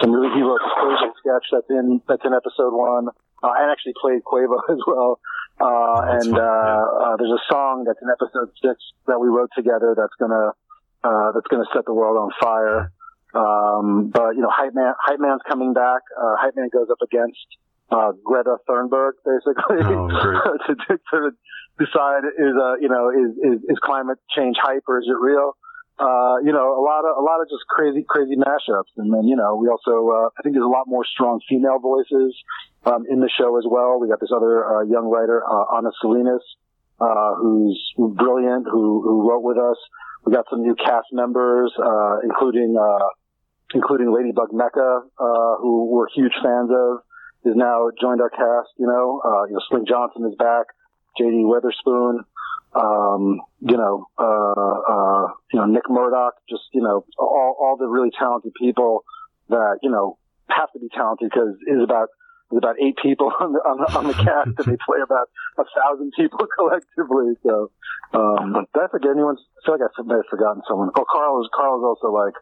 some 0.00 0.12
really, 0.12 0.34
he 0.34 0.42
wrote 0.42 0.60
the 0.60 1.12
sketch 1.20 1.46
that's 1.52 1.70
in, 1.70 2.00
that's 2.08 2.22
in 2.24 2.34
episode 2.34 2.74
one. 2.74 3.08
Uh, 3.42 3.52
and 3.58 3.70
actually 3.70 3.94
played 4.00 4.22
Quavo 4.24 4.58
as 4.70 4.78
well. 4.86 5.20
Uh, 5.58 6.20
and, 6.20 6.36
uh, 6.36 6.40
uh, 6.40 7.16
there's 7.16 7.32
a 7.32 7.44
song 7.50 7.84
that's 7.86 7.98
in 8.02 8.08
episode 8.08 8.52
six 8.60 8.76
that 9.06 9.18
we 9.18 9.28
wrote 9.28 9.50
together 9.56 9.94
that's 9.96 10.12
gonna, 10.20 10.52
uh, 11.04 11.32
that's 11.32 11.46
gonna 11.48 11.64
set 11.74 11.84
the 11.86 11.94
world 11.94 12.16
on 12.16 12.30
fire. 12.40 12.92
Um, 13.34 14.10
but, 14.12 14.36
you 14.36 14.42
know, 14.42 14.50
Hype 14.50 14.74
Man, 14.74 14.92
Hype 15.00 15.20
Man's 15.20 15.42
coming 15.48 15.72
back. 15.72 16.02
Uh, 16.16 16.36
Hype 16.36 16.56
Man 16.56 16.68
goes 16.72 16.88
up 16.90 16.98
against, 17.02 17.46
uh, 17.90 18.12
Greta 18.24 18.56
Thunberg, 18.68 19.12
basically, 19.24 19.80
oh, 19.84 20.08
to, 20.66 20.74
to, 20.74 20.98
to 21.10 21.30
decide 21.78 22.24
is, 22.24 22.54
uh, 22.56 22.76
you 22.80 22.88
know, 22.88 23.10
is, 23.10 23.36
is, 23.36 23.60
is 23.68 23.78
climate 23.82 24.18
change 24.34 24.56
hype 24.60 24.84
or 24.88 24.98
is 24.98 25.06
it 25.08 25.18
real? 25.20 25.56
Uh, 25.98 26.36
you 26.44 26.52
know, 26.52 26.76
a 26.76 26.82
lot 26.84 27.08
of 27.08 27.16
a 27.16 27.24
lot 27.24 27.40
of 27.40 27.48
just 27.48 27.64
crazy, 27.68 28.04
crazy 28.06 28.36
mashups, 28.36 28.92
and 28.98 29.08
then 29.12 29.24
you 29.24 29.34
know, 29.34 29.56
we 29.56 29.68
also 29.68 29.96
uh, 30.12 30.28
I 30.36 30.42
think 30.42 30.54
there's 30.54 30.68
a 30.68 30.68
lot 30.68 30.84
more 30.86 31.06
strong 31.08 31.40
female 31.48 31.78
voices 31.78 32.36
um, 32.84 33.06
in 33.08 33.20
the 33.20 33.30
show 33.32 33.56
as 33.56 33.64
well. 33.64 33.98
We 33.98 34.08
got 34.08 34.20
this 34.20 34.28
other 34.28 34.60
uh, 34.60 34.82
young 34.84 35.08
writer, 35.08 35.40
uh, 35.40 35.78
Anna 35.78 35.88
Salinas, 36.02 36.44
uh, 37.00 37.34
who's 37.40 37.80
brilliant, 37.96 38.66
who 38.70 39.00
who 39.00 39.30
wrote 39.30 39.42
with 39.42 39.56
us. 39.56 39.78
We 40.26 40.32
got 40.32 40.44
some 40.50 40.60
new 40.60 40.74
cast 40.76 41.08
members, 41.12 41.72
uh, 41.80 42.20
including 42.24 42.76
uh, 42.76 43.08
including 43.72 44.12
Ladybug 44.12 44.52
Mecca, 44.52 45.00
uh, 45.18 45.56
who 45.64 45.86
we're 45.86 46.12
huge 46.14 46.34
fans 46.44 46.68
of, 46.68 47.00
is 47.48 47.56
now 47.56 47.88
joined 47.98 48.20
our 48.20 48.28
cast. 48.28 48.68
You 48.76 48.86
know, 48.86 49.22
uh, 49.24 49.44
you 49.46 49.54
know, 49.54 49.60
Slink 49.70 49.88
Johnson 49.88 50.28
is 50.28 50.36
back, 50.36 50.66
J.D. 51.16 51.40
Witherspoon 51.48 52.24
um, 52.76 53.40
you 53.60 53.76
know, 53.76 54.06
uh, 54.18 54.76
uh, 54.92 55.26
you 55.52 55.60
know, 55.60 55.66
Nick 55.66 55.88
Murdoch, 55.88 56.34
just, 56.48 56.64
you 56.72 56.82
know, 56.82 57.04
all, 57.18 57.56
all 57.58 57.76
the 57.78 57.86
really 57.86 58.10
talented 58.18 58.52
people 58.60 59.04
that, 59.48 59.78
you 59.82 59.90
know, 59.90 60.18
have 60.48 60.70
to 60.72 60.78
be 60.78 60.88
talented 60.92 61.30
because 61.30 61.56
it's 61.66 61.82
about, 61.82 62.08
there's 62.50 62.60
about 62.60 62.76
eight 62.78 62.96
people 63.02 63.32
on 63.40 63.52
the, 63.52 63.60
on 63.64 63.76
the, 63.80 63.88
on 63.96 64.04
the 64.06 64.14
cast 64.14 64.52
and 64.60 64.66
they 64.68 64.78
play 64.84 65.00
about 65.02 65.28
a 65.58 65.64
thousand 65.72 66.12
people 66.16 66.44
collectively. 66.58 67.34
So, 67.42 67.72
um, 68.12 68.66
did 68.74 68.82
I 68.84 68.88
forget 68.92 69.16
anyone? 69.16 69.36
I 69.40 69.58
feel 69.64 69.74
like 69.80 69.88
I 69.88 70.02
may 70.04 70.20
have 70.20 70.30
forgotten 70.30 70.62
someone. 70.68 70.90
Oh, 70.96 71.06
Carl 71.10 71.40
is, 71.40 71.48
Carl 71.56 71.80
is 71.80 71.84
also 71.84 72.12
like, 72.12 72.36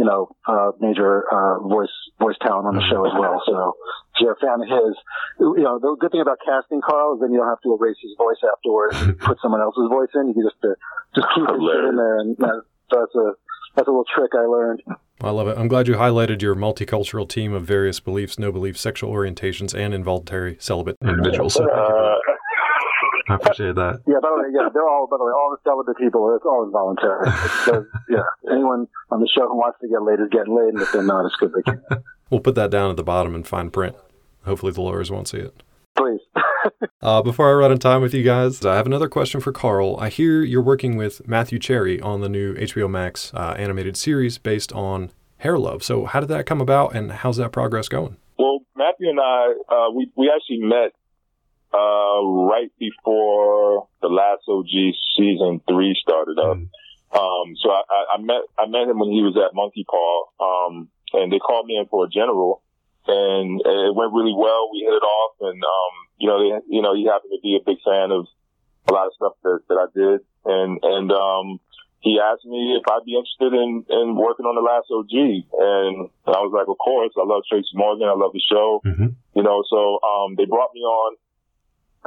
you 0.00 0.06
know, 0.08 0.32
uh, 0.48 0.72
major, 0.80 1.28
uh, 1.28 1.60
voice, 1.60 1.92
voice 2.18 2.36
talent 2.40 2.64
on 2.64 2.74
the 2.74 2.86
show 2.88 3.04
as 3.04 3.12
well. 3.12 3.36
So 3.44 3.76
if 4.16 4.24
you're 4.24 4.32
a 4.32 4.40
fan 4.40 4.64
of 4.64 4.68
his, 4.72 4.96
you 5.38 5.60
know, 5.60 5.76
the 5.76 5.94
good 6.00 6.10
thing 6.10 6.22
about 6.22 6.38
casting 6.40 6.80
Carl 6.80 7.16
is 7.16 7.20
then 7.20 7.32
you 7.32 7.38
don't 7.38 7.52
have 7.52 7.60
to 7.68 7.76
erase 7.76 8.00
his 8.00 8.16
voice 8.16 8.40
afterwards 8.40 8.96
and 8.96 9.18
put 9.20 9.36
someone 9.42 9.60
else's 9.60 9.92
voice 9.92 10.08
in. 10.16 10.28
You 10.28 10.34
can 10.40 10.48
just, 10.48 10.56
uh, 10.64 10.72
just 11.12 11.28
keep 11.36 11.44
it 11.44 11.84
in 11.84 11.96
there. 12.00 12.16
And 12.16 12.32
that, 12.38 12.64
that's 12.88 13.14
a, 13.14 13.36
that's 13.76 13.88
a 13.88 13.90
little 13.90 14.08
trick 14.08 14.32
I 14.32 14.48
learned. 14.48 14.80
I 15.20 15.30
love 15.36 15.48
it. 15.48 15.58
I'm 15.58 15.68
glad 15.68 15.86
you 15.86 15.96
highlighted 15.96 16.40
your 16.40 16.54
multicultural 16.54 17.28
team 17.28 17.52
of 17.52 17.64
various 17.64 18.00
beliefs, 18.00 18.38
no 18.38 18.50
beliefs, 18.50 18.80
sexual 18.80 19.12
orientations, 19.12 19.78
and 19.78 19.92
involuntary 19.92 20.56
celibate 20.60 20.96
individuals. 21.04 21.60
So 21.60 21.68
uh, 21.68 22.16
I 23.30 23.36
appreciate 23.36 23.76
that. 23.76 24.02
Yeah, 24.06 24.18
by 24.20 24.28
the 24.34 24.42
way, 24.42 24.50
yeah, 24.52 24.68
they're 24.74 24.88
all, 24.88 25.06
by 25.06 25.16
the 25.16 25.24
way, 25.24 25.30
all 25.30 25.54
the 25.54 25.62
celibate 25.62 25.96
people, 25.96 26.34
it's 26.34 26.44
all 26.44 26.64
involuntary. 26.64 27.30
So, 27.64 27.86
yeah, 28.08 28.24
anyone 28.50 28.88
on 29.10 29.20
the 29.20 29.28
show 29.28 29.46
who 29.46 29.56
wants 29.56 29.78
to 29.82 29.88
get 29.88 30.02
laid 30.02 30.18
is 30.18 30.28
getting 30.32 30.56
laid, 30.56 30.74
and 30.74 30.82
if 30.82 30.90
they're 30.92 31.02
not, 31.02 31.26
it's 31.26 31.36
good 31.36 31.52
they 31.52 31.62
can. 31.62 31.82
we'll 32.30 32.40
put 32.40 32.54
that 32.54 32.70
down 32.70 32.90
at 32.90 32.96
the 32.96 33.04
bottom 33.04 33.34
and 33.34 33.46
fine 33.46 33.70
print. 33.70 33.94
Hopefully 34.44 34.72
the 34.72 34.80
lawyers 34.80 35.10
won't 35.10 35.28
see 35.28 35.38
it. 35.38 35.62
Please. 35.96 36.20
uh, 37.02 37.22
before 37.22 37.50
I 37.50 37.52
run 37.52 37.66
out 37.66 37.72
of 37.72 37.78
time 37.78 38.02
with 38.02 38.14
you 38.14 38.24
guys, 38.24 38.64
I 38.64 38.76
have 38.76 38.86
another 38.86 39.08
question 39.08 39.40
for 39.40 39.52
Carl. 39.52 39.96
I 40.00 40.08
hear 40.08 40.42
you're 40.42 40.62
working 40.62 40.96
with 40.96 41.26
Matthew 41.28 41.58
Cherry 41.58 42.00
on 42.00 42.22
the 42.22 42.28
new 42.28 42.54
HBO 42.54 42.90
Max 42.90 43.32
uh, 43.34 43.54
animated 43.58 43.96
series 43.96 44.38
based 44.38 44.72
on 44.72 45.12
Hair 45.38 45.58
Love. 45.58 45.82
So 45.82 46.06
how 46.06 46.20
did 46.20 46.30
that 46.30 46.46
come 46.46 46.60
about, 46.60 46.94
and 46.94 47.12
how's 47.12 47.36
that 47.36 47.52
progress 47.52 47.88
going? 47.88 48.16
Well, 48.38 48.60
Matthew 48.74 49.10
and 49.10 49.20
I, 49.20 49.52
uh, 49.68 49.90
we 49.94 50.10
we 50.16 50.32
actually 50.34 50.66
met 50.66 50.92
uh, 51.72 52.20
right 52.50 52.70
before 52.78 53.88
the 54.02 54.08
last 54.08 54.42
OG 54.48 54.94
season 55.16 55.60
three 55.68 55.96
started 56.00 56.38
up. 56.38 56.58
Mm. 56.58 56.68
Um, 57.10 57.56
so 57.62 57.70
I, 57.70 58.16
I, 58.16 58.20
met, 58.20 58.42
I 58.58 58.66
met 58.66 58.88
him 58.88 58.98
when 58.98 59.10
he 59.10 59.22
was 59.22 59.36
at 59.36 59.54
Monkeypaw. 59.54 60.14
Um, 60.38 60.88
and 61.12 61.32
they 61.32 61.38
called 61.38 61.66
me 61.66 61.76
in 61.76 61.86
for 61.86 62.06
a 62.06 62.08
general 62.08 62.62
and 63.06 63.60
it 63.60 63.94
went 63.94 64.12
really 64.12 64.34
well. 64.36 64.70
We 64.70 64.86
hit 64.86 64.94
it 64.94 65.02
off 65.02 65.34
and, 65.40 65.58
um, 65.58 65.92
you 66.18 66.28
know, 66.28 66.38
they, 66.38 66.50
you 66.68 66.82
know, 66.82 66.94
he 66.94 67.06
happened 67.06 67.32
to 67.34 67.42
be 67.42 67.58
a 67.58 67.64
big 67.64 67.78
fan 67.82 68.12
of 68.12 68.26
a 68.88 68.92
lot 68.92 69.06
of 69.06 69.14
stuff 69.16 69.34
that, 69.42 69.60
that 69.68 69.78
I 69.78 69.88
did. 69.90 70.20
And, 70.44 70.78
and, 70.82 71.10
um, 71.10 71.60
he 72.00 72.16
asked 72.16 72.46
me 72.46 72.80
if 72.80 72.84
I'd 72.88 73.04
be 73.04 73.12
interested 73.12 73.52
in, 73.52 73.84
in 73.90 74.16
working 74.16 74.48
on 74.48 74.56
the 74.56 74.64
last 74.64 74.88
OG. 74.88 75.12
And 75.12 76.08
I 76.24 76.40
was 76.40 76.48
like, 76.48 76.68
of 76.68 76.80
course, 76.80 77.12
I 77.12 77.28
love 77.28 77.44
Tracy 77.44 77.76
Morgan. 77.76 78.08
I 78.08 78.16
love 78.16 78.32
the 78.32 78.40
show, 78.40 78.80
mm-hmm. 78.80 79.12
you 79.36 79.42
know, 79.42 79.60
so, 79.68 80.00
um, 80.00 80.36
they 80.36 80.46
brought 80.46 80.72
me 80.72 80.80
on 80.80 81.16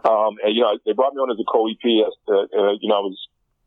um, 0.02 0.36
and 0.44 0.56
you 0.56 0.62
know, 0.62 0.78
they 0.86 0.94
brought 0.94 1.14
me 1.14 1.22
on 1.22 1.30
as 1.30 1.38
a 1.38 1.46
co-EP. 1.46 1.86
Uh, 2.28 2.34
uh, 2.34 2.74
you 2.82 2.90
know, 2.90 2.98
I 2.98 3.06
was, 3.06 3.18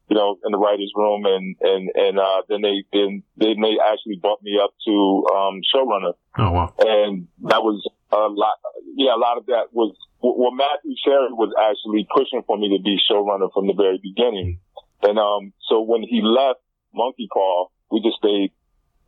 you 0.08 0.16
know, 0.16 0.38
in 0.44 0.52
the 0.52 0.58
writers' 0.58 0.92
room, 0.94 1.24
and 1.24 1.56
and 1.60 1.90
and 1.94 2.18
uh, 2.18 2.42
then 2.48 2.62
they 2.62 2.82
then 2.92 3.22
then 3.36 3.62
they 3.62 3.78
actually 3.78 4.18
bumped 4.20 4.42
me 4.42 4.58
up 4.62 4.74
to 4.86 4.94
um, 5.30 5.62
showrunner. 5.62 6.14
Oh 6.38 6.50
wow! 6.50 6.74
And 6.78 7.28
that 7.46 7.62
was 7.62 7.86
a 8.10 8.26
lot. 8.26 8.58
Yeah, 8.96 9.14
a 9.14 9.20
lot 9.22 9.38
of 9.38 9.46
that 9.46 9.70
was 9.72 9.94
well. 10.20 10.50
Matthew 10.50 10.94
Cherry 11.04 11.30
was 11.30 11.54
actually 11.54 12.06
pushing 12.10 12.42
for 12.46 12.58
me 12.58 12.76
to 12.76 12.82
be 12.82 12.98
showrunner 12.98 13.52
from 13.54 13.66
the 13.66 13.74
very 13.74 14.00
beginning. 14.02 14.58
And 15.02 15.18
um, 15.18 15.52
so 15.68 15.82
when 15.82 16.02
he 16.02 16.22
left 16.22 16.60
Monkeypaw, 16.94 17.68
we 17.92 18.00
just 18.02 18.18
stayed 18.18 18.50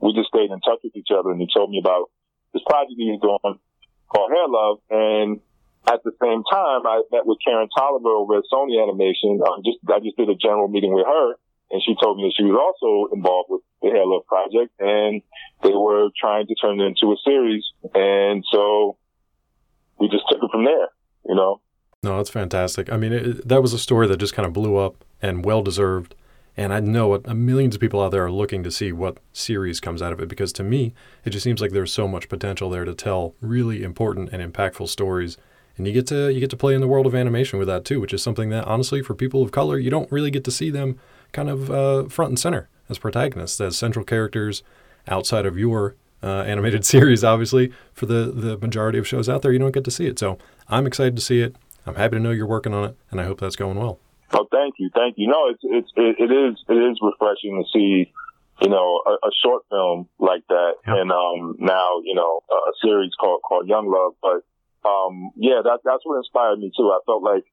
we 0.00 0.14
just 0.14 0.28
stayed 0.28 0.50
in 0.50 0.60
touch 0.60 0.80
with 0.84 0.94
each 0.94 1.10
other, 1.10 1.30
and 1.30 1.40
he 1.40 1.48
told 1.52 1.70
me 1.70 1.80
about 1.82 2.10
this 2.52 2.62
project 2.66 2.94
he 2.96 3.10
was 3.10 3.20
doing 3.20 3.58
called 4.08 4.30
Hair 4.30 4.48
Love, 4.48 4.78
and 4.90 5.40
at 5.88 6.04
the 6.04 6.12
same 6.20 6.44
time, 6.44 6.86
I 6.86 7.02
met 7.10 7.26
with 7.26 7.38
Karen 7.44 7.68
Toliver 7.76 8.12
over 8.12 8.36
at 8.36 8.44
Sony 8.52 8.82
Animation. 8.82 9.40
Um, 9.40 9.62
just 9.64 9.78
I 9.88 10.00
just 10.00 10.16
did 10.16 10.28
a 10.28 10.34
general 10.34 10.68
meeting 10.68 10.92
with 10.92 11.06
her, 11.06 11.34
and 11.70 11.82
she 11.84 11.96
told 12.00 12.18
me 12.18 12.24
that 12.24 12.34
she 12.36 12.44
was 12.44 12.56
also 12.60 13.14
involved 13.14 13.48
with 13.50 13.62
the 13.82 13.88
Hair 13.88 14.04
Love 14.04 14.26
project, 14.26 14.72
and 14.78 15.22
they 15.62 15.72
were 15.72 16.08
trying 16.18 16.46
to 16.46 16.54
turn 16.54 16.80
it 16.80 16.84
into 16.84 17.12
a 17.12 17.16
series. 17.24 17.64
And 17.94 18.44
so 18.52 18.96
we 19.98 20.08
just 20.08 20.24
took 20.28 20.42
it 20.42 20.50
from 20.52 20.64
there. 20.64 20.88
You 21.24 21.34
know. 21.34 21.60
No, 22.02 22.16
that's 22.18 22.30
fantastic. 22.30 22.92
I 22.92 22.96
mean, 22.96 23.12
it, 23.12 23.48
that 23.48 23.62
was 23.62 23.72
a 23.72 23.78
story 23.78 24.06
that 24.06 24.18
just 24.18 24.34
kind 24.34 24.46
of 24.46 24.52
blew 24.52 24.76
up 24.76 25.04
and 25.20 25.44
well 25.44 25.62
deserved. 25.62 26.14
And 26.56 26.72
I 26.72 26.80
know 26.80 27.08
what, 27.08 27.26
millions 27.36 27.76
of 27.76 27.80
people 27.80 28.02
out 28.02 28.10
there 28.10 28.24
are 28.24 28.32
looking 28.32 28.64
to 28.64 28.70
see 28.70 28.90
what 28.90 29.18
series 29.32 29.78
comes 29.78 30.02
out 30.02 30.12
of 30.12 30.20
it 30.20 30.28
because 30.28 30.52
to 30.54 30.64
me, 30.64 30.92
it 31.24 31.30
just 31.30 31.44
seems 31.44 31.60
like 31.60 31.70
there's 31.70 31.92
so 31.92 32.08
much 32.08 32.28
potential 32.28 32.68
there 32.68 32.84
to 32.84 32.94
tell 32.94 33.34
really 33.40 33.84
important 33.84 34.30
and 34.32 34.42
impactful 34.42 34.88
stories. 34.88 35.38
And 35.78 35.86
you 35.86 35.92
get 35.92 36.06
to 36.08 36.28
you 36.28 36.40
get 36.40 36.50
to 36.50 36.56
play 36.56 36.74
in 36.74 36.80
the 36.80 36.88
world 36.88 37.06
of 37.06 37.14
animation 37.14 37.58
with 37.58 37.68
that 37.68 37.84
too, 37.84 38.00
which 38.00 38.12
is 38.12 38.22
something 38.22 38.50
that 38.50 38.64
honestly, 38.64 39.00
for 39.00 39.14
people 39.14 39.42
of 39.42 39.52
color, 39.52 39.78
you 39.78 39.90
don't 39.90 40.10
really 40.10 40.30
get 40.30 40.44
to 40.44 40.50
see 40.50 40.70
them 40.70 40.98
kind 41.32 41.48
of 41.48 41.70
uh, 41.70 42.08
front 42.08 42.30
and 42.30 42.38
center 42.38 42.68
as 42.88 42.98
protagonists, 42.98 43.60
as 43.60 43.76
central 43.78 44.04
characters 44.04 44.62
outside 45.06 45.46
of 45.46 45.56
your 45.56 45.94
uh, 46.22 46.42
animated 46.42 46.84
series. 46.84 47.22
Obviously, 47.22 47.72
for 47.92 48.06
the 48.06 48.32
the 48.34 48.58
majority 48.58 48.98
of 48.98 49.06
shows 49.06 49.28
out 49.28 49.42
there, 49.42 49.52
you 49.52 49.58
don't 49.58 49.72
get 49.72 49.84
to 49.84 49.90
see 49.90 50.06
it. 50.06 50.18
So 50.18 50.36
I'm 50.68 50.86
excited 50.86 51.16
to 51.16 51.22
see 51.22 51.40
it. 51.40 51.54
I'm 51.86 51.94
happy 51.94 52.16
to 52.16 52.20
know 52.20 52.32
you're 52.32 52.46
working 52.46 52.74
on 52.74 52.84
it, 52.84 52.96
and 53.10 53.20
I 53.20 53.24
hope 53.24 53.40
that's 53.40 53.56
going 53.56 53.78
well. 53.78 54.00
Oh, 54.32 54.46
thank 54.50 54.74
you, 54.78 54.90
thank 54.94 55.14
you. 55.16 55.28
No, 55.28 55.48
it's 55.48 55.60
it's 55.62 55.92
it, 55.96 56.16
it 56.18 56.32
is 56.32 56.58
it 56.68 56.74
is 56.74 56.98
refreshing 57.00 57.62
to 57.62 57.68
see, 57.72 58.12
you 58.60 58.68
know, 58.68 59.00
a, 59.06 59.12
a 59.26 59.30
short 59.42 59.62
film 59.70 60.08
like 60.18 60.42
that, 60.48 60.72
yep. 60.86 60.96
and 60.98 61.12
um 61.12 61.56
now 61.60 62.00
you 62.04 62.14
know 62.14 62.40
a 62.50 62.72
series 62.84 63.12
called 63.18 63.40
called 63.42 63.68
Young 63.68 63.88
Love. 63.88 64.14
But 64.20 64.42
um 64.88 65.30
yeah, 65.36 65.60
that 65.62 65.80
that's 65.84 66.04
what 66.04 66.16
inspired 66.16 66.58
me 66.58 66.72
too. 66.76 66.88
I 66.88 67.00
felt 67.04 67.22
like, 67.22 67.44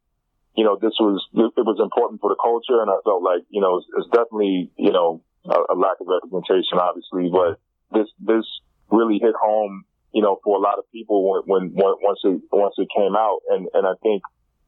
you 0.55 0.63
know, 0.63 0.77
this 0.79 0.95
was 0.99 1.19
it 1.33 1.65
was 1.65 1.79
important 1.83 2.21
for 2.21 2.29
the 2.29 2.39
culture, 2.39 2.79
and 2.79 2.89
I 2.89 2.97
felt 3.03 3.23
like 3.23 3.43
you 3.49 3.61
know 3.61 3.77
it's, 3.77 3.87
it's 3.97 4.09
definitely 4.09 4.71
you 4.77 4.91
know 4.91 5.21
a, 5.43 5.73
a 5.73 5.75
lack 5.75 5.99
of 5.99 6.07
representation, 6.07 6.79
obviously, 6.79 7.27
but 7.27 7.59
this 7.91 8.07
this 8.23 8.47
really 8.89 9.19
hit 9.19 9.35
home, 9.35 9.83
you 10.13 10.21
know, 10.21 10.39
for 10.43 10.57
a 10.57 10.61
lot 10.61 10.79
of 10.79 10.85
people 10.91 11.27
when 11.45 11.75
when 11.75 11.97
once 12.01 12.19
it 12.23 12.41
once 12.51 12.75
it 12.77 12.87
came 12.95 13.15
out, 13.15 13.41
and 13.49 13.67
and 13.73 13.85
I 13.85 13.93
think, 14.01 14.23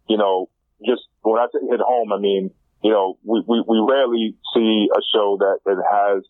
you 0.07 0.17
know 0.17 0.49
just 0.85 1.03
when 1.21 1.39
I 1.39 1.47
say 1.51 1.65
hit 1.69 1.79
home, 1.79 2.13
I 2.13 2.19
mean, 2.19 2.51
you 2.83 2.91
know, 2.91 3.17
we, 3.23 3.43
we, 3.47 3.63
we 3.67 3.85
rarely 3.87 4.35
see 4.53 4.89
a 4.93 5.01
show 5.13 5.37
that, 5.39 5.59
that 5.65 5.81
has, 5.81 6.23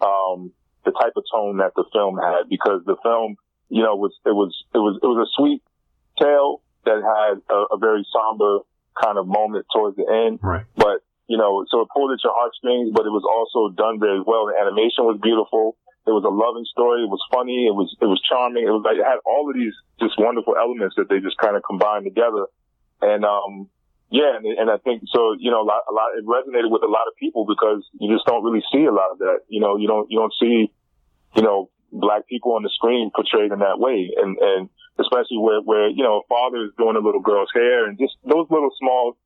um, 0.00 0.52
the 0.84 0.90
type 0.92 1.12
of 1.16 1.24
tone 1.30 1.58
that 1.58 1.72
the 1.76 1.84
film 1.92 2.18
had 2.18 2.48
because 2.48 2.82
the 2.86 2.96
film, 3.02 3.36
you 3.68 3.82
know, 3.82 3.94
was, 3.96 4.12
it 4.26 4.34
was, 4.34 4.52
it 4.74 4.78
was, 4.78 4.98
it 5.02 5.06
was 5.06 5.28
a 5.28 5.30
sweet 5.36 5.62
that 6.86 7.02
had 7.02 7.42
a, 7.50 7.74
a 7.74 7.78
very 7.78 8.06
somber 8.14 8.62
kind 8.94 9.18
of 9.18 9.26
moment 9.26 9.66
towards 9.74 9.96
the 9.96 10.06
end. 10.06 10.38
Right. 10.42 10.66
But, 10.76 11.02
you 11.26 11.38
know, 11.38 11.64
so 11.70 11.82
it 11.82 11.88
pulled 11.94 12.12
at 12.12 12.22
your 12.22 12.34
heartstrings, 12.34 12.90
but 12.94 13.06
it 13.06 13.14
was 13.14 13.26
also 13.26 13.74
done 13.74 13.98
very 13.98 14.20
well. 14.20 14.46
The 14.46 14.56
animation 14.60 15.04
was 15.06 15.18
beautiful. 15.22 15.76
It 16.06 16.10
was 16.10 16.26
a 16.26 16.34
loving 16.34 16.66
story. 16.66 17.06
It 17.06 17.10
was 17.10 17.22
funny. 17.30 17.70
It 17.70 17.74
was, 17.74 17.94
it 18.00 18.10
was 18.10 18.20
charming. 18.26 18.66
It 18.66 18.74
was 18.74 18.82
like, 18.82 18.98
it 18.98 19.06
had 19.06 19.22
all 19.22 19.46
of 19.46 19.54
these 19.54 19.74
just 20.02 20.18
wonderful 20.18 20.58
elements 20.58 20.98
that 20.98 21.06
they 21.08 21.22
just 21.22 21.38
kind 21.38 21.54
of 21.54 21.62
combined 21.62 22.04
together. 22.04 22.50
And, 23.00 23.24
um, 23.24 23.70
yeah, 24.12 24.36
and, 24.36 24.44
and 24.44 24.68
I 24.68 24.76
think 24.76 25.08
so. 25.08 25.32
You 25.40 25.50
know, 25.50 25.62
a 25.62 25.68
lot, 25.68 25.88
a 25.88 25.92
lot. 25.96 26.12
It 26.18 26.28
resonated 26.28 26.68
with 26.68 26.84
a 26.84 26.90
lot 26.90 27.08
of 27.08 27.16
people 27.16 27.46
because 27.48 27.80
you 27.96 28.12
just 28.12 28.26
don't 28.28 28.44
really 28.44 28.60
see 28.68 28.84
a 28.84 28.92
lot 28.92 29.08
of 29.08 29.18
that. 29.24 29.48
You 29.48 29.58
know, 29.58 29.80
you 29.80 29.88
don't 29.88 30.10
you 30.12 30.20
don't 30.20 30.34
see, 30.38 30.68
you 31.32 31.42
know, 31.42 31.70
black 31.92 32.26
people 32.26 32.52
on 32.52 32.62
the 32.62 32.70
screen 32.74 33.10
portrayed 33.14 33.52
in 33.52 33.60
that 33.60 33.78
way, 33.78 34.10
and 34.16 34.38
and 34.38 34.68
especially 34.98 35.38
where 35.38 35.60
where 35.60 35.88
you 35.88 36.02
know 36.02 36.20
a 36.20 36.26
father 36.28 36.64
is 36.64 36.72
doing 36.78 36.96
a 36.96 37.04
little 37.04 37.20
girl's 37.20 37.50
hair, 37.54 37.86
and 37.86 37.98
just 37.98 38.16
those 38.24 38.46
little 38.50 38.70
small 38.78 39.16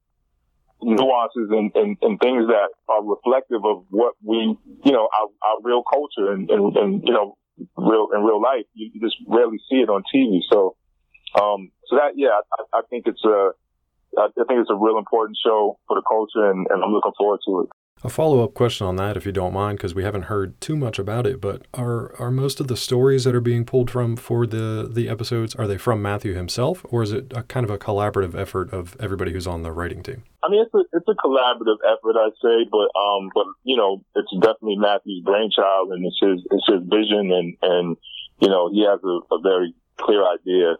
nuances 0.83 1.49
and, 1.51 1.73
and, 1.75 1.97
and 2.03 2.21
things 2.21 2.47
that 2.49 2.69
are 2.89 3.03
reflective 3.03 3.65
of 3.65 3.85
what 3.91 4.15
we, 4.23 4.57
you 4.85 4.93
know, 4.93 5.09
our, 5.09 5.29
our 5.43 5.57
real 5.63 5.83
culture 5.83 6.33
and, 6.33 6.51
and, 6.51 6.77
and, 6.77 7.03
you 7.05 7.13
know, 7.13 7.37
real 7.77 8.09
in 8.15 8.23
real 8.23 8.41
life. 8.41 8.67
You, 8.75 8.91
just 9.01 9.17
rarely 9.27 9.59
see 9.71 9.77
it 9.77 9.89
on 9.89 10.03
TV. 10.15 10.41
So, 10.51 10.77
um, 11.41 11.71
so 11.89 11.97
that 11.97 12.13
yeah, 12.17 12.41
I, 12.53 12.79
I 12.79 12.83
think 12.91 13.05
it's 13.07 13.25
a 13.25 13.51
I 14.19 14.29
think 14.37 14.61
it's 14.61 14.71
a 14.71 14.77
real 14.77 14.99
important 14.99 15.37
show 15.45 15.79
for 15.89 15.97
the 15.97 16.03
culture, 16.07 16.51
and, 16.51 16.67
and 16.71 16.83
I'm 16.83 16.93
looking 16.93 17.13
forward 17.19 17.41
to 17.47 17.61
it. 17.63 17.69
A 18.05 18.11
follow 18.11 18.45
up 18.45 18.53
question 18.53 18.87
on 18.87 18.97
that, 18.97 19.17
if 19.17 19.25
you 19.25 19.33
don't 19.33 19.55
mind, 19.55 19.79
because 19.79 19.95
we 19.95 20.05
haven't 20.05 20.25
heard 20.25 20.61
too 20.61 20.77
much 20.77 20.99
about 20.99 21.27
it. 21.27 21.41
But 21.41 21.67
are 21.75 22.15
are 22.21 22.31
most 22.31 22.61
of 22.61 22.69
the 22.69 22.77
stories 22.77 23.25
that 23.25 23.35
are 23.35 23.41
being 23.41 23.65
pulled 23.65 23.91
from 23.91 24.17
for 24.17 24.47
the 24.47 24.89
the 24.91 25.09
episodes 25.09 25.55
are 25.55 25.67
they 25.67 25.79
from 25.79 26.03
Matthew 26.03 26.35
himself, 26.35 26.85
or 26.91 27.03
is 27.03 27.11
it 27.11 27.33
a 27.35 27.43
kind 27.43 27.65
of 27.65 27.71
a 27.71 27.79
collaborative 27.79 28.39
effort 28.39 28.73
of 28.73 28.97
everybody 29.01 29.33
who's 29.33 29.47
on 29.47 29.63
the 29.63 29.73
writing 29.73 30.03
team? 30.03 30.25
I 30.45 30.51
mean, 30.51 30.61
it's 30.61 30.75
a 30.75 30.85
it's 30.93 31.09
a 31.09 31.15
collaborative 31.15 31.79
effort, 31.85 32.17
I'd 32.17 32.37
say, 32.43 32.69
but 32.71 32.89
um, 33.01 33.31
but 33.35 33.47
you 33.65 33.77
know, 33.77 34.05
it's 34.15 34.31
definitely 34.41 34.77
Matthew's 34.77 35.25
brainchild, 35.25 35.91
and 35.93 36.05
it's 36.05 36.19
his 36.21 36.47
it's 36.51 36.67
his 36.69 36.83
vision, 36.89 37.33
and 37.33 37.57
and 37.63 37.97
you 38.41 38.49
know, 38.49 38.71
he 38.71 38.85
has 38.85 39.01
a, 39.03 39.35
a 39.35 39.41
very 39.43 39.75
clear 39.97 40.23
idea 40.23 40.77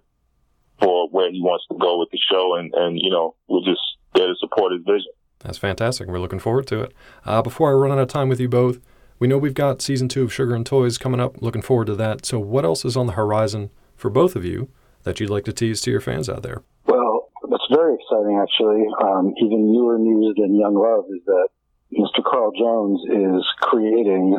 for 0.81 1.09
where 1.09 1.31
he 1.31 1.41
wants 1.41 1.65
to 1.69 1.79
go 1.79 1.99
with 1.99 2.11
the 2.11 2.19
show. 2.31 2.57
And, 2.57 2.73
and 2.75 2.99
you 3.01 3.11
know, 3.11 3.35
we're 3.49 3.65
just 3.65 3.81
there 4.15 4.27
to 4.27 4.35
support 4.39 4.73
his 4.73 4.83
vision. 4.83 5.13
That's 5.41 5.59
fantastic. 5.59 6.09
We're 6.09 6.19
looking 6.19 6.39
forward 6.39 6.67
to 6.69 6.83
it. 6.83 6.93
Uh, 7.25 7.43
before 7.43 7.71
I 7.71 7.75
run 7.75 7.93
out 7.93 7.99
of 7.99 8.09
time 8.09 8.29
with 8.29 8.41
you 8.41 8.49
both, 8.49 8.81
we 9.19 9.29
know 9.29 9.39
we've 9.39 9.55
got 9.55 9.81
season 9.81 10.09
two 10.09 10.25
of 10.25 10.33
Sugar 10.33 10.55
and 10.55 10.67
Toys 10.67 10.99
coming 10.99 11.21
up. 11.21 11.41
Looking 11.41 11.63
forward 11.63 11.87
to 11.87 11.95
that. 11.97 12.27
So, 12.27 12.39
what 12.39 12.65
else 12.65 12.85
is 12.85 12.97
on 12.97 13.07
the 13.07 13.15
horizon 13.15 13.71
for 13.97 14.11
both 14.11 14.37
of 14.37 14.45
you 14.45 14.69
that 15.05 15.21
you'd 15.21 15.31
like 15.31 15.45
to 15.45 15.53
tease 15.53 15.81
to 15.83 15.91
your 15.91 16.01
fans 16.01 16.29
out 16.29 16.43
there? 16.43 16.63
Well, 16.87 17.31
what's 17.43 17.65
very 17.71 17.95
exciting, 17.95 18.39
actually, 18.43 18.85
um, 19.03 19.35
even 19.39 19.73
newer 19.73 19.99
news 19.99 20.35
than 20.37 20.59
Young 20.59 20.75
Love, 20.75 21.05
is 21.11 21.25
that 21.27 21.49
Mr. 21.93 22.23
Carl 22.25 22.53
Jones 22.53 23.01
is 23.09 23.45
creating 23.61 24.39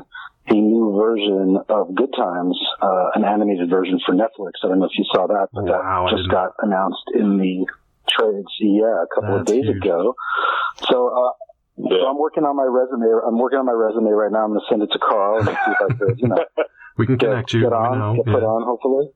a 0.50 0.54
new 0.54 0.95
version 0.95 1.58
of 1.70 1.93
Good 1.95 2.14
Times, 2.16 2.58
uh, 2.82 3.10
an 3.16 3.26
animated 3.26 3.70
version 3.70 4.00
for 4.06 4.14
Netflix. 4.14 4.64
I 4.64 4.68
don't 4.70 4.80
know 4.80 4.86
if 4.86 4.98
you 4.98 5.06
saw 5.14 5.28
that, 5.28 5.50
but 5.54 5.66
wow, 5.66 6.08
that 6.10 6.18
just 6.18 6.30
got 6.30 6.54
announced 6.60 7.04
in 7.14 7.38
the 7.38 7.66
trades, 8.08 8.47
yeah, 8.60 9.03
a 9.03 9.08
couple 9.14 9.38
That's 9.38 9.41
of 9.41 9.55
days 9.55 9.66
huge. 9.66 9.78
ago. 9.78 10.16
So, 10.89 11.08
uh, 11.08 11.32
yeah. 11.78 11.97
so 12.01 12.08
I'm 12.08 12.18
working 12.18 12.43
on 12.43 12.55
my 12.55 12.66
resume. 12.66 13.05
I'm 13.26 13.38
working 13.38 13.60
on 13.60 13.66
my 13.66 13.74
resume 13.74 14.10
right 14.12 14.32
now. 14.32 14.45
I'm 14.45 14.51
going 14.51 14.62
to 14.62 14.66
send 14.70 14.84
it 14.84 14.89
to 14.93 14.99
Carl 14.99 15.39
and 15.39 15.47
see 15.47 15.72
if 15.72 15.82
I 15.82 15.93
could, 15.93 16.20
you 16.20 16.28
know, 16.28 16.45
we 16.97 17.05
can 17.05 17.18
get, 17.18 17.30
connect 17.30 17.53
you. 17.53 17.62
Get 17.62 17.74
on, 17.74 18.18
get 18.18 18.28
yeah. 18.28 18.34
put 18.34 18.43
on, 18.43 18.64
hopefully. 18.64 19.10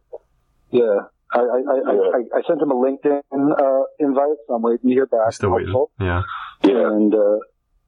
Yeah. 0.71 1.09
I, 1.33 1.39
I, 1.39 1.41
I, 1.41 1.93
I, 1.95 2.39
I 2.39 2.41
sent 2.45 2.61
him 2.61 2.71
a 2.71 2.75
LinkedIn 2.75 3.21
uh, 3.31 3.83
invite, 3.99 4.37
so 4.47 4.55
I'm 4.55 4.61
waiting 4.61 4.89
to 4.89 4.93
hear 4.93 5.05
back. 5.05 5.31
Still 5.31 5.51
waiting. 5.51 5.73
Yeah. 5.99 6.23
And 6.63 7.13
uh, 7.13 7.39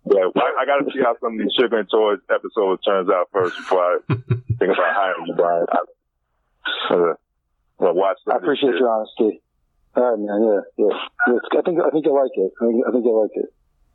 yeah, 0.05 0.27
I, 0.35 0.63
I 0.63 0.65
got 0.65 0.83
to 0.83 0.91
see 0.93 0.99
how 1.03 1.15
some 1.19 1.33
of 1.33 1.39
these 1.39 1.53
Sugar 1.59 1.79
and 1.79 1.89
Toys 1.89 2.19
episodes 2.29 2.83
turns 2.83 3.09
out 3.09 3.29
first 3.33 3.57
before 3.57 3.79
I 3.79 3.97
think 4.07 4.71
about 4.71 4.95
hiring 4.95 5.27
you, 5.27 5.35
Brian. 5.35 5.65
I, 5.69 6.93
uh, 6.93 7.13
well, 7.79 7.93
watch 7.93 8.17
I 8.31 8.37
appreciate 8.37 8.75
your 8.75 8.89
honesty. 8.89 9.42
All 9.95 10.03
right, 10.03 10.19
man. 10.19 10.41
Yeah, 10.43 10.61
yeah. 10.77 10.95
yeah 11.27 11.59
I 11.59 11.61
think 11.61 11.79
I 11.79 11.89
think 11.89 12.05
you 12.05 12.13
like 12.13 12.33
it. 12.35 12.51
I 12.59 12.65
think, 12.65 12.83
I 12.87 12.91
think 12.91 13.05
you 13.05 13.15
like 13.21 13.35
it. 13.37 13.49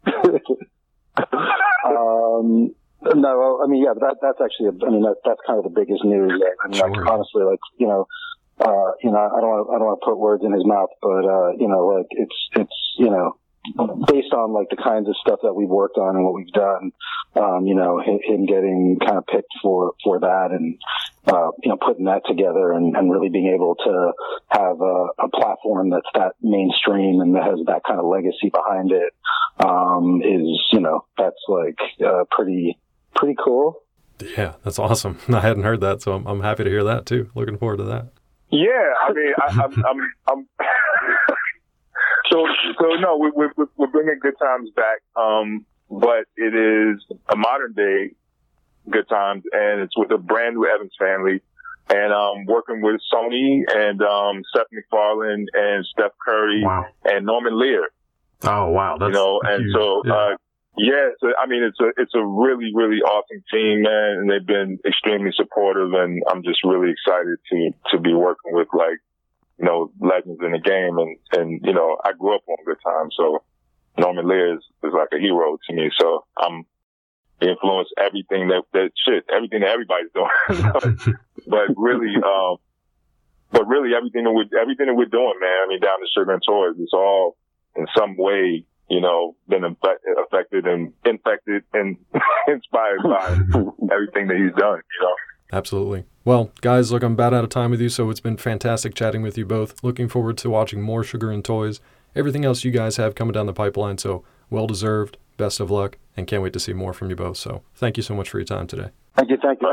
um, 1.85 2.75
no, 3.21 3.61
I 3.63 3.67
mean, 3.67 3.83
yeah, 3.83 3.95
that 3.99 4.17
that's 4.23 4.41
actually, 4.43 4.69
a, 4.69 4.87
I 4.87 4.91
mean, 4.91 5.03
that 5.03 5.17
that's 5.25 5.41
kind 5.47 5.59
of 5.59 5.65
the 5.65 5.75
biggest 5.75 6.05
news. 6.05 6.33
I 6.33 6.69
mean, 6.69 6.79
sure. 6.79 6.91
like, 6.91 7.11
honestly, 7.11 7.43
like 7.43 7.61
you 7.79 7.87
know, 7.87 8.07
uh, 8.61 8.93
you 9.03 9.11
know, 9.11 9.19
I 9.19 9.41
don't 9.41 9.51
wanna, 9.51 9.71
I 9.71 9.79
don't 9.79 9.87
want 9.87 10.01
to 10.01 10.07
put 10.07 10.19
words 10.19 10.43
in 10.45 10.53
his 10.53 10.65
mouth, 10.65 10.91
but 11.03 11.25
uh, 11.27 11.51
you 11.59 11.69
know, 11.69 11.87
like 11.87 12.07
it's 12.11 12.39
it's 12.55 12.79
you 12.99 13.11
know 13.11 13.39
based 14.07 14.33
on 14.33 14.53
like 14.53 14.69
the 14.71 14.77
kinds 14.77 15.09
of 15.09 15.17
stuff 15.21 15.41
that 15.43 15.55
we've 15.55 15.69
worked 15.69 15.97
on 15.97 16.17
and 16.17 16.25
what 16.25 16.35
we've 16.35 16.53
done, 16.53 16.93
um, 17.37 17.67
you 17.67 17.75
know, 17.75 18.01
him, 18.01 18.19
him, 18.25 18.47
getting 18.47 18.99
kind 19.05 19.19
of 19.19 19.27
picked 19.27 19.53
for, 19.63 19.93
for 20.03 20.21
that 20.21 20.49
and, 20.51 20.79
uh, 21.27 21.51
you 21.63 21.71
know, 21.71 21.77
putting 21.77 22.07
that 22.07 22.23
together 22.27 22.73
and, 22.73 22.97
and 22.97 23.11
really 23.11 23.29
being 23.29 23.53
able 23.55 23.75
to 23.75 24.13
have 24.49 24.81
a, 24.81 25.07
a, 25.19 25.29
platform 25.29 25.91
that's 25.91 26.09
that 26.15 26.33
mainstream 26.41 27.21
and 27.21 27.35
that 27.35 27.45
has 27.45 27.59
that 27.67 27.83
kind 27.87 28.01
of 28.01 28.07
legacy 28.07 28.51
behind 28.51 28.93
it, 28.93 29.13
um, 29.61 30.23
is, 30.23 30.59
you 30.73 30.81
know, 30.81 31.05
that's 31.17 31.43
like, 31.49 31.79
uh, 32.05 32.25
pretty, 32.31 32.79
pretty 33.15 33.37
cool. 33.43 33.83
Yeah, 34.37 34.55
that's 34.65 34.79
awesome. 34.79 35.19
I 35.29 35.41
hadn't 35.41 35.65
heard 35.65 35.81
that, 35.81 36.03
so 36.03 36.13
I'm, 36.13 36.27
I'm 36.27 36.41
happy 36.41 36.65
to 36.65 36.71
hear 36.71 36.85
that 36.85 37.07
too. 37.07 37.31
Looking 37.35 37.59
forward 37.59 37.79
to 37.79 37.85
that. 37.85 38.09
Yeah, 38.51 38.95
I 39.07 39.13
mean, 39.13 39.33
I, 39.37 39.63
I'm, 39.63 39.85
I'm, 39.85 40.11
I'm 40.29 40.49
so, 42.31 42.45
so 42.81 42.87
no, 43.01 43.17
we, 43.17 43.31
we, 43.35 43.65
we're 43.77 43.87
bringing 43.87 44.19
good 44.21 44.39
times 44.39 44.71
back. 44.75 45.01
Um, 45.17 45.67
but 45.91 46.27
it 46.37 46.55
is 46.55 47.03
a 47.29 47.37
modern 47.37 47.73
day 47.73 48.15
good 48.91 49.09
times 49.09 49.45
and 49.53 49.81
it's 49.81 49.97
with 49.97 50.11
a 50.11 50.19
brand 50.19 50.57
new 50.57 50.67
Evans 50.67 50.93
family 50.99 51.43
and, 51.89 52.13
um, 52.13 52.45
working 52.47 52.83
with 52.83 53.01
Sony 53.13 53.63
and, 53.69 54.03
um, 54.03 54.43
Seth 54.55 54.67
MacFarlane 54.73 55.47
and 55.55 55.87
Steph 55.87 56.13
Curry 56.25 56.63
wow. 56.63 56.85
and 57.05 57.25
Norman 57.25 57.59
Lear. 57.59 57.89
Oh, 58.43 58.69
wow. 58.69 58.97
That's 58.99 59.09
you 59.09 59.15
know, 59.15 59.41
and 59.43 59.65
huge. 59.65 59.75
so, 59.75 60.03
yeah. 60.05 60.15
uh, 60.15 60.37
yeah, 60.77 61.09
so, 61.21 61.33
I 61.37 61.47
mean, 61.47 61.65
it's 61.65 61.81
a, 61.81 61.89
it's 62.01 62.15
a 62.15 62.25
really, 62.25 62.71
really 62.73 63.01
awesome 63.01 63.43
team, 63.53 63.83
man. 63.83 64.19
And 64.21 64.31
they've 64.31 64.47
been 64.47 64.79
extremely 64.87 65.33
supportive 65.35 65.93
and 65.93 66.23
I'm 66.31 66.43
just 66.45 66.63
really 66.63 66.93
excited 66.93 67.39
to, 67.51 67.71
to 67.97 68.01
be 68.01 68.13
working 68.13 68.53
with 68.53 68.69
like 68.73 69.01
you 69.59 69.65
know, 69.65 69.91
legends 70.01 70.41
in 70.43 70.53
the 70.53 70.59
game. 70.59 70.99
And, 70.99 71.17
and, 71.33 71.61
you 71.65 71.73
know, 71.73 71.99
I 72.05 72.13
grew 72.13 72.35
up 72.35 72.43
on 72.49 72.65
good 72.65 72.79
times. 72.85 73.15
So 73.17 73.43
Norman 73.99 74.29
Lear 74.29 74.55
is, 74.55 74.63
is 74.85 74.93
like 74.93 75.09
a 75.13 75.19
hero 75.19 75.59
to 75.69 75.75
me. 75.75 75.91
So 75.99 76.25
I'm 76.37 76.65
influenced 77.41 77.95
everything 77.99 78.49
that, 78.49 78.63
that 78.73 78.91
shit, 79.07 79.25
everything 79.35 79.61
that 79.61 79.71
everybody's 79.71 80.11
doing. 80.15 81.17
but 81.47 81.69
really, 81.77 82.15
um, 82.17 82.57
but 83.51 83.67
really 83.67 83.95
everything 83.97 84.25
that 84.25 84.33
we 84.33 84.45
everything 84.61 84.87
that 84.87 84.95
we're 84.95 85.07
doing, 85.07 85.35
man, 85.41 85.57
I 85.65 85.69
mean, 85.69 85.81
down 85.81 86.01
to 86.01 86.07
Sugar 86.15 86.33
and 86.33 86.43
Toys, 86.47 86.77
it's 86.79 86.93
all 86.93 87.37
in 87.77 87.87
some 87.97 88.17
way, 88.17 88.65
you 88.91 89.01
know, 89.01 89.37
been 89.49 89.65
affected 89.65 90.67
and 90.67 90.93
infected 91.05 91.65
and 91.73 91.97
inspired 92.49 93.03
by 93.03 93.25
everything 93.93 94.29
that 94.29 94.37
he's 94.37 94.55
done, 94.59 94.83
you 94.85 95.01
know. 95.01 95.15
Absolutely. 95.53 96.05
Well, 96.25 96.51
guys, 96.61 96.93
look, 96.93 97.03
I'm 97.03 97.13
about 97.13 97.33
out 97.33 97.45
of 97.45 97.51
time 97.51 97.71
with 97.71 97.81
you, 97.81 97.89
so 97.89 98.11
it's 98.11 98.21
been 98.21 98.37
fantastic 98.37 98.95
chatting 98.95 99.23
with 99.23 99.39
you 99.39 99.47
both. 99.47 99.83
Looking 99.83 100.09
forward 100.09 100.37
to 100.39 100.51
watching 100.51 100.83
more 100.83 101.03
Sugar 101.03 101.31
and 101.31 101.45
Toys, 101.45 101.81
everything 102.15 102.45
else 102.45 102.65
you 102.65 102.71
guys 102.71 102.97
have 102.97 103.15
coming 103.15 103.33
down 103.33 103.47
the 103.47 103.53
pipeline. 103.53 103.99
So 103.99 104.25
well 104.51 104.67
deserved. 104.67 105.17
Best 105.37 105.61
of 105.61 105.71
luck, 105.71 105.99
and 106.17 106.27
can't 106.27 106.43
wait 106.43 106.53
to 106.53 106.61
see 106.61 106.73
more 106.73 106.93
from 106.93 107.11
you 107.11 107.17
both. 107.17 107.37
So 107.37 107.63
thank 107.77 107.97
you 107.97 108.03
so 108.03 108.15
much 108.15 108.29
for 108.29 108.39
your 108.39 108.45
time 108.45 108.67
today. 108.67 108.91
Thank 109.17 109.31
you. 109.31 109.37
Thank 109.41 109.61
you. 109.61 109.67